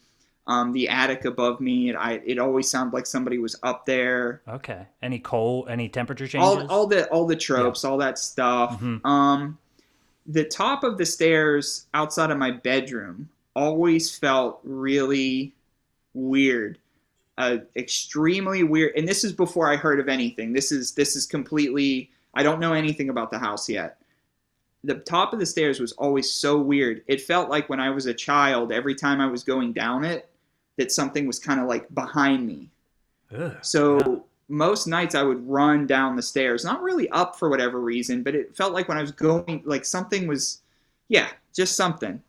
Um, 0.47 0.73
the 0.73 0.89
attic 0.89 1.25
above 1.25 1.59
me, 1.59 1.89
it, 1.91 1.95
I, 1.95 2.13
it 2.25 2.37
always 2.39 2.69
sounded 2.69 2.93
like 2.95 3.05
somebody 3.05 3.37
was 3.37 3.55
up 3.63 3.85
there. 3.85 4.41
okay. 4.47 4.87
Any 5.01 5.19
cold? 5.19 5.69
Any 5.69 5.87
temperature 5.89 6.27
changes? 6.27 6.47
all 6.47 6.67
all 6.71 6.87
the 6.87 7.07
all 7.09 7.25
the 7.25 7.35
tropes, 7.35 7.83
all 7.83 7.97
that 7.97 8.17
stuff. 8.19 8.79
Mhm. 8.79 9.03
Um, 9.05 9.57
the 10.31 10.43
top 10.43 10.83
of 10.83 10.97
the 10.97 11.05
stairs 11.05 11.87
outside 11.93 12.31
of 12.31 12.37
my 12.37 12.51
bedroom 12.51 13.29
always 13.55 14.15
felt 14.15 14.59
really 14.63 15.53
weird 16.13 16.77
uh, 17.37 17.57
extremely 17.75 18.63
weird 18.63 18.93
and 18.95 19.07
this 19.07 19.23
is 19.23 19.33
before 19.33 19.71
i 19.71 19.75
heard 19.75 19.99
of 19.99 20.07
anything. 20.07 20.53
This 20.53 20.71
is 20.71 20.91
this 20.93 21.15
is 21.15 21.25
completely 21.25 22.11
i 22.33 22.43
don't 22.43 22.59
know 22.59 22.73
anything 22.73 23.09
about 23.09 23.31
the 23.31 23.39
house 23.39 23.67
yet. 23.67 23.97
The 24.83 24.95
top 24.95 25.33
of 25.33 25.39
the 25.39 25.45
stairs 25.45 25.79
was 25.79 25.91
always 25.93 26.31
so 26.31 26.59
weird. 26.59 27.03
It 27.07 27.21
felt 27.21 27.49
like 27.49 27.69
when 27.69 27.79
i 27.79 27.89
was 27.89 28.05
a 28.05 28.13
child 28.13 28.71
every 28.71 28.95
time 28.95 29.19
i 29.19 29.25
was 29.25 29.43
going 29.43 29.73
down 29.73 30.03
it 30.03 30.29
that 30.77 30.91
something 30.91 31.25
was 31.27 31.39
kind 31.39 31.59
of 31.59 31.67
like 31.67 31.93
behind 31.93 32.45
me. 32.45 32.69
Ugh. 33.35 33.55
so 33.61 34.25
most 34.51 34.85
nights 34.85 35.15
I 35.15 35.23
would 35.23 35.47
run 35.47 35.87
down 35.87 36.15
the 36.15 36.21
stairs, 36.21 36.65
not 36.65 36.81
really 36.83 37.09
up 37.09 37.39
for 37.39 37.49
whatever 37.49 37.79
reason, 37.79 38.21
but 38.21 38.35
it 38.35 38.55
felt 38.55 38.73
like 38.73 38.87
when 38.87 38.97
I 38.97 39.01
was 39.01 39.11
going, 39.11 39.63
like 39.65 39.85
something 39.85 40.27
was, 40.27 40.61
yeah, 41.07 41.29
just 41.55 41.75
something. 41.75 42.21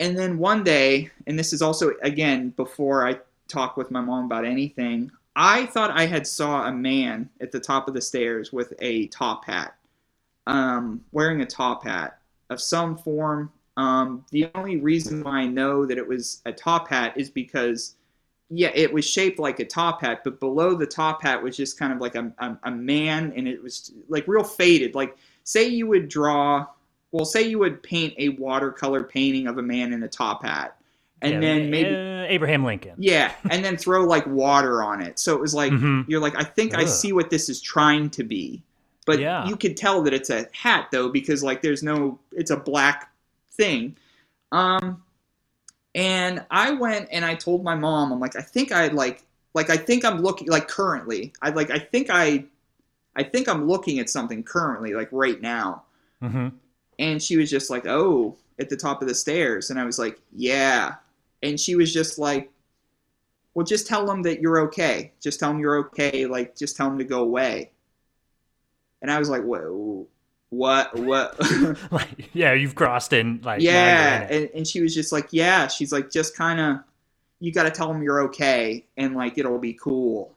And 0.00 0.16
then 0.16 0.38
one 0.38 0.62
day, 0.62 1.10
and 1.26 1.38
this 1.38 1.52
is 1.52 1.60
also 1.60 1.92
again 2.02 2.50
before 2.50 3.06
I 3.06 3.18
talk 3.48 3.76
with 3.76 3.90
my 3.90 4.00
mom 4.00 4.26
about 4.26 4.44
anything, 4.44 5.10
I 5.34 5.66
thought 5.66 5.90
I 5.90 6.06
had 6.06 6.26
saw 6.26 6.66
a 6.66 6.72
man 6.72 7.28
at 7.40 7.52
the 7.52 7.60
top 7.60 7.88
of 7.88 7.94
the 7.94 8.00
stairs 8.00 8.52
with 8.52 8.72
a 8.80 9.08
top 9.08 9.44
hat, 9.44 9.74
um, 10.46 11.04
wearing 11.12 11.40
a 11.40 11.46
top 11.46 11.84
hat 11.84 12.20
of 12.50 12.60
some 12.60 12.96
form. 12.96 13.52
Um, 13.76 14.24
the 14.30 14.50
only 14.54 14.76
reason 14.78 15.22
why 15.22 15.40
I 15.40 15.46
know 15.46 15.84
that 15.86 15.98
it 15.98 16.06
was 16.06 16.42
a 16.46 16.52
top 16.52 16.88
hat 16.88 17.16
is 17.16 17.30
because 17.30 17.96
yeah, 18.50 18.70
it 18.74 18.92
was 18.92 19.04
shaped 19.04 19.38
like 19.38 19.60
a 19.60 19.64
top 19.64 20.00
hat, 20.00 20.22
but 20.24 20.40
below 20.40 20.74
the 20.74 20.86
top 20.86 21.22
hat 21.22 21.42
was 21.42 21.56
just 21.56 21.78
kind 21.78 21.92
of 21.92 22.00
like 22.00 22.14
a, 22.14 22.32
a, 22.38 22.58
a, 22.64 22.70
man, 22.70 23.32
and 23.36 23.46
it 23.46 23.62
was 23.62 23.92
like 24.08 24.26
real 24.26 24.44
faded. 24.44 24.94
Like, 24.94 25.16
say 25.44 25.66
you 25.68 25.86
would 25.86 26.08
draw, 26.08 26.66
well, 27.12 27.24
say 27.26 27.42
you 27.42 27.58
would 27.58 27.82
paint 27.82 28.14
a 28.16 28.30
watercolor 28.30 29.04
painting 29.04 29.46
of 29.48 29.58
a 29.58 29.62
man 29.62 29.92
in 29.92 30.02
a 30.02 30.08
top 30.08 30.44
hat, 30.44 30.76
and 31.20 31.34
Yeah, 31.34 31.40
then 31.40 31.70
maybe. 31.70 31.94
uh, 31.94 32.24
Abraham 32.32 32.64
Lincoln. 32.64 32.94
yeah, 32.98 33.32
and 33.50 33.62
then 33.64 33.76
throw 33.76 34.04
like 34.04 34.26
water 34.26 34.82
on 34.82 35.02
it. 35.02 35.18
So 35.18 35.34
it 35.34 35.40
was 35.40 35.54
like, 35.54 35.72
Mhm. 35.72 36.06
you're 36.08 36.20
like, 36.20 36.34
I 36.36 36.44
think 36.44 36.74
I 36.74 36.84
see 36.86 37.12
what 37.12 37.28
this 37.30 37.48
is 37.48 37.60
trying 37.60 38.08
to 38.10 38.24
be. 38.24 38.62
But 39.04 39.20
Yeah. 39.20 39.46
you 39.46 39.56
could 39.56 39.76
tell 39.76 40.02
that 40.02 40.12
it's 40.14 40.30
a 40.30 40.46
hat 40.52 40.88
though, 40.92 41.08
because 41.08 41.42
like 41.42 41.60
there's 41.62 41.82
no, 41.82 42.18
it's 42.32 42.50
a 42.50 42.56
black 42.56 43.10
thing. 43.52 43.96
Um, 44.52 45.02
and 45.98 46.46
I 46.48 46.70
went 46.70 47.08
and 47.10 47.24
I 47.24 47.34
told 47.34 47.64
my 47.64 47.74
mom, 47.74 48.12
I'm 48.12 48.20
like, 48.20 48.36
I 48.36 48.40
think 48.40 48.70
I 48.70 48.86
like, 48.86 49.24
like 49.52 49.68
I 49.68 49.76
think 49.76 50.04
I'm 50.04 50.22
looking 50.22 50.46
like 50.46 50.68
currently. 50.68 51.32
I 51.42 51.50
like, 51.50 51.70
I 51.70 51.80
think 51.80 52.08
I, 52.08 52.44
I 53.16 53.24
think 53.24 53.48
I'm 53.48 53.66
looking 53.66 53.98
at 53.98 54.08
something 54.08 54.44
currently, 54.44 54.94
like 54.94 55.08
right 55.10 55.40
now. 55.40 55.82
Mm-hmm. 56.22 56.50
And 57.00 57.20
she 57.20 57.36
was 57.36 57.50
just 57.50 57.68
like, 57.68 57.84
oh, 57.84 58.36
at 58.60 58.68
the 58.68 58.76
top 58.76 59.02
of 59.02 59.08
the 59.08 59.14
stairs. 59.14 59.70
And 59.70 59.80
I 59.80 59.84
was 59.84 59.98
like, 59.98 60.20
yeah. 60.32 60.94
And 61.42 61.58
she 61.58 61.74
was 61.74 61.92
just 61.92 62.16
like, 62.16 62.52
well, 63.54 63.66
just 63.66 63.88
tell 63.88 64.06
them 64.06 64.22
that 64.22 64.40
you're 64.40 64.60
okay. 64.66 65.10
Just 65.20 65.40
tell 65.40 65.48
them 65.48 65.58
you're 65.58 65.78
okay. 65.78 66.26
Like, 66.26 66.56
just 66.56 66.76
tell 66.76 66.88
them 66.88 66.98
to 66.98 67.04
go 67.04 67.22
away. 67.22 67.72
And 69.02 69.10
I 69.10 69.18
was 69.18 69.28
like, 69.28 69.42
whoa, 69.42 70.06
what, 70.50 70.94
what? 70.98 71.36
like, 71.92 72.30
yeah, 72.32 72.52
you've 72.54 72.74
crossed 72.74 73.12
in. 73.12 73.40
Like, 73.42 73.60
yeah. 73.60 74.20
you're 74.20 74.26
in 74.28 74.32
it. 74.32 74.36
And, 74.42 74.50
and 74.58 74.66
she 74.66 74.80
was 74.80 74.94
just 74.94 75.12
like, 75.12 75.28
yeah. 75.30 75.66
She's 75.68 75.92
like, 75.92 76.10
just 76.10 76.36
kind 76.36 76.58
of, 76.60 76.78
you 77.40 77.52
got 77.52 77.64
to 77.64 77.70
tell 77.70 77.88
them 77.88 78.02
you're 78.02 78.22
okay. 78.22 78.84
And 78.96 79.14
like, 79.14 79.38
it'll 79.38 79.58
be 79.58 79.74
cool. 79.74 80.34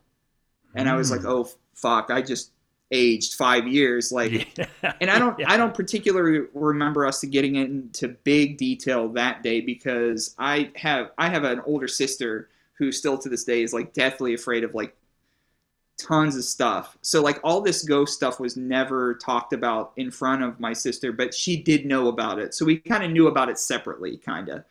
And 0.75 0.87
I 0.89 0.95
was 0.95 1.11
like, 1.11 1.21
Mm. 1.21 1.29
oh, 1.29 1.49
fuck. 1.73 2.11
I 2.11 2.21
just 2.21 2.51
aged 2.91 3.35
five 3.35 3.67
years. 3.67 4.11
Like, 4.11 4.57
Yeah. 4.57 4.93
and 4.99 5.09
I 5.09 5.17
don't 5.17 5.39
Yeah. 5.39 5.49
I 5.51 5.57
don't 5.57 5.73
particularly 5.73 6.47
remember 6.53 7.05
us 7.05 7.23
getting 7.23 7.55
into 7.55 8.09
big 8.09 8.57
detail 8.57 9.07
that 9.09 9.43
day 9.43 9.61
because 9.61 10.35
I 10.37 10.71
have 10.75 11.11
I 11.17 11.29
have 11.29 11.43
an 11.43 11.61
older 11.65 11.87
sister 11.87 12.49
who 12.73 12.91
still 12.91 13.17
to 13.19 13.29
this 13.29 13.43
day 13.45 13.63
is 13.63 13.73
like 13.73 13.93
deathly 13.93 14.33
afraid 14.33 14.63
of 14.63 14.73
like 14.75 14.95
tons 16.01 16.35
of 16.35 16.43
stuff. 16.43 16.97
So 17.01 17.21
like 17.21 17.39
all 17.43 17.61
this 17.61 17.83
ghost 17.83 18.13
stuff 18.13 18.39
was 18.39 18.57
never 18.57 19.15
talked 19.15 19.53
about 19.53 19.93
in 19.97 20.11
front 20.11 20.43
of 20.43 20.59
my 20.59 20.73
sister, 20.73 21.11
but 21.11 21.33
she 21.33 21.57
did 21.57 21.85
know 21.85 22.07
about 22.07 22.39
it. 22.39 22.53
So 22.53 22.65
we 22.65 22.77
kind 22.77 23.03
of 23.03 23.11
knew 23.11 23.27
about 23.27 23.49
it 23.49 23.59
separately 23.59 24.17
kind 24.17 24.49
of. 24.49 24.63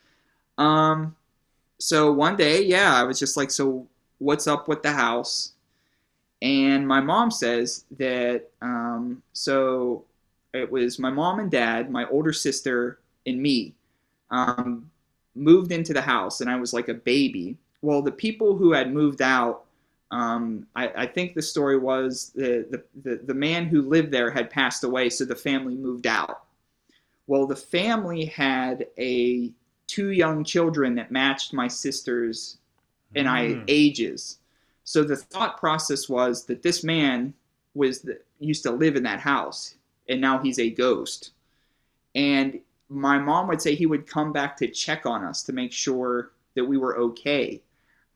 Um 0.59 1.17
so 1.79 2.13
one 2.13 2.37
day, 2.37 2.63
yeah, 2.63 2.95
I 2.95 3.05
was 3.05 3.19
just 3.19 3.37
like 3.37 3.51
so 3.51 3.87
what's 4.19 4.47
up 4.47 4.69
with 4.69 4.83
the 4.83 4.93
house? 4.93 5.53
And 6.43 6.87
my 6.87 7.01
mom 7.01 7.31
says 7.31 7.85
that 7.99 8.49
um, 8.63 9.23
so 9.33 10.05
it 10.55 10.71
was 10.71 10.99
my 10.99 11.11
mom 11.11 11.39
and 11.39 11.51
dad, 11.51 11.91
my 11.91 12.07
older 12.09 12.33
sister, 12.33 12.99
and 13.27 13.41
me 13.41 13.75
um, 14.31 14.91
moved 15.35 15.73
into 15.73 15.93
the 15.93 16.01
house, 16.01 16.41
and 16.41 16.51
I 16.51 16.57
was 16.57 16.73
like 16.73 16.89
a 16.89 16.95
baby. 16.95 17.57
Well, 17.83 18.03
the 18.03 18.13
people 18.13 18.57
who 18.57 18.73
had 18.73 18.93
moved 18.93 19.23
out, 19.23 19.65
um, 20.11 20.67
I, 20.75 20.89
I 20.89 21.07
think 21.07 21.35
the 21.35 21.43
story 21.43 21.79
was 21.79 22.33
the, 22.35 22.67
the, 22.71 22.85
the, 23.03 23.17
the 23.25 23.35
man 23.35 23.67
who 23.67 23.83
lived 23.83 24.11
there 24.11 24.31
had 24.31 24.51
passed 24.51 24.85
away, 24.85 25.09
so 25.11 25.25
the 25.25 25.37
family 25.37 25.77
moved 25.77 26.07
out. 26.07 26.45
Well, 27.27 27.47
the 27.47 27.57
family 27.57 28.25
had 28.25 28.87
a 28.99 29.53
two 29.87 30.11
young 30.11 30.45
children 30.45 30.95
that 30.97 31.11
matched 31.11 31.53
my 31.53 31.69
sister's 31.69 32.59
and 33.15 33.29
I 33.29 33.47
Mm. 33.47 33.65
ages. 33.69 34.39
So 34.85 35.03
the 35.03 35.17
thought 35.17 35.59
process 35.59 36.09
was 36.09 36.45
that 36.47 36.63
this 36.63 36.83
man 36.85 37.35
was 37.75 38.01
the, 38.01 38.21
used 38.39 38.63
to 38.65 38.71
live 38.73 38.97
in 38.97 39.03
that 39.05 39.21
house, 39.21 39.77
and 40.09 40.21
now 40.21 40.39
he's 40.39 40.59
a 40.59 40.71
ghost. 40.71 41.33
And 42.15 42.61
my 42.89 43.19
mom 43.19 43.47
would 43.49 43.63
say 43.63 43.75
he 43.75 43.87
would 43.87 44.07
come 44.07 44.33
back 44.33 44.57
to 44.57 44.69
check 44.69 45.07
on 45.07 45.25
us 45.25 45.43
to 45.45 45.53
make 45.53 45.73
sure 45.73 46.33
that 46.55 46.65
we 46.65 46.77
were 46.77 46.99
okay. 46.99 47.61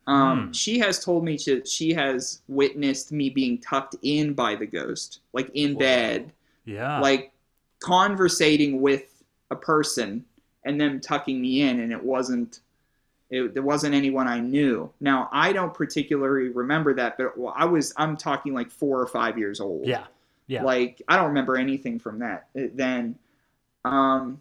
Um, 0.06 0.46
Hmm. 0.46 0.52
She 0.52 0.78
has 0.80 1.02
told 1.04 1.24
me 1.24 1.38
that 1.46 1.66
she 1.66 1.92
has 1.94 2.42
witnessed 2.48 3.10
me 3.12 3.30
being 3.30 3.58
tucked 3.58 3.96
in 4.02 4.34
by 4.34 4.54
the 4.54 4.66
ghost, 4.66 5.20
like 5.32 5.50
in 5.54 5.72
Whoa. 5.74 5.78
bed, 5.78 6.32
Yeah. 6.66 7.00
like 7.00 7.32
conversating 7.80 8.80
with 8.80 9.22
a 9.50 9.56
person 9.56 10.24
and 10.64 10.80
them 10.80 11.00
tucking 11.00 11.40
me 11.40 11.62
in, 11.62 11.80
and 11.80 11.92
it 11.92 12.02
wasn't 12.02 12.60
it, 13.30 13.54
there 13.54 13.62
wasn't 13.62 13.94
anyone 13.94 14.28
I 14.28 14.38
knew. 14.40 14.90
Now 15.00 15.28
I 15.32 15.52
don't 15.52 15.72
particularly 15.74 16.50
remember 16.50 16.94
that, 16.94 17.16
but 17.16 17.36
well, 17.38 17.54
I 17.56 17.64
was 17.64 17.92
I'm 17.96 18.16
talking 18.16 18.52
like 18.54 18.70
four 18.70 19.00
or 19.00 19.06
five 19.06 19.38
years 19.38 19.60
old. 19.60 19.86
yeah. 19.86 20.04
Yeah. 20.46 20.62
Like 20.62 21.00
I 21.08 21.16
don't 21.16 21.28
remember 21.28 21.56
anything 21.56 21.98
from 21.98 22.18
that 22.18 22.48
uh, 22.58 22.64
then. 22.74 23.18
Um, 23.86 24.40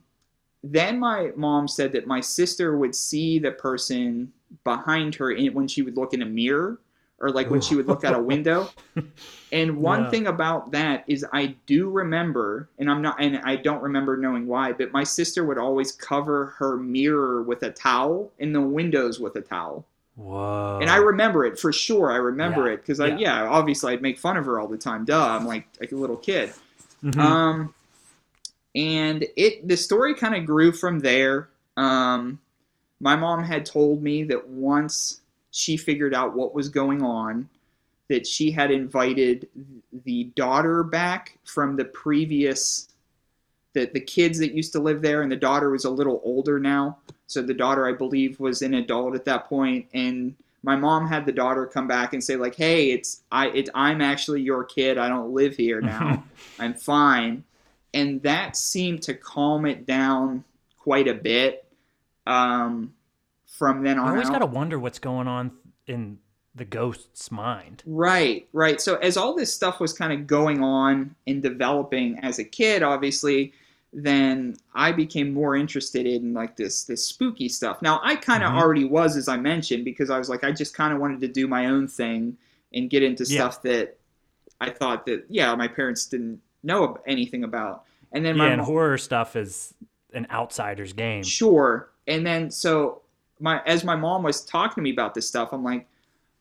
then 0.64 0.99
my 0.99 1.32
mom 1.36 1.68
said 1.68 1.91
that 1.93 2.07
my 2.07 2.22
sister 2.22 2.78
would 2.78 2.95
see 2.95 3.39
the 3.39 3.51
person 3.51 4.32
behind 4.64 5.16
her 5.16 5.32
in, 5.32 5.53
when 5.53 5.68
she 5.68 5.82
would 5.82 5.97
look 5.97 6.14
in 6.14 6.22
a 6.22 6.26
mirror 6.26 6.80
or 7.20 7.32
like 7.32 7.49
when 7.49 7.61
she 7.61 7.76
would 7.76 7.88
look 7.88 8.03
out 8.03 8.16
a 8.16 8.22
window. 8.22 8.70
And 9.51 9.78
one 9.78 10.05
Yeah. 10.05 10.09
thing 10.09 10.28
about 10.28 10.72
that 10.72 11.03
is 11.07 11.24
I 11.32 11.55
do 11.68 11.88
remember, 11.89 12.70
and 12.80 12.89
I'm 12.89 13.03
not, 13.03 13.22
and 13.22 13.38
I 13.43 13.55
don't 13.55 13.84
remember 13.84 14.18
knowing 14.18 14.47
why, 14.47 14.72
but 14.74 14.91
my 14.91 15.03
sister 15.03 15.45
would 15.45 15.59
always 15.59 15.91
cover 15.91 16.47
her 16.57 16.76
mirror 16.76 17.43
with 17.43 17.61
a 17.61 17.70
towel 17.72 18.32
and 18.39 18.55
the 18.55 18.61
windows 18.61 19.20
with 19.20 19.36
a 19.36 19.41
towel. 19.41 19.86
Whoa. 20.16 20.80
And 20.82 20.89
I 20.89 20.97
remember 20.97 21.45
it 21.45 21.59
for 21.59 21.72
sure. 21.72 22.11
I 22.11 22.16
remember 22.16 22.68
Yeah, 22.68 22.74
it 22.74 22.78
because 22.78 22.99
I, 22.99 23.07
yeah. 23.09 23.18
yeah, 23.18 23.43
obviously 23.47 23.93
I'd 23.93 24.01
make 24.01 24.18
fun 24.18 24.38
of 24.38 24.45
her 24.45 24.59
all 24.59 24.68
the 24.68 24.78
time. 24.78 25.05
Duh, 25.05 25.24
I'm 25.24 25.45
like 25.45 25.68
like 25.80 25.91
a 25.91 25.95
little 25.95 26.18
kid. 26.18 26.53
Mhm. 27.03 27.20
Um, 27.20 27.74
and 28.76 29.26
it 29.36 29.67
the 29.67 29.78
story 29.78 30.15
kind 30.15 30.36
of 30.36 30.45
grew 30.45 30.71
from 30.71 30.99
there. 30.99 31.49
Um, 31.78 32.39
my 32.99 33.15
mom 33.15 33.43
had 33.43 33.65
told 33.65 34.01
me 34.01 34.24
that 34.24 34.47
once 34.47 35.21
she 35.51 35.78
figured 35.78 36.13
out 36.13 36.36
what 36.36 36.55
was 36.55 36.69
going 36.69 37.03
on, 37.03 37.49
that 38.09 38.26
she 38.26 38.51
had 38.51 38.71
invited 38.71 39.47
the 40.05 40.26
daughter 40.36 40.84
back 40.84 41.38
from 41.43 41.76
the 41.76 41.86
previous 41.86 42.89
the, 43.74 43.86
the 43.86 43.99
kids 43.99 44.38
that 44.38 44.53
used 44.53 44.71
to 44.71 44.80
live 44.80 45.01
there 45.01 45.24
and 45.24 45.32
the 45.32 45.36
daughter 45.36 45.71
was 45.71 45.86
a 45.86 45.89
little 45.89 46.21
older 46.24 46.59
now. 46.59 46.97
So 47.28 47.41
the 47.41 47.53
daughter 47.53 47.88
i 47.88 47.93
believe 47.93 48.39
was 48.39 48.61
an 48.61 48.76
adult 48.76 49.15
at 49.15 49.26
that 49.26 49.47
point 49.47 49.88
and 49.93 50.36
my 50.61 50.76
mom 50.76 51.07
had 51.07 51.26
the 51.26 51.32
daughter 51.32 51.65
come 51.65 51.88
back 51.88 52.13
and 52.13 52.24
say 52.24 52.36
like 52.36 52.55
hey 52.55 52.91
it's 52.91 53.21
i 53.32 53.47
it, 53.47 53.69
i'm 53.74 54.01
actually 54.01 54.41
your 54.41 54.63
kid. 54.63 54.97
I 54.97 55.09
don't 55.09 55.34
live 55.34 55.55
here 55.55 55.82
now. 55.82 56.24
I'm 56.59 56.74
fine 56.74 57.43
and 57.94 58.22
that 58.24 58.56
seemed 58.58 59.02
to 59.04 59.14
calm 59.14 59.66
it 59.66 59.86
down 59.86 60.44
quite 60.78 61.08
a 61.08 61.14
bit 61.14 61.66
um, 62.28 62.94
from 63.48 63.84
then 63.84 64.00
on 64.00 64.08
I 64.08 64.12
always 64.12 64.30
got 64.30 64.39
to 64.39 64.46
wonder 64.46 64.80
what's 64.80 65.00
going 65.00 65.28
on 65.28 65.52
in 65.88 66.18
the 66.56 66.66
ghost's 66.66 67.32
mind. 67.32 67.84
Right, 67.86 68.48
right. 68.54 68.80
So 68.80 68.96
as 68.98 69.18
all 69.18 69.36
this 69.36 69.54
stuff 69.54 69.80
was 69.80 69.94
kind 69.94 70.14
of 70.14 70.28
going 70.28 70.64
on 70.64 71.16
and 71.28 71.41
developing 71.41 72.20
as 72.20 72.39
a 72.39 72.44
kid, 72.44 72.84
obviously, 72.84 73.54
then 73.91 74.56
I 74.74 74.91
became 74.91 75.34
more 75.34 75.56
interested 75.56 76.06
in 76.08 76.34
like 76.34 76.56
this 76.56 76.84
this 76.84 77.06
spooky 77.06 77.50
stuff. 77.50 77.82
Now 77.82 78.00
I 78.04 78.16
kind 78.16 78.44
of 78.44 78.52
Mhm. 78.52 78.58
already 78.58 78.86
was, 78.86 79.16
as 79.18 79.28
I 79.28 79.38
mentioned, 79.38 79.86
because 79.86 80.10
I 80.10 80.18
was 80.18 80.30
like 80.30 80.44
I 80.44 80.52
just 80.52 80.74
kind 80.76 80.94
of 80.94 81.00
wanted 81.00 81.22
to 81.22 81.28
do 81.28 81.48
my 81.48 81.68
own 81.68 81.88
thing 81.88 82.38
and 82.74 82.89
get 82.89 83.04
into 83.04 83.24
Yeah. 83.24 83.50
stuff 83.50 83.62
that 83.64 83.98
I 84.62 84.70
thought 84.72 85.06
that 85.08 85.26
yeah 85.30 85.54
my 85.56 85.68
parents 85.68 86.06
didn't 86.08 86.41
know 86.64 86.97
anything 87.05 87.43
about. 87.43 87.84
And 88.11 88.24
then 88.26 88.36
yeah, 88.36 88.43
my 88.43 88.47
and 88.49 88.57
mom- 88.57 88.66
horror 88.66 88.97
stuff 88.97 89.36
is 89.36 89.74
an 90.14 90.28
outsider's 90.32 90.93
game. 90.93 91.24
Sure. 91.24 91.89
And 92.07 92.26
then 92.26 92.51
so 92.51 93.01
my 93.39 93.61
as 93.66 93.84
my 93.84 93.95
mom 93.95 94.24
was 94.24 94.43
talking 94.45 94.76
to 94.76 94.82
me 94.82 94.91
about 94.91 95.14
this 95.14 95.28
stuff, 95.28 95.51
I'm 95.53 95.64
like, 95.64 95.88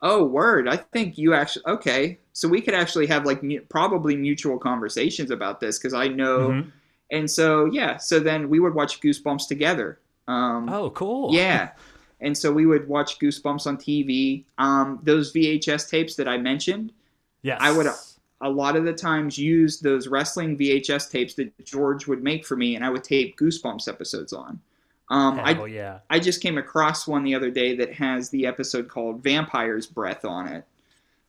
"Oh, 0.02 0.24
word! 0.24 0.68
I 0.68 0.76
think 0.76 1.16
you 1.18 1.34
actually 1.34 1.64
okay. 1.66 2.18
So 2.34 2.48
we 2.48 2.60
could 2.60 2.74
actually 2.74 3.06
have 3.06 3.24
like 3.24 3.42
mu- 3.42 3.60
probably 3.68 4.16
mutual 4.16 4.58
conversations 4.58 5.30
about 5.30 5.60
this 5.60 5.78
because 5.78 5.94
I 5.94 6.08
know." 6.08 6.48
Mhm. 6.48 6.72
And 7.10 7.30
so 7.30 7.66
yeah, 7.66 7.96
so 7.98 8.20
then 8.20 8.48
we 8.48 8.58
would 8.60 8.74
watch 8.74 9.00
Goosebumps 9.00 9.46
together. 9.48 9.98
Um, 10.28 10.68
Oh, 10.68 10.90
cool. 10.90 11.34
yeah. 11.34 11.70
And 12.20 12.36
so 12.38 12.52
we 12.52 12.66
would 12.66 12.86
watch 12.88 13.18
Goosebumps 13.18 13.66
on 13.66 13.76
TV. 13.76 14.44
Um, 14.58 15.00
those 15.02 15.32
VHS 15.32 15.90
tapes 15.90 16.14
that 16.16 16.28
I 16.28 16.38
mentioned, 16.38 16.92
Yes. 17.42 17.58
I 17.60 17.72
would 17.76 17.86
a 18.42 18.50
lot 18.50 18.76
of 18.76 18.84
the 18.84 18.92
times 18.92 19.38
use 19.38 19.80
those 19.80 20.08
wrestling 20.08 20.58
VHS 20.58 21.10
tapes 21.10 21.34
that 21.34 21.64
George 21.64 22.06
would 22.06 22.22
make 22.22 22.44
for 22.44 22.56
me, 22.56 22.76
and 22.76 22.84
I 22.84 22.90
would 22.90 23.04
tape 23.04 23.38
Goosebumps 23.38 23.88
episodes 23.88 24.32
on. 24.32 24.60
Um, 25.08 25.38
Hell 25.38 25.64
I 25.64 25.66
yeah. 25.66 25.98
I 26.10 26.18
just 26.18 26.42
came 26.42 26.58
across 26.58 27.06
one 27.06 27.22
the 27.22 27.34
other 27.34 27.50
day 27.50 27.76
that 27.76 27.92
has 27.94 28.30
the 28.30 28.46
episode 28.46 28.88
called 28.88 29.22
Vampire's 29.22 29.86
Breath 29.86 30.24
on 30.24 30.48
it 30.48 30.64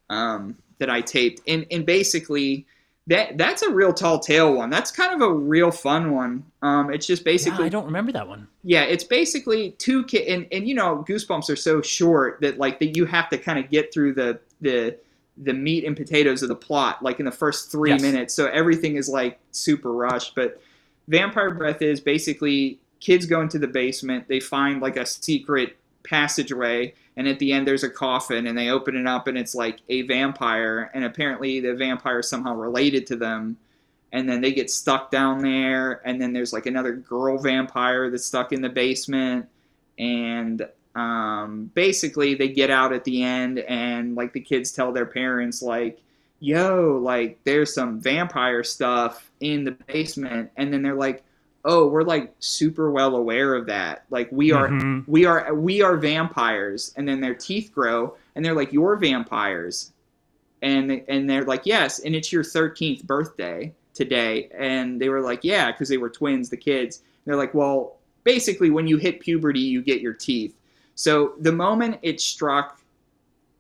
um, 0.10 0.58
that 0.80 0.90
I 0.90 1.02
taped, 1.02 1.42
and 1.48 1.66
and 1.70 1.86
basically 1.86 2.66
that 3.08 3.38
that's 3.38 3.62
a 3.62 3.70
real 3.70 3.94
tall 3.94 4.20
tale 4.20 4.54
one. 4.54 4.70
That's 4.70 4.92
kind 4.92 5.14
of 5.14 5.22
a 5.28 5.34
real 5.34 5.72
fun 5.72 6.12
one. 6.12 6.46
Um, 6.62 6.94
it's 6.94 7.06
just 7.06 7.26
Yeah, 7.26 7.32
basically 7.34 7.66
I 7.66 7.70
don't 7.70 7.86
remember 7.86 8.12
that 8.14 8.28
one. 8.28 8.48
yeah, 8.64 8.84
it's 8.84 9.04
basically 9.04 9.72
two 9.72 10.06
kid 10.06 10.28
and, 10.28 10.48
and 10.52 10.68
you 10.68 10.76
know, 10.76 11.06
goosebumps 11.08 11.50
are 11.50 11.58
so 11.58 11.82
short 11.82 12.40
that 12.42 12.58
like 12.58 12.80
that 12.80 12.96
you 12.96 13.06
have 13.06 13.30
to 13.30 13.38
kind 13.38 13.60
of 13.60 13.70
get 13.70 13.94
through 13.94 14.14
the 14.14 14.40
the 14.62 14.98
the 15.38 15.54
meat 15.54 15.84
and 15.84 15.98
potatoes 15.98 16.44
of 16.44 16.50
the 16.50 16.56
plot 16.56 17.02
like 17.02 17.20
in 17.20 17.26
the 17.26 17.32
first 17.32 17.72
three 17.72 17.90
Yes. 17.92 18.02
minutes. 18.02 18.34
So 18.34 18.48
everything 18.48 18.96
is 18.96 19.10
like 19.10 19.40
super 19.52 19.92
rushed. 19.92 20.36
But 20.36 20.62
Vampire 21.08 21.52
Breath 21.52 21.82
is 21.82 22.00
basically 22.00 22.80
kids 23.00 23.26
go 23.26 23.42
into 23.42 23.60
the 23.60 23.68
basement, 23.68 24.28
they 24.28 24.40
find 24.40 24.82
like 24.82 24.96
a 24.96 25.06
secret 25.06 25.76
passageway, 26.04 26.94
and 27.18 27.28
at 27.28 27.40
the 27.40 27.52
end 27.52 27.68
there's 27.68 27.84
a 27.84 27.90
coffin 27.90 28.48
and 28.48 28.58
they 28.58 28.70
open 28.70 28.96
it 28.96 29.08
up 29.08 29.28
and 29.28 29.38
it's 29.38 29.56
like 29.56 29.80
a 29.90 30.04
vampire 30.04 30.90
and 30.94 31.04
apparently 31.04 31.60
the 31.60 31.74
vampire 31.74 32.20
is 32.20 32.30
somehow 32.30 32.56
related 32.56 33.06
to 33.08 33.16
them 33.16 33.58
and 34.12 34.30
then 34.30 34.42
they 34.42 34.52
get 34.52 34.70
stuck 34.70 35.12
down 35.12 35.42
there 35.42 36.02
and 36.08 36.22
then 36.22 36.34
there's 36.34 36.54
like 36.54 36.66
another 36.66 36.94
girl 36.94 37.38
vampire 37.38 38.10
that's 38.10 38.26
stuck 38.26 38.52
in 38.52 38.62
the 38.62 38.70
basement 38.70 39.48
and 40.00 40.68
um, 40.96 41.72
basically 41.74 42.36
they 42.36 42.50
get 42.50 42.70
out 42.70 42.94
at 42.94 43.04
the 43.04 43.24
end 43.24 43.60
and 43.60 44.16
like 44.16 44.34
the 44.34 44.40
kids 44.40 44.72
tell 44.72 44.92
their 44.92 45.06
parents 45.08 45.62
like 45.62 46.00
yo 46.40 47.00
like 47.02 47.40
there's 47.46 47.74
some 47.74 48.00
vampire 48.00 48.64
stuff 48.64 49.32
in 49.40 49.64
the 49.64 49.72
basement. 49.72 50.52
And 50.58 50.72
then 50.74 50.82
they're 50.84 50.94
like 50.94 51.24
oh 51.66 51.88
we're 51.88 52.04
like 52.04 52.34
super 52.40 52.92
well 52.92 53.16
aware 53.16 53.56
of 53.56 53.68
that. 53.68 54.04
Like 54.10 54.30
we 54.32 54.52
are 54.52 54.68
Mhm. 54.68 55.04
we 55.08 55.26
are 55.26 55.54
we 55.56 55.82
are 55.82 55.96
vampires. 55.98 56.94
And 56.98 57.08
then 57.08 57.22
their 57.22 57.34
teeth 57.34 57.72
grow 57.74 58.16
and 58.36 58.44
they're 58.44 58.54
like 58.56 58.74
you're 58.74 58.98
vampires. 58.98 59.92
And 60.62 60.92
and 61.08 61.30
they're 61.30 61.46
like 61.46 61.66
yes 61.66 62.00
and 62.00 62.14
it's 62.16 62.32
your 62.32 62.44
13th 62.44 63.04
birthday 63.06 63.74
today. 63.94 64.50
And 64.58 65.00
they 65.02 65.10
were 65.10 65.22
like 65.22 65.40
yeah 65.44 65.72
because 65.72 65.90
they 65.90 65.98
were 65.98 66.10
twins 66.10 66.50
the 66.50 66.58
kids. 66.58 67.02
They're 67.26 67.38
like 67.38 67.54
well 67.54 67.98
basically 68.26 68.70
when 68.70 68.88
you 68.88 68.98
hit 68.98 69.22
puberty 69.22 69.60
you 69.62 69.82
get 69.82 70.02
your 70.02 70.14
teeth 70.14 70.56
so 70.96 71.34
the 71.40 71.52
moment 71.52 71.98
it 72.02 72.20
struck 72.22 72.80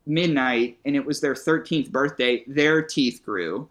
midnight 0.06 0.78
and 0.86 0.96
it 0.96 1.06
was 1.06 1.22
their 1.22 1.34
13th 1.34 1.90
birthday 1.92 2.44
their 2.48 2.82
teeth 2.82 3.22
grew 3.26 3.70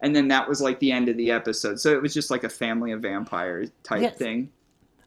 and 0.00 0.14
then 0.14 0.28
that 0.28 0.48
was 0.48 0.60
like 0.60 0.78
the 0.80 0.92
end 0.92 1.08
of 1.08 1.16
the 1.16 1.30
episode 1.30 1.80
so 1.80 1.92
it 1.92 2.00
was 2.00 2.14
just 2.14 2.30
like 2.30 2.44
a 2.44 2.48
family 2.48 2.92
of 2.92 3.00
vampires 3.02 3.70
type 3.82 4.02
Yes. 4.02 4.16
thing 4.16 4.50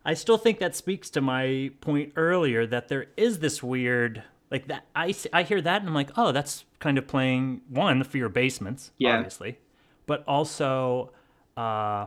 I 0.07 0.13
still 0.13 0.37
think 0.37 0.59
that 0.59 0.75
speaks 0.75 1.09
to 1.11 1.21
my 1.21 1.71
point 1.81 2.13
earlier 2.15 2.67
that 2.67 2.89
there 2.89 3.07
is 3.17 3.39
this 3.39 3.63
weird 3.63 4.21
like 4.51 4.67
that 4.67 4.85
I, 4.95 5.15
I 5.33 5.41
hear 5.43 5.59
that 5.61 5.81
and 5.81 5.89
I'm 5.89 5.95
like, 5.95 6.11
"Oh, 6.15 6.31
that's 6.31 6.63
kind 6.77 6.99
of 6.99 7.07
playing 7.07 7.61
one 7.69 8.03
for 8.03 8.17
your 8.19 8.29
basements, 8.29 8.91
Yeah. 8.99 9.15
obviously, 9.17 9.57
but 10.05 10.23
also 10.27 11.11
uh 11.57 12.05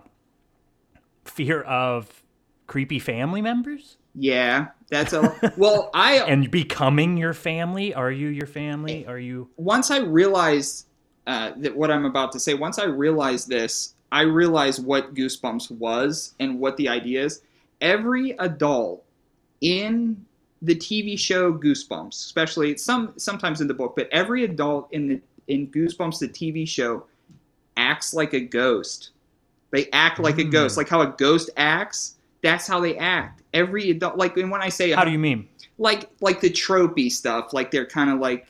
fear 1.25 1.63
of 1.63 2.23
creepy 2.69 2.99
family 3.01 3.43
members 3.43 3.97
yeah 4.19 4.69
that's 4.91 5.13
a 5.13 5.53
well 5.57 5.91
i 5.95 6.17
and 6.17 6.51
becoming 6.51 7.17
your 7.17 7.35
family. 7.35 7.95
Are 7.95 8.11
you 8.11 8.29
your 8.29 8.47
family? 8.47 9.07
Are 9.07 9.19
you 9.19 9.49
once 9.57 9.91
I 9.91 9.99
realized 9.99 10.87
uh, 11.27 11.53
that 11.59 11.77
what 11.77 11.91
I'm 11.91 12.07
about 12.07 12.33
to 12.33 12.41
say, 12.41 12.55
once 12.55 12.79
I 12.79 12.85
realized 12.87 13.49
this, 13.49 13.95
I 14.11 14.23
realized 14.23 14.85
what 14.85 15.15
Goosebumps 15.15 15.71
was 15.73 16.35
and 16.41 16.59
what 16.59 16.77
the 16.79 16.89
idea 16.89 17.25
is. 17.25 17.43
Every 17.83 18.31
adult 18.39 19.05
in 19.61 20.25
the 20.63 20.75
TV 20.75 21.19
show 21.19 21.53
Goosebumps, 21.53 22.15
especially 22.15 22.77
some 22.79 23.13
sometimes 23.19 23.61
in 23.61 23.69
the 23.69 23.75
book, 23.75 23.95
but 23.95 24.09
every 24.11 24.45
adult 24.45 24.89
in 24.93 25.09
the 25.09 25.21
in 25.49 25.69
Goosebumps 25.69 26.19
the 26.19 26.29
TV 26.29 26.67
show 26.67 27.05
acts 27.77 28.15
like 28.15 28.33
a 28.33 28.41
ghost. 28.41 29.11
They 29.71 29.91
act 29.93 30.19
like 30.19 30.39
a 30.39 30.45
Hmm. 30.45 30.51
ghost, 30.51 30.77
like 30.79 30.89
how 30.89 31.03
a 31.03 31.15
ghost 31.19 31.51
acts. 31.57 32.17
That's 32.43 32.67
how 32.67 32.81
they 32.81 32.97
act. 32.97 33.38
Every 33.55 33.91
adult, 33.91 34.17
like 34.17 34.37
and 34.37 34.51
when 34.51 34.61
I 34.63 34.69
say 34.69 34.91
How 34.93 35.05
do 35.05 35.11
you 35.11 35.19
mean? 35.19 35.49
like 35.79 36.09
like 36.21 36.41
the 36.41 36.51
tropey 36.51 37.11
stuff, 37.11 37.53
like 37.53 37.71
they're 37.71 37.87
kind 37.87 38.11
of 38.11 38.19
like 38.21 38.47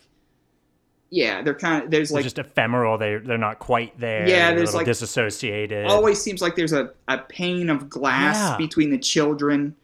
yeah, 1.11 1.41
they're 1.41 1.55
kind 1.55 1.85
of 1.85 1.91
there's 1.91 2.11
They're 2.11 2.17
like 2.17 2.25
just 2.25 2.39
ephemeral. 2.39 2.99
They 2.99 3.17
they're 3.17 3.39
not 3.39 3.59
quite 3.59 3.99
there. 3.99 4.29
Yeah, 4.29 4.49
They're 4.49 4.53
a 4.55 4.57
there's, 4.59 4.75
like, 4.75 4.85
disassociated. 4.87 5.87
always 5.87 6.21
seems 6.21 6.43
like 6.43 6.55
there's 6.55 6.75
a, 6.75 6.93
a 7.09 7.19
pane 7.19 7.71
of 7.71 7.89
glass 7.89 8.37
Yeah. 8.37 8.57
between 8.59 8.91
the 8.91 8.99
children 8.99 9.75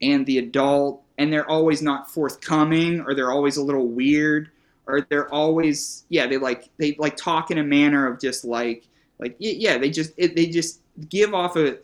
and 0.00 0.26
the 0.26 0.38
adult 0.38 1.02
and 1.18 1.32
they're 1.32 1.48
always 1.48 1.82
not 1.82 2.10
forthcoming 2.10 3.00
or 3.02 3.14
they're 3.14 3.30
always 3.30 3.56
a 3.58 3.62
little 3.62 3.86
weird 3.86 4.50
or 4.88 5.02
they're 5.02 5.32
always 5.32 6.04
yeah 6.08 6.26
they 6.26 6.38
like 6.38 6.68
they 6.78 6.96
like 6.98 7.16
talk 7.16 7.52
in 7.52 7.58
a 7.58 7.62
manner 7.62 8.08
of 8.08 8.18
just 8.18 8.44
like 8.44 8.82
like 9.20 9.36
yeah 9.38 9.78
they 9.78 9.90
just 9.90 10.12
it, 10.16 10.34
they 10.34 10.46
just 10.46 10.80
give 11.08 11.32
off 11.34 11.54
a, 11.56 11.76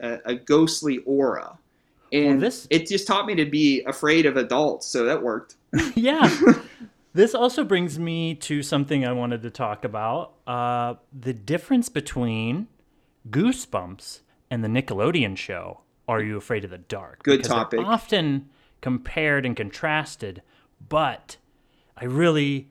a- 0.00 0.18
a 0.26 0.34
ghostly 0.34 0.98
aura 1.06 1.56
and 2.12 2.40
this- 2.40 2.66
it 2.70 2.86
just 2.86 3.06
taught 3.06 3.26
me 3.26 3.34
to 3.34 3.46
be 3.46 3.82
afraid 3.86 4.26
of 4.26 4.36
adults 4.36 4.86
so 4.86 5.04
that 5.04 5.22
worked 5.22 5.56
yeah. 5.94 6.28
this 7.14 7.34
also 7.34 7.64
brings 7.64 7.98
me 7.98 8.34
to 8.34 8.62
something 8.62 9.06
I 9.06 9.12
wanted 9.12 9.42
to 9.42 9.50
talk 9.50 9.84
about 9.84 10.34
uh, 10.46 10.94
the 11.18 11.32
difference 11.32 11.88
between 11.88 12.68
Goosebumps 13.30 14.20
and 14.50 14.62
the 14.64 14.68
Nickelodeon 14.68 15.36
show, 15.36 15.80
Are 16.08 16.20
You 16.22 16.36
Afraid 16.36 16.64
of 16.64 16.70
the 16.70 16.78
Dark? 16.78 17.22
Good 17.22 17.38
Because 17.42 17.48
topic. 17.52 17.80
often 17.80 18.48
compared 18.80 19.46
and 19.46 19.56
contrasted, 19.56 20.42
but 20.88 21.36
I 21.96 22.04
really 22.04 22.70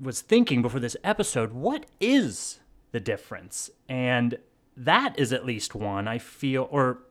was 0.00 0.20
thinking 0.22 0.62
before 0.62 0.80
this 0.80 0.96
episode, 1.04 1.52
what 1.52 1.86
is 2.00 2.60
the 2.92 3.00
difference? 3.00 3.70
And 3.88 4.38
that 4.76 5.18
is 5.18 5.32
at 5.32 5.44
least 5.44 5.74
one 5.74 6.08
I 6.08 6.18
feel, 6.18 6.66
or 6.70 7.02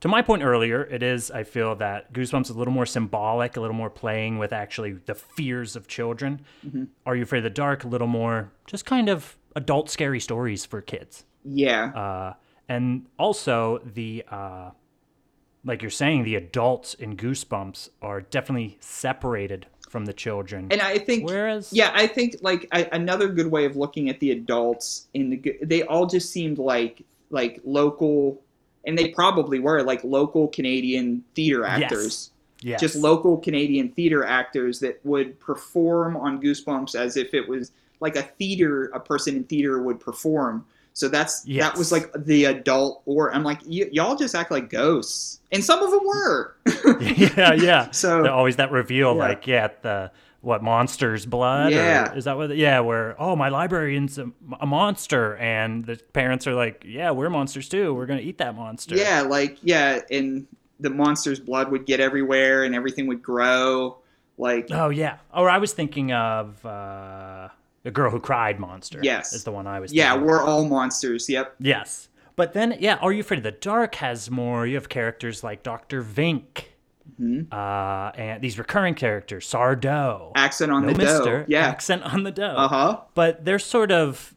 to 0.00 0.08
my 0.08 0.22
point 0.22 0.42
earlier, 0.42 0.82
it 0.84 1.02
is, 1.02 1.30
I 1.30 1.44
feel 1.44 1.74
that 1.76 2.12
Goosebumps 2.12 2.44
is 2.44 2.50
a 2.50 2.58
little 2.58 2.74
more 2.74 2.86
symbolic, 2.86 3.56
a 3.56 3.60
little 3.60 3.76
more 3.76 3.90
playing 3.90 4.38
with 4.38 4.52
actually 4.52 4.92
the 4.92 5.14
fears 5.14 5.76
of 5.76 5.88
children. 5.88 6.40
Mhm. 6.66 6.88
Are 7.06 7.16
You 7.16 7.22
Afraid 7.22 7.38
of 7.38 7.44
the 7.44 7.50
Dark? 7.50 7.84
A 7.84 7.88
little 7.88 8.06
more 8.06 8.50
just 8.66 8.84
kind 8.84 9.08
of 9.08 9.36
adult 9.56 9.88
scary 9.90 10.20
stories 10.20 10.64
for 10.66 10.80
kids. 10.80 11.24
yeah 11.46 11.86
Uh, 11.94 12.34
and 12.68 13.06
also 13.18 13.78
the, 13.84 14.24
uh, 14.30 14.70
like 15.64 15.80
you're 15.82 15.90
saying, 15.90 16.24
the 16.24 16.34
adults 16.34 16.94
in 16.94 17.16
Goosebumps 17.16 17.90
are 18.02 18.20
definitely 18.22 18.76
separated 18.80 19.66
from 19.88 20.06
the 20.06 20.12
children. 20.12 20.68
And 20.70 20.80
I 20.82 20.98
think, 20.98 21.26
Whereas- 21.28 21.72
yeah, 21.72 21.90
I 21.94 22.06
think 22.06 22.36
like 22.42 22.66
I, 22.72 22.88
another 22.92 23.28
good 23.28 23.46
way 23.50 23.64
of 23.64 23.76
looking 23.76 24.08
at 24.10 24.20
the 24.20 24.30
adults 24.32 25.06
in 25.14 25.30
the 25.30 25.56
they 25.62 25.82
all 25.84 26.06
just 26.06 26.30
seemed 26.30 26.58
like 26.58 27.02
like 27.30 27.60
local, 27.64 28.42
and 28.86 28.96
they 28.98 29.08
probably 29.08 29.58
were 29.60 29.82
like 29.82 30.02
local 30.04 30.48
Canadian 30.48 31.24
theater 31.34 31.64
actors. 31.64 32.30
Yes. 32.60 32.80
Just 32.80 32.96
local 32.96 33.36
Canadian 33.38 33.90
theater 33.90 34.24
actors 34.24 34.80
that 34.80 34.98
would 35.04 35.38
perform 35.38 36.16
on 36.16 36.40
Goosebumps 36.40 36.94
as 36.94 37.16
if 37.18 37.34
it 37.34 37.46
was 37.46 37.72
like 38.00 38.16
a 38.16 38.22
theater, 38.22 38.86
a 38.94 39.00
person 39.00 39.36
in 39.36 39.44
theater 39.44 39.82
would 39.82 40.00
perform. 40.00 40.64
So 40.94 41.08
that's 41.08 41.42
that 41.42 41.76
was 41.76 41.90
like 41.90 42.10
the 42.16 42.44
adult, 42.44 43.02
or 43.04 43.34
I'm 43.34 43.42
like, 43.42 43.60
y- 43.66 43.88
y'all 43.90 44.14
just 44.16 44.34
act 44.36 44.50
like 44.52 44.70
ghosts, 44.70 45.40
and 45.50 45.62
some 45.62 45.82
of 45.82 45.90
them 45.90 46.00
were. 46.06 46.54
yeah, 47.00 47.52
yeah. 47.54 47.90
So- 47.92 48.22
They're 48.22 48.32
always 48.32 48.56
that 48.56 48.70
reveal, 48.70 49.12
Yeah. 49.16 49.18
like 49.18 49.46
yeah, 49.46 49.68
the 49.82 50.10
what 50.44 50.62
monster's 50.62 51.26
blood? 51.26 51.72
Yeah. 51.72 52.14
is 52.14 52.24
that 52.24 52.36
what? 52.36 52.56
Yeah, 52.56 52.80
where 52.80 53.20
oh 53.20 53.34
my 53.36 53.48
librarian's 53.48 54.18
a, 54.18 54.30
a 54.60 54.66
monster, 54.66 55.36
and 55.36 55.84
the 55.84 55.96
parents 56.12 56.46
are 56.46 56.54
like, 56.54 56.84
yeah, 56.86 57.10
we're 57.10 57.30
monsters 57.30 57.68
too. 57.68 57.94
We're 57.94 58.06
gonna 58.06 58.20
eat 58.20 58.38
that 58.38 58.54
monster. 58.54 58.96
Yeah, 58.96 59.22
like 59.22 59.58
yeah, 59.62 60.00
and 60.10 60.46
the 60.80 60.90
monster's 60.90 61.40
blood 61.40 61.70
would 61.70 61.86
get 61.86 62.00
everywhere 62.00 62.64
and 62.64 62.74
everything 62.74 63.06
would 63.06 63.22
grow. 63.22 63.98
Like 64.36 64.68
Oh 64.70 64.88
yeah. 64.90 65.18
Or 65.32 65.48
I 65.48 65.58
was 65.58 65.72
thinking 65.72 66.12
of 66.12 66.64
uh, 66.66 67.48
the 67.84 67.90
girl 67.90 68.10
who 68.10 68.20
cried 68.20 68.58
monster. 68.58 68.98
Yes. 69.02 69.32
is 69.32 69.44
the 69.44 69.52
one 69.52 69.66
I 69.66 69.80
was. 69.80 69.92
yeah, 69.92 70.16
we're 70.16 70.42
all 70.42 70.64
monsters. 70.66 71.28
Yep. 71.28 71.56
Yes. 71.60 72.08
But 72.36 72.52
then, 72.52 72.76
yeah, 72.80 72.96
Are 72.96 73.12
You 73.12 73.20
Afraid 73.20 73.38
of 73.38 73.44
the 73.44 73.52
Dark 73.52 73.94
has 73.96 74.28
more. 74.28 74.66
You 74.66 74.74
have 74.74 74.88
characters 74.88 75.44
like 75.44 75.62
Dr. 75.62 76.02
Vink. 76.02 76.64
Uh, 77.52 78.10
and 78.16 78.42
these 78.42 78.58
recurring 78.58 78.94
characters, 78.94 79.46
Sardo. 79.48 80.32
Accent 80.34 80.72
on 80.72 80.86
no 80.86 80.92
the 80.92 80.98
mister, 80.98 81.38
dough. 81.40 81.44
Yeah. 81.48 81.66
Accent 81.66 82.02
on 82.02 82.22
the 82.24 82.32
dough. 82.32 82.54
Uh 82.56 82.68
huh. 82.68 83.00
But 83.14 83.44
they're 83.44 83.58
sort 83.58 83.92
of, 83.92 84.34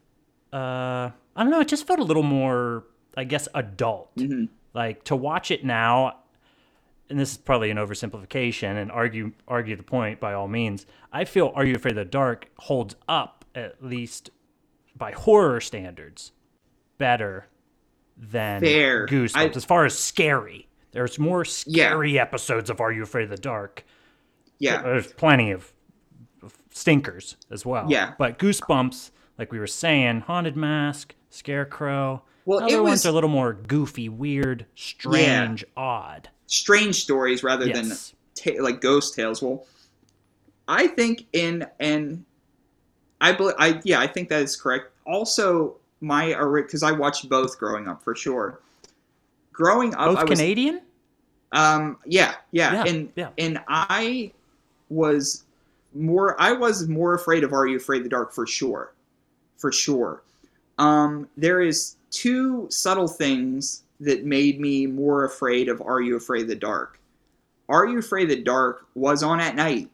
uh, 0.53 0.57
I 0.57 1.11
don't 1.37 1.49
know, 1.49 1.59
it 1.61 1.67
just 1.67 1.87
felt 1.87 1.99
a 1.99 2.03
little 2.03 2.23
more, 2.23 2.83
I 3.15 3.23
guess, 3.23 3.47
adult. 3.55 4.15
Mm-hmm. 4.17 4.45
Like 4.73 5.03
to 5.05 5.15
watch 5.15 5.49
it 5.49 5.65
now, 5.65 6.17
and 7.09 7.19
this 7.19 7.31
is 7.31 7.37
probably 7.37 7.71
an 7.71 7.77
oversimplification 7.77 8.79
and 8.79 8.91
argue 8.91 9.31
argue 9.47 9.75
the 9.75 9.83
point 9.83 10.19
by 10.19 10.33
all 10.33 10.47
means. 10.47 10.85
I 11.11 11.25
feel 11.25 11.51
Are 11.55 11.65
You 11.65 11.75
Afraid 11.75 11.91
of 11.91 12.05
the 12.05 12.05
Dark 12.05 12.47
holds 12.59 12.95
up 13.07 13.43
at 13.55 13.83
least 13.83 14.29
by 14.95 15.13
horror 15.13 15.61
standards 15.61 16.31
better 16.99 17.47
than 18.17 18.61
Fair. 18.61 19.07
Goosebumps 19.07 19.35
I- 19.35 19.55
as 19.55 19.65
far 19.65 19.85
as 19.85 19.97
scary. 19.97 20.66
There's 20.97 21.19
more 21.19 21.45
scary 21.45 22.17
episodes 22.17 22.71
of 22.71 22.81
Are 22.81 22.91
You 22.91 23.03
Afraid 23.03 23.25
of 23.25 23.29
the 23.29 23.37
Dark. 23.37 23.85
Yeah. 24.57 24.81
There's 24.81 25.13
plenty 25.13 25.51
of 25.51 25.71
stinkers 26.71 27.37
as 27.51 27.63
well. 27.63 27.85
Yeah. 27.87 28.13
But 28.17 28.39
Goosebumps, 28.39 29.11
like 29.37 29.51
we 29.51 29.59
were 29.59 29.67
saying, 29.67 30.21
Haunted 30.21 30.57
Mask, 30.57 31.13
Scarecrow. 31.29 32.23
Well, 32.45 32.63
other 32.63 32.77
it 32.77 32.81
ones 32.81 32.91
was- 32.93 33.05
are 33.05 33.09
a 33.09 33.11
little 33.11 33.29
more 33.29 33.53
goofy, 33.53 34.09
weird, 34.09 34.65
strange, 34.73 35.63
odd. 35.77 36.29
strange 36.47 36.95
stories 37.03 37.43
rather 37.43 37.67
Yes. 37.67 38.13
than 38.33 38.55
ta- 38.55 38.63
like 38.63 38.81
ghost 38.81 39.13
tales. 39.13 39.39
Well, 39.39 39.67
I 40.67 40.87
think 40.87 41.27
in 41.31 41.67
and 41.79 42.25
I 43.21 43.33
bel 43.33 43.53
I 43.59 43.81
yeah 43.83 43.99
I 43.99 44.07
think 44.07 44.29
that 44.29 44.41
is 44.41 44.55
correct. 44.55 44.93
Also, 45.05 45.77
my 46.01 46.33
because 46.55 46.81
I 46.81 46.91
watched 46.91 47.29
both 47.29 47.59
growing 47.59 47.87
up 47.87 48.01
for 48.01 48.15
sure. 48.15 48.61
Growing 49.53 49.93
up, 49.93 50.07
Both 50.09 50.17
I 50.19 50.23
was, 50.23 50.39
Canadian? 50.39 50.81
Um, 51.51 51.97
yeah, 52.05 52.35
yeah, 52.51 52.73
Yeah, 52.73 52.83
and 52.91 53.09
yeah. 53.15 53.29
and 53.37 53.59
I 53.67 54.31
was 54.89 55.43
more. 55.95 56.39
I 56.41 56.51
was 56.53 56.87
more 56.87 57.13
afraid 57.13 57.43
of 57.43 57.53
Are 57.53 57.65
You 57.67 57.77
Afraid 57.77 57.99
of 57.99 58.03
the 58.03 58.09
Dark 58.09 58.33
for 58.33 58.45
sure, 58.45 58.93
for 59.57 59.71
sure. 59.71 60.23
Um, 60.77 61.27
there 61.37 61.61
is 61.61 61.95
two 62.11 62.67
subtle 62.69 63.07
things 63.07 63.83
that 63.99 64.25
made 64.25 64.59
me 64.59 64.85
more 64.87 65.23
afraid 65.23 65.69
of 65.69 65.81
Are 65.81 66.01
You 66.01 66.17
Afraid 66.17 66.43
of 66.43 66.47
the 66.49 66.55
Dark. 66.55 66.99
Are 67.69 67.85
You 67.87 67.99
Afraid 67.99 68.23
of 68.29 68.37
the 68.37 68.43
Dark 68.43 68.85
was 68.95 69.23
on 69.23 69.39
at 69.39 69.55
night. 69.55 69.89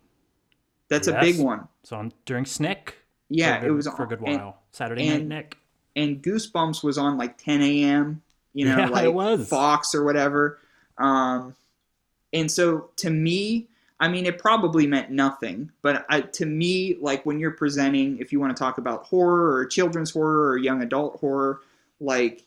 That's 0.90 1.08
a 1.08 1.20
big 1.20 1.40
one. 1.40 1.68
So 1.84 1.96
on 1.98 2.12
during 2.26 2.46
Snick. 2.46 2.98
Yeah, 3.30 3.60
good- 3.62 3.68
it 3.70 3.72
was 3.72 3.88
for 3.88 4.04
a 4.04 4.08
good 4.08 4.20
on- 4.20 4.28
and- 4.28 4.38
while. 4.40 4.60
Saturday 4.72 5.08
Night 5.08 5.20
and- 5.22 5.30
Nick. 5.30 5.58
and 5.96 6.22
Goosebumps 6.22 6.84
was 6.84 6.98
on 6.98 7.18
like 7.18 7.38
10 7.38 7.62
a.m. 7.62 8.22
You 8.54 8.66
know, 8.66 8.78
Yeah, 8.78 8.88
like. 8.90 9.40
Fox 9.48 9.94
or 9.96 10.04
whatever. 10.04 10.60
Um, 10.98 11.56
and 12.32 12.50
so 12.50 12.90
to 12.98 13.10
me, 13.10 13.68
I 14.00 14.08
mean, 14.08 14.26
it 14.26 14.38
probably 14.38 14.86
meant 14.86 15.12
nothing, 15.12 15.72
but 15.82 16.06
I, 16.10 16.22
to 16.22 16.46
me, 16.46 16.98
like 17.00 17.26
when 17.26 17.40
you're 17.40 17.52
presenting, 17.52 18.18
if 18.20 18.32
you 18.32 18.40
want 18.40 18.56
to 18.56 18.60
talk 18.60 18.78
about 18.78 19.06
horror 19.06 19.56
or 19.56 19.66
children's 19.66 20.12
horror 20.12 20.50
or 20.50 20.58
young 20.58 20.82
adult 20.82 21.20
horror, 21.20 21.62
like 22.02 22.44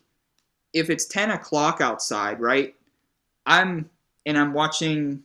if 0.72 0.90
it's 0.90 1.06
10 1.06 1.30
o'clock 1.30 1.80
outside, 1.80 2.40
right? 2.40 2.74
I'm 3.46 3.88
and 4.26 4.36
I'm 4.36 4.52
watching 4.52 5.22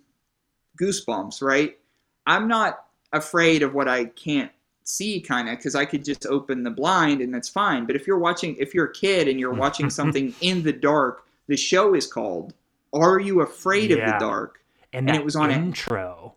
Goosebumps, 0.79 1.41
right? 1.41 1.77
I'm 2.25 2.47
not 2.47 2.85
afraid 3.11 3.63
of 3.63 3.73
what 3.73 3.87
I 3.87 4.05
can't 4.05 4.51
see 4.83 5.19
kind 5.19 5.49
of 5.49 5.57
because 5.57 5.75
I 5.75 5.85
could 5.85 6.05
just 6.05 6.25
open 6.25 6.63
the 6.63 6.69
blind 6.69 7.21
and 7.21 7.33
that's 7.33 7.49
fine. 7.49 7.85
But 7.85 7.95
if 7.95 8.07
you're 8.07 8.19
watching, 8.19 8.55
if 8.57 8.73
you're 8.73 8.85
a 8.85 8.93
kid 8.93 9.27
and 9.27 9.39
you're 9.39 9.53
watching 9.65 9.89
something 9.89 10.33
in 10.41 10.63
the 10.63 10.73
dark, 10.73 11.25
the 11.47 11.57
show 11.57 11.93
is 11.93 12.07
called 12.07 12.53
"Are 12.93 13.19
You 13.19 13.41
Afraid 13.41 13.91
of 13.91 13.99
the 13.99 14.17
Dark?" 14.19 14.59
And, 14.93 15.07
and 15.09 15.17
it 15.17 15.23
was 15.23 15.35
on 15.35 15.51
intro. 15.51 16.35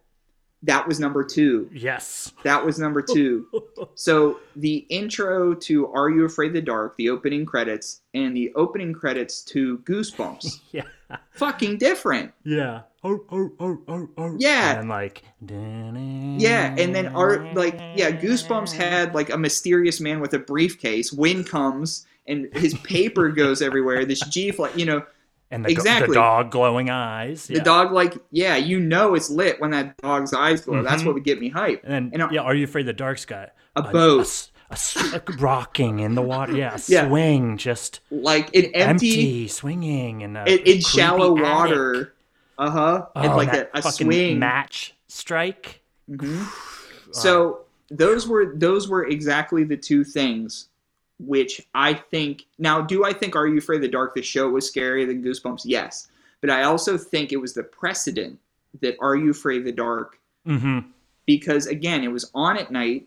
That 0.63 0.89
was 0.89 0.99
number 0.99 1.23
two. 1.25 1.69
Yes. 1.75 2.33
That 2.43 2.65
was 2.65 2.79
number 2.79 3.03
two. 3.03 3.47
so 3.97 4.41
the 4.57 4.79
intro 4.89 5.55
to 5.55 5.87
"Are 5.89 6.09
You 6.09 6.25
Afraid 6.25 6.49
of 6.49 6.55
the 6.55 6.63
Dark," 6.63 6.97
the 6.97 7.11
opening 7.11 7.45
credits, 7.45 8.01
and 8.15 8.35
the 8.37 8.53
opening 8.55 8.93
credits 8.95 9.43
to 9.47 9.79
Goosebumps, 9.79 10.61
Yeah. 10.73 10.85
fucking 11.33 11.79
different. 11.79 12.33
Yeah. 12.45 12.83
Oh, 13.03 13.23
oh, 13.31 13.51
oh, 13.61 13.79
oh, 13.87 14.09
oh. 14.17 14.37
Yeah. 14.39 14.81
And 14.81 14.89
like. 14.89 15.23
Yeah, 16.41 16.75
and 16.79 16.95
then 16.95 17.09
our 17.09 17.53
like 17.53 17.79
yeah, 17.95 18.11
Goosebumps 18.11 18.73
had 18.73 19.15
like 19.15 19.29
a 19.31 19.37
mysterious 19.37 20.01
man 20.01 20.21
with 20.21 20.33
a 20.33 20.39
briefcase. 20.39 21.13
Wind 21.13 21.47
comes 21.47 22.07
and 22.27 22.49
his 22.55 22.73
paper 22.79 23.29
goes 23.29 23.61
everywhere. 23.61 24.07
This 24.07 24.21
G 24.21 24.51
flag, 24.51 24.79
you 24.79 24.87
know, 24.87 25.05
And 25.55 25.65
the, 25.65 25.71
exactly. 25.71 26.09
the 26.09 26.15
dog 26.15 26.51
glowing 26.51 26.91
eyes. 26.91 27.47
The 27.47 27.55
yeah. 27.55 27.63
dog, 27.63 27.93
like, 27.93 28.15
yeah, 28.31 28.57
you 28.57 28.81
know 28.81 29.15
it's 29.15 29.31
lit 29.31 29.61
when 29.61 29.71
that 29.71 29.97
dog's 29.99 30.33
eyes 30.35 30.63
glow. 30.63 30.83
That's 30.83 31.03
Mhm. 31.03 31.07
what 31.07 31.15
would 31.15 31.25
get 31.25 31.41
me 31.41 31.49
hype. 31.49 31.83
And, 31.85 32.13
And, 32.13 32.23
uh, 32.23 32.29
yeah, 32.33 32.41
are 32.41 32.55
you 32.55 32.65
afraid 32.65 32.87
the 32.87 32.93
dark's 32.93 33.25
got 33.25 33.51
A 33.77 33.83
boat. 33.83 34.23
s- 34.23 34.51
a 34.71 34.77
a 35.17 35.33
rocking 35.39 36.01
in 36.01 36.15
the 36.17 36.23
water. 36.23 36.57
Yeah, 36.57 36.75
a 36.75 36.81
Yeah. 36.89 37.07
swing, 37.09 37.57
just 37.59 38.01
like 38.11 38.55
an 38.57 38.65
empty, 38.75 38.81
empty, 39.11 39.49
swinging, 39.49 40.23
and 40.25 40.37
a 40.37 40.45
in, 40.53 40.59
in 40.77 40.81
shallow 40.81 41.35
attic. 41.37 41.45
water. 41.45 42.15
Uh 42.59 42.71
huh. 42.71 43.07
Oh, 43.15 43.21
and 43.21 43.35
like 43.37 43.53
that 43.53 43.71
a, 43.75 43.79
a 43.79 43.83
fucking 43.83 44.07
swing. 44.07 44.39
match 44.39 44.95
strike. 45.09 45.83
Mhm. 46.11 46.47
So 47.13 47.61
those 47.93 48.27
were 48.27 48.55
those 48.57 48.89
were 48.89 49.07
exactly 49.07 49.63
the 49.63 49.77
two 49.77 50.03
things 50.03 50.69
which 51.19 51.61
I 51.75 51.95
think 51.95 52.45
now 52.59 52.81
do 52.81 53.05
I 53.05 53.12
think 53.12 53.37
Are 53.37 53.47
You 53.47 53.59
Afraid 53.59 53.77
of 53.77 53.83
the 53.83 53.89
Dark 53.89 54.15
the 54.15 54.23
show 54.23 54.49
was 54.49 54.71
scarier 54.71 55.07
than 55.07 55.23
Goosebumps? 55.23 55.62
Yes. 55.65 56.09
But 56.41 56.51
I 56.51 56.65
also 56.65 56.99
think 56.99 57.33
it 57.33 57.37
was 57.39 57.55
the 57.55 57.62
precedent 57.62 58.39
that 58.81 58.97
Are 59.01 59.17
You 59.17 59.31
Afraid 59.31 59.59
of 59.59 59.65
the 59.65 59.73
Dark 59.73 60.19
Mm-hmm. 60.47 60.81
because 61.27 61.67
again 61.69 62.05
it 62.05 62.09
was 62.12 62.31
on 62.35 62.59
at 62.59 62.71
night 62.71 63.07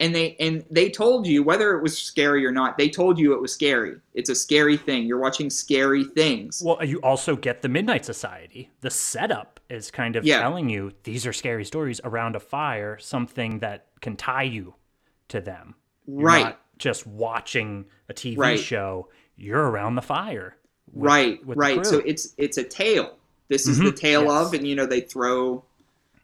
and 0.00 0.14
they 0.14 0.36
and 0.40 0.64
they 0.70 0.88
told 0.88 1.26
you 1.26 1.42
whether 1.42 1.72
it 1.76 1.82
was 1.82 1.98
scary 1.98 2.46
or 2.46 2.50
not 2.52 2.78
they 2.78 2.88
told 2.88 3.18
you 3.18 3.34
it 3.34 3.40
was 3.42 3.52
scary 3.52 3.96
it's 4.14 4.30
a 4.30 4.34
scary 4.34 4.78
thing 4.78 5.04
you're 5.04 5.18
watching 5.20 5.50
scary 5.50 6.02
things 6.04 6.62
Well, 6.64 6.82
you 6.82 6.98
also 7.02 7.36
get 7.36 7.60
the 7.60 7.68
Midnight 7.68 8.06
Society. 8.06 8.70
The 8.80 8.88
setup 8.90 9.60
is 9.68 9.90
kind 9.90 10.16
of 10.16 10.24
Yeah. 10.24 10.40
telling 10.40 10.70
you 10.70 10.92
these 11.02 11.26
are 11.26 11.32
scary 11.34 11.66
stories 11.66 12.00
around 12.04 12.36
a 12.36 12.40
fire, 12.40 12.96
something 12.98 13.58
that 13.58 13.88
can 14.00 14.16
tie 14.16 14.44
you 14.44 14.74
to 15.28 15.42
them. 15.42 15.74
You're 16.06 16.20
Right. 16.22 16.56
Just 16.78 17.06
watching 17.06 17.86
a 18.08 18.14
TV 18.14 18.36
Right. 18.38 18.58
show. 18.60 19.08
You're 19.36 19.68
around 19.70 19.94
the 19.96 20.02
fire. 20.02 20.56
with- 20.92 21.04
right 21.04 21.44
with 21.44 21.58
right 21.58 21.84
so 21.84 21.98
it's 22.06 22.32
it's 22.38 22.56
a 22.58 22.62
tale 22.62 23.16
this 23.48 23.66
is 23.66 23.80
Mhm, 23.80 23.86
the 23.86 23.92
tale 23.92 24.22
yes. 24.24 24.46
of 24.46 24.54
and 24.54 24.66
you 24.66 24.76
know 24.76 24.86
they 24.86 25.00
throw 25.00 25.64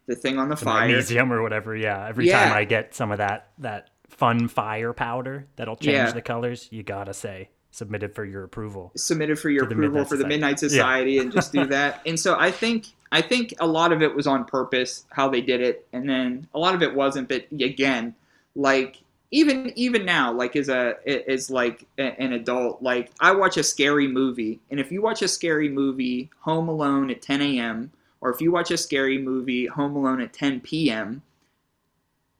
the 0.07 0.15
thing 0.15 0.39
on 0.39 0.49
the, 0.49 0.55
the 0.55 0.65
fire 0.65 0.87
magnesium 0.89 1.33
or 1.33 1.43
whatever. 1.43 1.75
Yeah. 1.77 2.07
Every 2.09 2.29
Yeah. 2.29 2.45
time 2.45 2.57
I 2.57 2.65
get 2.65 2.95
some 2.95 3.11
of 3.11 3.19
that 3.19 3.49
that 3.59 3.91
fun 4.09 4.47
fire 4.49 4.93
powder 4.93 5.47
that'll 5.57 5.77
change 5.77 5.95
Yeah. 5.95 6.11
the 6.13 6.23
colors, 6.23 6.69
you 6.71 6.83
gotta 6.85 7.13
say 7.13 7.49
submitted 7.73 8.15
for 8.15 8.25
your 8.25 8.45
approval. 8.45 8.93
submitted 8.97 9.39
for 9.39 9.51
your 9.51 9.67
the 9.67 9.73
approval 9.75 9.91
Midnight 10.01 10.09
for 10.09 10.17
the 10.17 10.23
Society. 10.23 10.35
Midnight 10.35 10.51
Yeah. 10.63 10.69
Society 10.69 11.19
and 11.19 11.33
just 11.33 11.53
do 11.53 11.65
that. 11.77 12.01
And 12.07 12.19
so 12.19 12.37
I 12.39 12.51
think 12.53 12.87
I 13.11 13.21
think 13.21 13.55
a 13.61 13.67
lot 13.67 13.93
of 13.93 14.01
it 14.01 14.15
was 14.15 14.27
on 14.27 14.45
purpose 14.45 15.05
how 15.11 15.29
they 15.29 15.41
did 15.43 15.61
it, 15.61 15.87
and 15.93 16.09
then 16.09 16.47
a 16.55 16.59
lot 16.59 16.75
of 16.75 16.83
it 16.83 16.95
wasn't. 16.95 17.29
But 17.29 17.47
again, 17.53 18.15
like 18.55 19.03
even 19.33 19.73
even 19.77 20.05
now, 20.05 20.31
like 20.31 20.55
as 20.57 20.69
a 20.69 20.97
as 21.29 21.51
like 21.51 21.87
an 21.97 22.35
adult, 22.35 22.83
like 22.83 23.11
I 23.19 23.33
watch 23.33 23.57
a 23.57 23.63
scary 23.63 24.07
movie, 24.07 24.61
and 24.71 24.79
if 24.79 24.93
you 24.93 25.01
watch 25.01 25.23
a 25.23 25.29
scary 25.29 25.71
movie, 25.71 26.31
Home 26.41 26.69
Alone 26.69 27.11
at 27.11 27.23
10 27.23 27.41
a.m. 27.41 27.91
or 28.21 28.31
if 28.31 28.43
you 28.43 28.53
watch 28.53 28.71
a 28.71 28.77
scary 28.77 29.17
movie, 29.17 29.67
Home 29.67 29.97
Alone 29.97 30.21
at 30.21 30.35
10 30.35 30.61
p.m. 30.61 31.23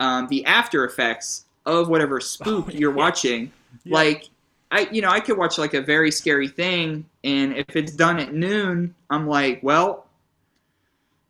Um, 0.01 0.29
the 0.29 0.45
after 0.45 0.85
effects 0.85 1.47
of 1.65 1.89
whatever 1.89 2.21
spook 2.21 2.73
you're 2.75 2.93
watching, 2.93 3.51
like 3.87 4.29
I, 4.71 4.87
you 4.93 5.01
know, 5.01 5.11
I 5.11 5.21
could 5.21 5.39
watch 5.39 5.57
like 5.57 5.73
a 5.73 5.81
very 5.81 6.11
scary 6.11 6.49
thing, 6.49 7.07
and 7.25 7.57
if 7.57 7.75
it's 7.75 7.93
done 7.93 8.19
at 8.19 8.35
noon, 8.35 8.95
I'm 9.09 9.27
like, 9.27 9.61
well, 9.63 10.09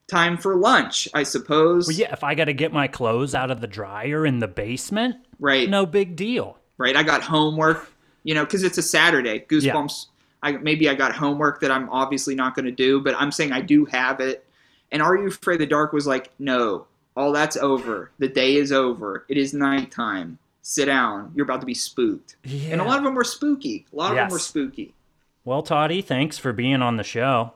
time 0.09 0.37
for 0.37 0.57
lunch, 0.57 1.07
I 1.15 1.23
suppose. 1.23 1.87
Well, 1.87 1.97
yeah, 1.97 2.13
if 2.13 2.25
I 2.25 2.35
got 2.35 2.47
to 2.47 2.53
get 2.53 2.73
my 2.73 2.89
clothes 2.89 3.37
out 3.37 3.53
of 3.53 3.61
the 3.61 3.69
dryer 3.69 4.27
in 4.27 4.41
the 4.41 4.49
basement, 4.49 5.22
Right. 5.39 5.69
no 5.69 5.87
big 5.87 6.17
deal. 6.17 6.59
Right. 6.79 6.97
I 6.97 7.03
got 7.03 7.23
homework, 7.23 7.93
you 8.25 8.35
know, 8.35 8.45
because 8.45 8.63
it's 8.63 8.79
a 8.79 8.83
Saturday. 8.83 9.41
Goosebumps. 9.49 10.07
I 10.43 10.53
maybe 10.53 10.89
I 10.89 10.95
got 10.95 11.13
homework 11.15 11.61
that 11.61 11.71
I'm 11.71 11.89
obviously 11.91 12.35
not 12.35 12.55
going 12.57 12.65
to 12.67 12.73
do, 12.73 13.01
but 13.01 13.15
I'm 13.19 13.31
saying 13.31 13.53
I 13.53 13.61
do 13.61 13.85
have 13.87 14.21
it. 14.21 14.45
And 14.91 15.01
Are 15.01 15.17
You 15.17 15.29
Afraid 15.29 15.61
the 15.61 15.67
Dark 15.67 15.93
was 15.93 16.07
like, 16.07 16.31
no, 16.39 16.87
all 17.17 17.33
that's 17.33 17.57
over. 17.57 18.11
The 18.19 18.29
day 18.29 18.57
is 18.57 18.73
over. 18.73 19.25
It 19.29 19.37
is 19.37 19.55
nighttime. 19.55 20.39
Sit 20.63 20.87
down. 20.87 21.33
You're 21.35 21.45
about 21.45 21.61
to 21.61 21.67
be 21.67 21.75
spooked. 21.75 22.37
And 22.45 22.81
a 22.81 22.85
lot 22.85 22.99
of 22.99 23.05
them 23.05 23.15
were 23.15 23.25
spooky. 23.25 23.87
A 23.93 23.97
lot 23.97 24.11
of 24.11 24.17
them 24.17 24.25
Yes. 24.27 24.33
were 24.33 24.39
spooky. 24.39 24.95
Well, 25.45 25.63
Toddy, 25.63 26.03
thanks 26.03 26.39
for 26.39 26.53
being 26.53 26.83
on 26.83 26.97
the 26.99 27.03
show. 27.05 27.53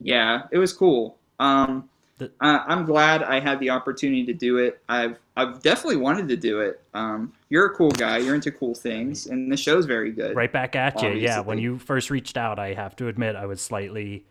Yeah, 0.00 0.42
it 0.50 0.58
was 0.58 0.72
cool. 0.72 1.16
Um, 1.40 1.88
uh, 2.20 2.26
I'm 2.40 2.84
glad 2.84 3.22
I 3.22 3.40
had 3.40 3.60
the 3.60 3.70
opportunity 3.70 4.24
to 4.26 4.32
do 4.32 4.58
it. 4.58 4.80
I've 4.88 5.18
I've 5.36 5.60
definitely 5.62 5.96
wanted 5.98 6.28
to 6.28 6.36
do 6.36 6.60
it. 6.60 6.80
Um, 6.94 7.32
you're 7.50 7.66
a 7.66 7.74
cool 7.74 7.90
guy. 7.90 8.18
You're 8.18 8.34
into 8.34 8.50
cool 8.50 8.74
things, 8.74 9.26
and 9.26 9.50
the 9.52 9.56
show's 9.56 9.84
very 9.86 10.10
good. 10.12 10.34
Right 10.34 10.50
back 10.52 10.74
at 10.76 11.02
you. 11.02 11.10
Yeah, 11.10 11.40
when 11.40 11.58
you 11.58 11.78
first 11.78 12.10
reached 12.10 12.36
out, 12.36 12.58
I 12.58 12.72
have 12.74 12.96
to 12.96 13.08
admit 13.08 13.36
I 13.36 13.46
was 13.46 13.60
slightly 13.60 14.24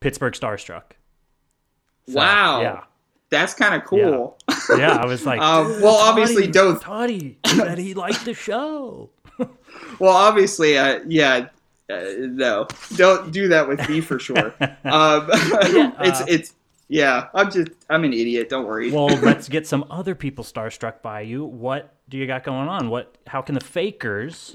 Pittsburgh 0.00 0.34
starstruck. 0.34 0.82
So, 2.08 2.14
wow. 2.14 2.60
Yeah. 2.62 2.80
That's 3.30 3.54
kind 3.54 3.74
of 3.74 3.84
cool. 3.84 4.36
Yeah, 4.76 4.92
I 4.96 5.06
was 5.06 5.26
like, 5.26 5.40
Um, 5.40 5.66
"Dude, 5.72 5.82
well, 5.82 5.96
obviously, 5.96 6.42
Toddy- 6.44 6.52
don't- 6.52 6.80
Toddy 6.80 7.38
said 7.46 7.78
he 7.78 7.94
liked 7.94 8.24
the 8.24 8.34
show. 8.34 9.10
Well, 9.98 10.12
obviously, 10.14 10.76
uh, 10.78 11.00
yeah. 11.08 11.46
Uh, 11.90 12.02
no, 12.18 12.66
don't 12.96 13.32
do 13.32 13.48
that 13.48 13.66
with 13.68 13.86
me 13.88 14.00
for 14.00 14.18
sure. 14.18 14.54
um, 14.84 15.28
it's 15.32 16.20
uh, 16.20 16.24
it's 16.28 16.54
yeah. 16.92 17.28
I'm 17.34 17.50
just 17.50 17.70
I'm 17.88 18.04
an 18.04 18.12
idiot. 18.12 18.48
Don't 18.50 18.66
worry. 18.66 18.90
Well, 18.92 19.06
let's 19.22 19.48
get 19.48 19.66
some 19.66 19.84
other 19.90 20.14
people 20.14 20.44
starstruck 20.44 21.00
by 21.02 21.22
you. 21.22 21.44
What 21.44 21.94
do 22.08 22.18
you 22.18 22.26
got 22.26 22.44
going 22.44 22.68
on? 22.68 22.90
What? 22.90 23.16
How 23.26 23.40
can 23.40 23.54
the 23.54 23.64
fakers 23.64 24.54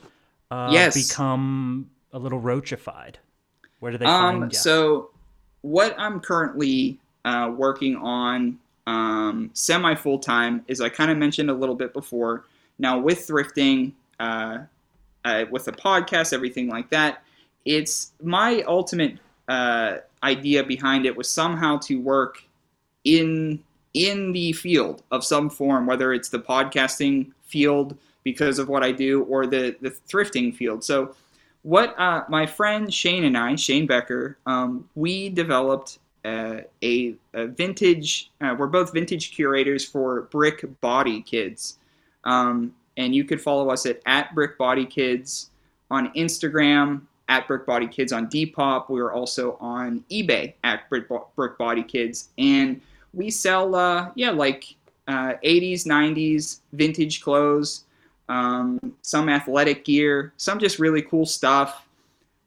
uh, 0.51 0.69
Yes. 0.71 1.09
become 1.09 1.89
a 2.13 2.19
little 2.19 2.39
roachified? 2.39 3.15
Where 3.79 3.91
do 3.91 3.97
they 3.97 4.05
find 4.05 4.43
Um, 4.43 4.49
you? 4.51 4.55
so 4.57 5.09
what 5.61 5.95
I'm 5.97 6.19
currently 6.19 6.99
uh, 7.25 7.51
working 7.55 7.95
on 7.95 8.59
um, 8.85 9.49
semi 9.53 9.95
full 9.95 10.19
time 10.19 10.63
is 10.67 10.79
I 10.79 10.89
kind 10.89 11.09
of 11.11 11.17
mentioned 11.17 11.49
a 11.49 11.53
little 11.53 11.75
bit 11.75 11.91
before. 11.91 12.45
Now 12.79 12.99
with 12.99 13.27
thrifting, 13.27 13.93
uh, 14.19 14.59
uh, 15.25 15.45
with 15.49 15.65
the 15.65 15.71
podcast, 15.71 16.31
everything 16.33 16.67
like 16.69 16.89
that, 16.91 17.23
it's 17.65 18.13
my 18.23 18.61
ultimate 18.67 19.17
uh, 19.47 19.97
idea 20.23 20.63
behind 20.63 21.05
it 21.05 21.15
was 21.15 21.29
somehow 21.29 21.77
to 21.77 21.99
work 21.99 22.43
in 23.03 23.63
in 23.93 24.31
the 24.31 24.53
field 24.53 25.01
of 25.11 25.23
some 25.23 25.49
form, 25.49 25.87
whether 25.87 26.13
it's 26.13 26.29
the 26.29 26.39
podcasting 26.39 27.31
field 27.43 27.97
because 28.23 28.59
of 28.59 28.67
what 28.67 28.83
I 28.83 28.91
do 28.91 29.23
or 29.23 29.47
the 29.47 29.75
the 29.81 29.91
thrifting 29.91 30.53
field. 30.53 30.83
So 30.83 31.15
what 31.63 31.99
uh, 31.99 32.23
my 32.29 32.45
friend 32.45 32.93
Shane 32.93 33.23
and 33.23 33.37
I, 33.37 33.55
Shane 33.55 33.87
Becker, 33.87 34.37
um, 34.45 34.89
we 34.95 35.29
developed 35.29 35.99
uh, 36.23 36.61
a, 36.83 37.15
a 37.33 37.47
vintage. 37.47 38.31
Uh, 38.41 38.55
we're 38.57 38.67
both 38.67 38.93
vintage 38.93 39.31
curators 39.31 39.85
for 39.85 40.23
Brick 40.23 40.65
Body 40.81 41.21
Kids, 41.21 41.77
um, 42.25 42.73
and 42.97 43.15
you 43.15 43.23
could 43.23 43.41
follow 43.41 43.69
us 43.69 43.85
at 43.85 44.01
at 44.05 44.33
Brick 44.35 44.57
Body 44.57 44.85
Kids 44.85 45.49
on 45.89 46.13
Instagram, 46.13 47.01
at 47.29 47.47
Brick 47.47 47.65
Body 47.65 47.87
Kids 47.87 48.11
on 48.13 48.27
Depop. 48.27 48.89
We 48.89 48.99
are 49.01 49.11
also 49.11 49.57
on 49.59 50.03
eBay 50.11 50.53
at 50.63 50.89
Brick, 50.89 51.07
Bo- 51.09 51.27
Brick 51.35 51.57
Body 51.57 51.83
Kids, 51.83 52.29
and 52.37 52.79
we 53.13 53.29
sell 53.29 53.75
uh, 53.75 54.11
yeah 54.15 54.31
like 54.31 54.75
uh, 55.07 55.33
80s, 55.43 55.85
90s 55.85 56.59
vintage 56.73 57.21
clothes 57.21 57.85
um, 58.29 58.93
some 59.03 59.29
athletic 59.29 59.85
gear, 59.85 60.33
some 60.37 60.59
just 60.59 60.79
really 60.79 61.01
cool 61.01 61.25
stuff. 61.25 61.87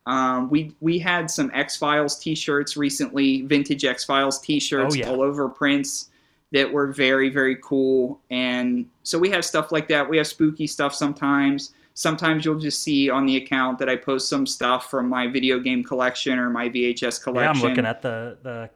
Um, 0.06 0.50
we 0.50 0.74
we 0.80 0.98
had 0.98 1.30
some 1.30 1.50
X 1.54 1.76
Files 1.76 2.18
T-shirts 2.18 2.76
recently, 2.76 3.42
vintage 3.42 3.84
X 3.84 4.04
Files 4.04 4.40
T-shirts, 4.40 4.94
Oh, 4.94 4.98
yeah. 4.98 5.08
all 5.08 5.22
over 5.22 5.48
prints 5.48 6.10
that 6.52 6.70
were 6.70 6.88
very 6.88 7.28
very 7.30 7.56
cool. 7.62 8.20
And 8.30 8.86
so 9.04 9.18
we 9.18 9.30
have 9.30 9.44
stuff 9.44 9.72
like 9.72 9.88
that. 9.88 10.08
We 10.08 10.16
have 10.18 10.26
spooky 10.26 10.66
stuff 10.66 10.94
sometimes. 10.94 11.72
Sometimes 12.00 12.46
you'll 12.46 12.58
just 12.58 12.82
see 12.82 13.10
on 13.10 13.26
the 13.26 13.36
account 13.36 13.78
that 13.78 13.90
I 13.90 13.94
post 13.94 14.30
some 14.30 14.46
stuff 14.46 14.90
from 14.90 15.06
my 15.06 15.26
video 15.26 15.58
game 15.58 15.84
collection 15.84 16.38
or 16.38 16.48
my 16.48 16.66
VHS 16.66 17.22
collection. 17.22 17.42
yeah, 17.42 17.50
I'm 17.50 17.60
looking 17.60 17.84
at 17.84 18.00
the 18.00 18.38
the 18.42 18.70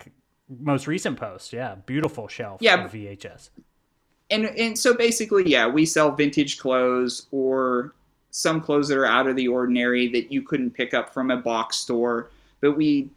most 0.61 0.87
recent 0.87 1.19
post. 1.19 1.51
Yeah, 1.51 1.77
beautiful 1.87 2.29
shelf 2.29 2.61
Yeah, 2.61 2.85
of 2.85 2.93
VHS. 2.93 3.49
and 4.31 4.45
and 4.45 4.79
so 4.79 4.93
basically, 4.93 5.45
yeah, 5.49 5.67
we 5.67 5.87
sell 5.87 6.11
vintage 6.11 6.59
clothes 6.59 7.27
or 7.31 7.95
some 8.31 8.61
clothes 8.61 8.89
that 8.89 8.99
are 8.99 9.07
out 9.07 9.27
of 9.27 9.37
the 9.37 9.49
ordinary 9.49 10.07
that 10.09 10.31
you 10.31 10.43
couldn't 10.43 10.73
pick 10.73 10.93
up 10.93 11.15
from 11.15 11.31
a 11.31 11.37
box 11.39 11.79
store. 11.79 12.29
But 12.61 12.73
we, 12.73 13.09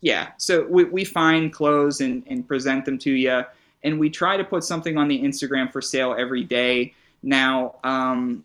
yeah, 0.00 0.28
so 0.38 0.66
we, 0.70 0.84
we 0.84 1.04
find 1.04 1.52
clothes 1.52 2.00
and, 2.00 2.22
and 2.28 2.48
present 2.48 2.86
them 2.86 2.96
to 3.00 3.10
you, 3.10 3.42
and 3.82 4.00
we 4.00 4.08
try 4.08 4.38
to 4.38 4.44
put 4.44 4.64
something 4.64 4.96
on 4.96 5.06
the 5.06 5.20
Instagram 5.20 5.70
for 5.70 5.82
sale 5.82 6.14
every 6.18 6.44
day. 6.44 6.94
Now, 7.22 7.74
um, 7.84 8.42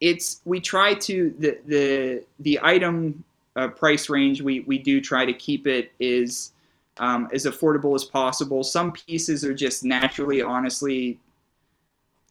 it's 0.00 0.40
we 0.44 0.60
try 0.60 0.94
to 0.94 1.34
the 1.38 1.58
the 1.66 2.24
the 2.40 2.60
item 2.62 3.24
uh, 3.56 3.68
price 3.68 4.08
range 4.08 4.42
we 4.42 4.60
we 4.60 4.78
do 4.78 5.00
try 5.00 5.24
to 5.26 5.32
keep 5.32 5.66
it 5.66 5.92
is 5.98 6.52
um, 6.98 7.28
as 7.32 7.44
affordable 7.46 7.94
as 7.94 8.04
possible. 8.04 8.64
Some 8.64 8.92
pieces 8.92 9.44
are 9.44 9.54
just 9.54 9.84
naturally, 9.84 10.42
honestly, 10.42 11.18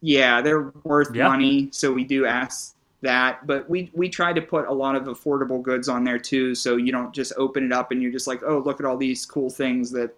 yeah, 0.01 0.41
they're 0.41 0.71
worth 0.83 1.13
Yeah. 1.13 1.23
money, 1.23 1.69
so 1.71 1.91
we 1.91 2.03
do 2.03 2.25
ask 2.25 2.75
that. 3.01 3.45
But 3.47 3.69
we 3.69 3.91
we 3.93 4.09
try 4.09 4.33
to 4.33 4.41
put 4.41 4.67
a 4.67 4.73
lot 4.73 4.95
of 4.95 5.03
affordable 5.05 5.61
goods 5.61 5.89
on 5.89 6.03
there 6.03 6.19
too, 6.19 6.53
so 6.55 6.77
you 6.77 6.91
don't 6.91 7.13
just 7.13 7.33
open 7.37 7.65
it 7.65 7.71
up 7.71 7.91
and 7.91 8.01
you're 8.01 8.11
just 8.11 8.27
like, 8.27 8.41
oh, 8.43 8.59
look 8.59 8.79
at 8.79 8.85
all 8.85 8.97
these 8.97 9.25
cool 9.25 9.49
things 9.49 9.91
that, 9.91 10.13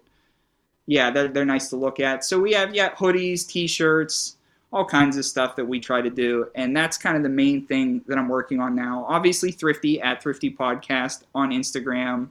yeah, 0.86 1.10
they're 1.10 1.28
they're 1.28 1.44
nice 1.46 1.70
to 1.70 1.76
look 1.76 2.00
at. 2.00 2.24
So 2.24 2.40
we 2.40 2.52
have 2.54 2.74
yeah 2.74 2.94
hoodies, 2.94 3.48
t-shirts, 3.48 4.36
all 4.72 4.84
kinds 4.84 5.16
of 5.16 5.24
stuff 5.24 5.56
that 5.56 5.64
we 5.64 5.80
try 5.80 6.00
to 6.00 6.10
do, 6.10 6.46
and 6.54 6.76
that's 6.76 6.96
kind 6.96 7.16
of 7.16 7.22
the 7.22 7.28
main 7.28 7.66
thing 7.66 8.02
that 8.06 8.16
I'm 8.18 8.28
working 8.28 8.60
on 8.60 8.74
now. 8.76 9.04
Obviously, 9.08 9.50
Thrifty 9.50 10.00
at 10.00 10.22
Thrifty 10.22 10.50
Podcast 10.50 11.22
on 11.34 11.50
Instagram. 11.50 12.28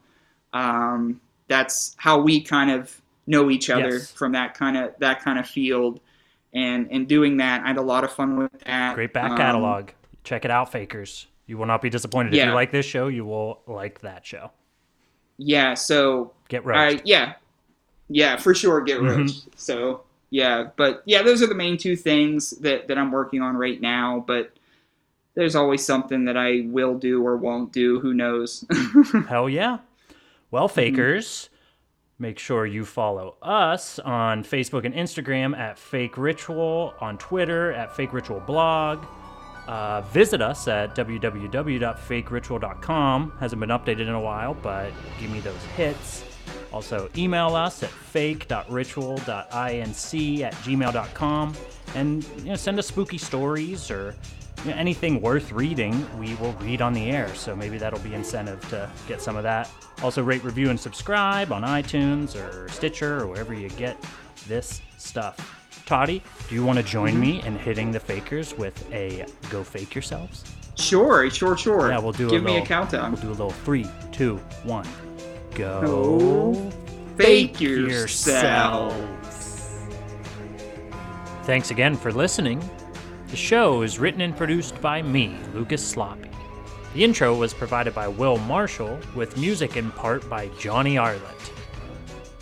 Um, 0.53 1.19
that's 1.47 1.95
how 1.97 2.19
we 2.19 2.41
kind 2.41 2.71
of 2.71 3.01
know 3.27 3.49
each 3.51 3.69
other 3.69 3.97
Yes. 3.97 4.11
from 4.11 4.31
that 4.33 4.53
kind 4.53 4.77
of 4.77 4.93
that 4.99 5.21
kind 5.21 5.37
of 5.37 5.47
field, 5.47 5.99
and 6.53 6.87
and 6.91 7.07
doing 7.07 7.37
that, 7.37 7.63
I 7.63 7.67
had 7.67 7.77
a 7.77 7.81
lot 7.81 8.03
of 8.03 8.11
fun 8.11 8.37
with 8.37 8.51
that. 8.65 8.95
Great 8.95 9.13
back 9.13 9.31
Um, 9.31 9.37
catalog. 9.37 9.89
Check 10.23 10.45
it 10.45 10.51
out, 10.51 10.71
fakers. 10.71 11.27
You 11.45 11.57
will 11.57 11.65
not 11.65 11.81
be 11.81 11.89
disappointed. 11.89 12.33
If 12.35 12.45
you 12.45 12.51
like 12.53 12.71
this 12.71 12.85
show, 12.85 13.07
you 13.07 13.25
will 13.25 13.61
like 13.67 14.01
that 14.01 14.25
show. 14.25 14.51
Yeah, 15.37 15.73
so 15.73 16.33
Get 16.47 16.63
roached. 16.65 17.01
yeah, 17.05 17.33
yeah, 18.07 18.37
for 18.37 18.53
sure, 18.53 18.81
get 18.81 19.01
roached. 19.01 19.47
So 19.59 20.03
yeah, 20.29 20.67
but 20.75 21.01
yeah, 21.05 21.21
those 21.23 21.41
are 21.41 21.47
the 21.47 21.55
main 21.55 21.77
two 21.77 21.95
things 21.95 22.51
that 22.61 22.87
that 22.87 22.97
I'm 22.97 23.11
working 23.11 23.41
on 23.41 23.55
right 23.57 23.79
now. 23.81 24.23
But 24.25 24.51
there's 25.35 25.55
always 25.55 25.85
something 25.85 26.25
that 26.25 26.35
I 26.37 26.63
will 26.65 26.97
do 26.97 27.25
or 27.25 27.37
won't 27.37 27.71
do. 27.71 27.99
Who 27.99 28.13
knows? 28.13 28.65
Hell 29.29 29.49
yeah. 29.49 29.79
Well, 30.51 30.67
Mm-hmm. 30.67 30.75
fakers, 30.75 31.49
make 32.17 32.39
sure 32.39 32.65
you 32.65 32.83
follow 32.85 33.35
us 33.41 33.99
on 33.99 34.43
Facebook 34.43 34.85
and 34.85 34.93
Instagram 34.95 35.55
at 35.57 35.77
Fake 35.79 36.17
Ritual, 36.17 36.93
on 36.99 37.17
Twitter 37.17 37.71
at 37.71 37.95
Fake 37.95 38.11
Ritual 38.13 38.39
Blog. 38.41 39.05
Uh, 39.67 40.01
visit 40.01 40.41
us 40.41 40.67
at 40.67 40.95
www.fakeritual.com. 40.95 43.33
Hasn't 43.39 43.59
been 43.59 43.69
updated 43.69 44.01
in 44.01 44.09
a 44.09 44.19
while, 44.19 44.55
but 44.55 44.91
give 45.19 45.29
me 45.29 45.39
those 45.41 45.63
hits. 45.77 46.23
Also, 46.71 47.09
email 47.17 47.55
us 47.55 47.83
at 47.83 47.89
fake.ritual.inc 47.89 50.41
at 50.41 50.53
gmail.com 50.53 51.55
and 51.95 52.23
you 52.37 52.43
know, 52.43 52.55
send 52.55 52.77
us 52.77 52.87
spooky 52.87 53.17
stories 53.17 53.89
or 53.89 54.15
you 54.63 54.71
know, 54.71 54.77
anything 54.77 55.21
worth 55.21 55.51
reading, 55.51 56.05
we 56.19 56.35
will 56.35 56.53
read 56.53 56.81
on 56.81 56.93
the 56.93 57.09
air. 57.09 57.33
So 57.35 57.55
maybe 57.55 57.77
that'll 57.77 57.99
be 57.99 58.13
incentive 58.13 58.61
to 58.69 58.89
get 59.07 59.21
some 59.21 59.35
of 59.35 59.43
that. 59.43 59.69
Also, 60.03 60.23
rate, 60.23 60.43
review, 60.43 60.69
and 60.69 60.79
subscribe 60.79 61.51
on 61.51 61.63
iTunes 61.63 62.35
or 62.35 62.69
Stitcher 62.69 63.21
or 63.21 63.27
wherever 63.27 63.53
you 63.53 63.69
get 63.69 63.97
this 64.47 64.81
stuff. 64.97 65.55
Toddy, 65.85 66.21
do 66.47 66.55
you 66.55 66.63
want 66.63 66.77
to 66.77 66.83
join 66.83 67.19
me 67.19 67.41
in 67.43 67.57
hitting 67.57 67.91
the 67.91 67.99
fakers 67.99 68.55
with 68.55 68.89
a 68.93 69.25
go 69.49 69.63
fake 69.63 69.95
yourselves? 69.95 70.43
sure, 70.79 71.29
sure, 71.29 71.57
sure. 71.57 71.89
Yeah, 71.89 71.99
we'll 71.99 72.13
do 72.13 72.29
Give 72.29 72.43
a 72.43 72.45
me 72.45 72.57
a 72.57 72.65
countdown. 72.65 73.11
We'll 73.11 73.21
do 73.21 73.29
a 73.29 73.31
little 73.31 73.51
three, 73.51 73.85
two, 74.11 74.37
one. 74.63 74.85
Go. 75.55 75.81
Go 75.81 76.71
fake 77.17 77.59
yourself. 77.59 78.95
Thanks 81.43 81.71
again 81.71 81.95
for 81.95 82.11
listening. 82.11 82.61
The 83.27 83.35
show 83.35 83.81
is 83.81 83.99
written 83.99 84.21
and 84.21 84.35
produced 84.35 84.79
by 84.81 85.01
me, 85.01 85.35
Lucas 85.53 85.85
Sloppy. 85.85 86.29
The 86.93 87.03
intro 87.03 87.35
was 87.35 87.53
provided 87.53 87.93
by 87.93 88.07
Will 88.07 88.37
Marshall, 88.37 88.99
with 89.15 89.37
music 89.37 89.77
in 89.77 89.91
part 89.91 90.27
by 90.29 90.47
Johnny 90.59 90.97
Arlett. 90.97 91.51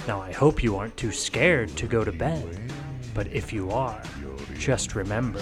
Now, 0.08 0.22
I 0.22 0.32
hope 0.32 0.64
you 0.64 0.78
aren't 0.78 0.96
too 0.96 1.12
scared 1.12 1.70
to 1.76 1.88
go 1.88 2.06
to 2.06 2.12
bed, 2.14 2.60
but 3.14 3.28
if 3.28 3.52
you 3.52 3.72
are, 3.72 4.02
just 4.58 4.96
remember 4.96 5.42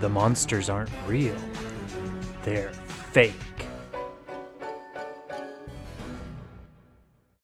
the 0.00 0.08
monsters 0.08 0.70
aren't 0.70 0.90
real, 1.06 1.36
they're 2.44 2.72
fake. 3.12 3.34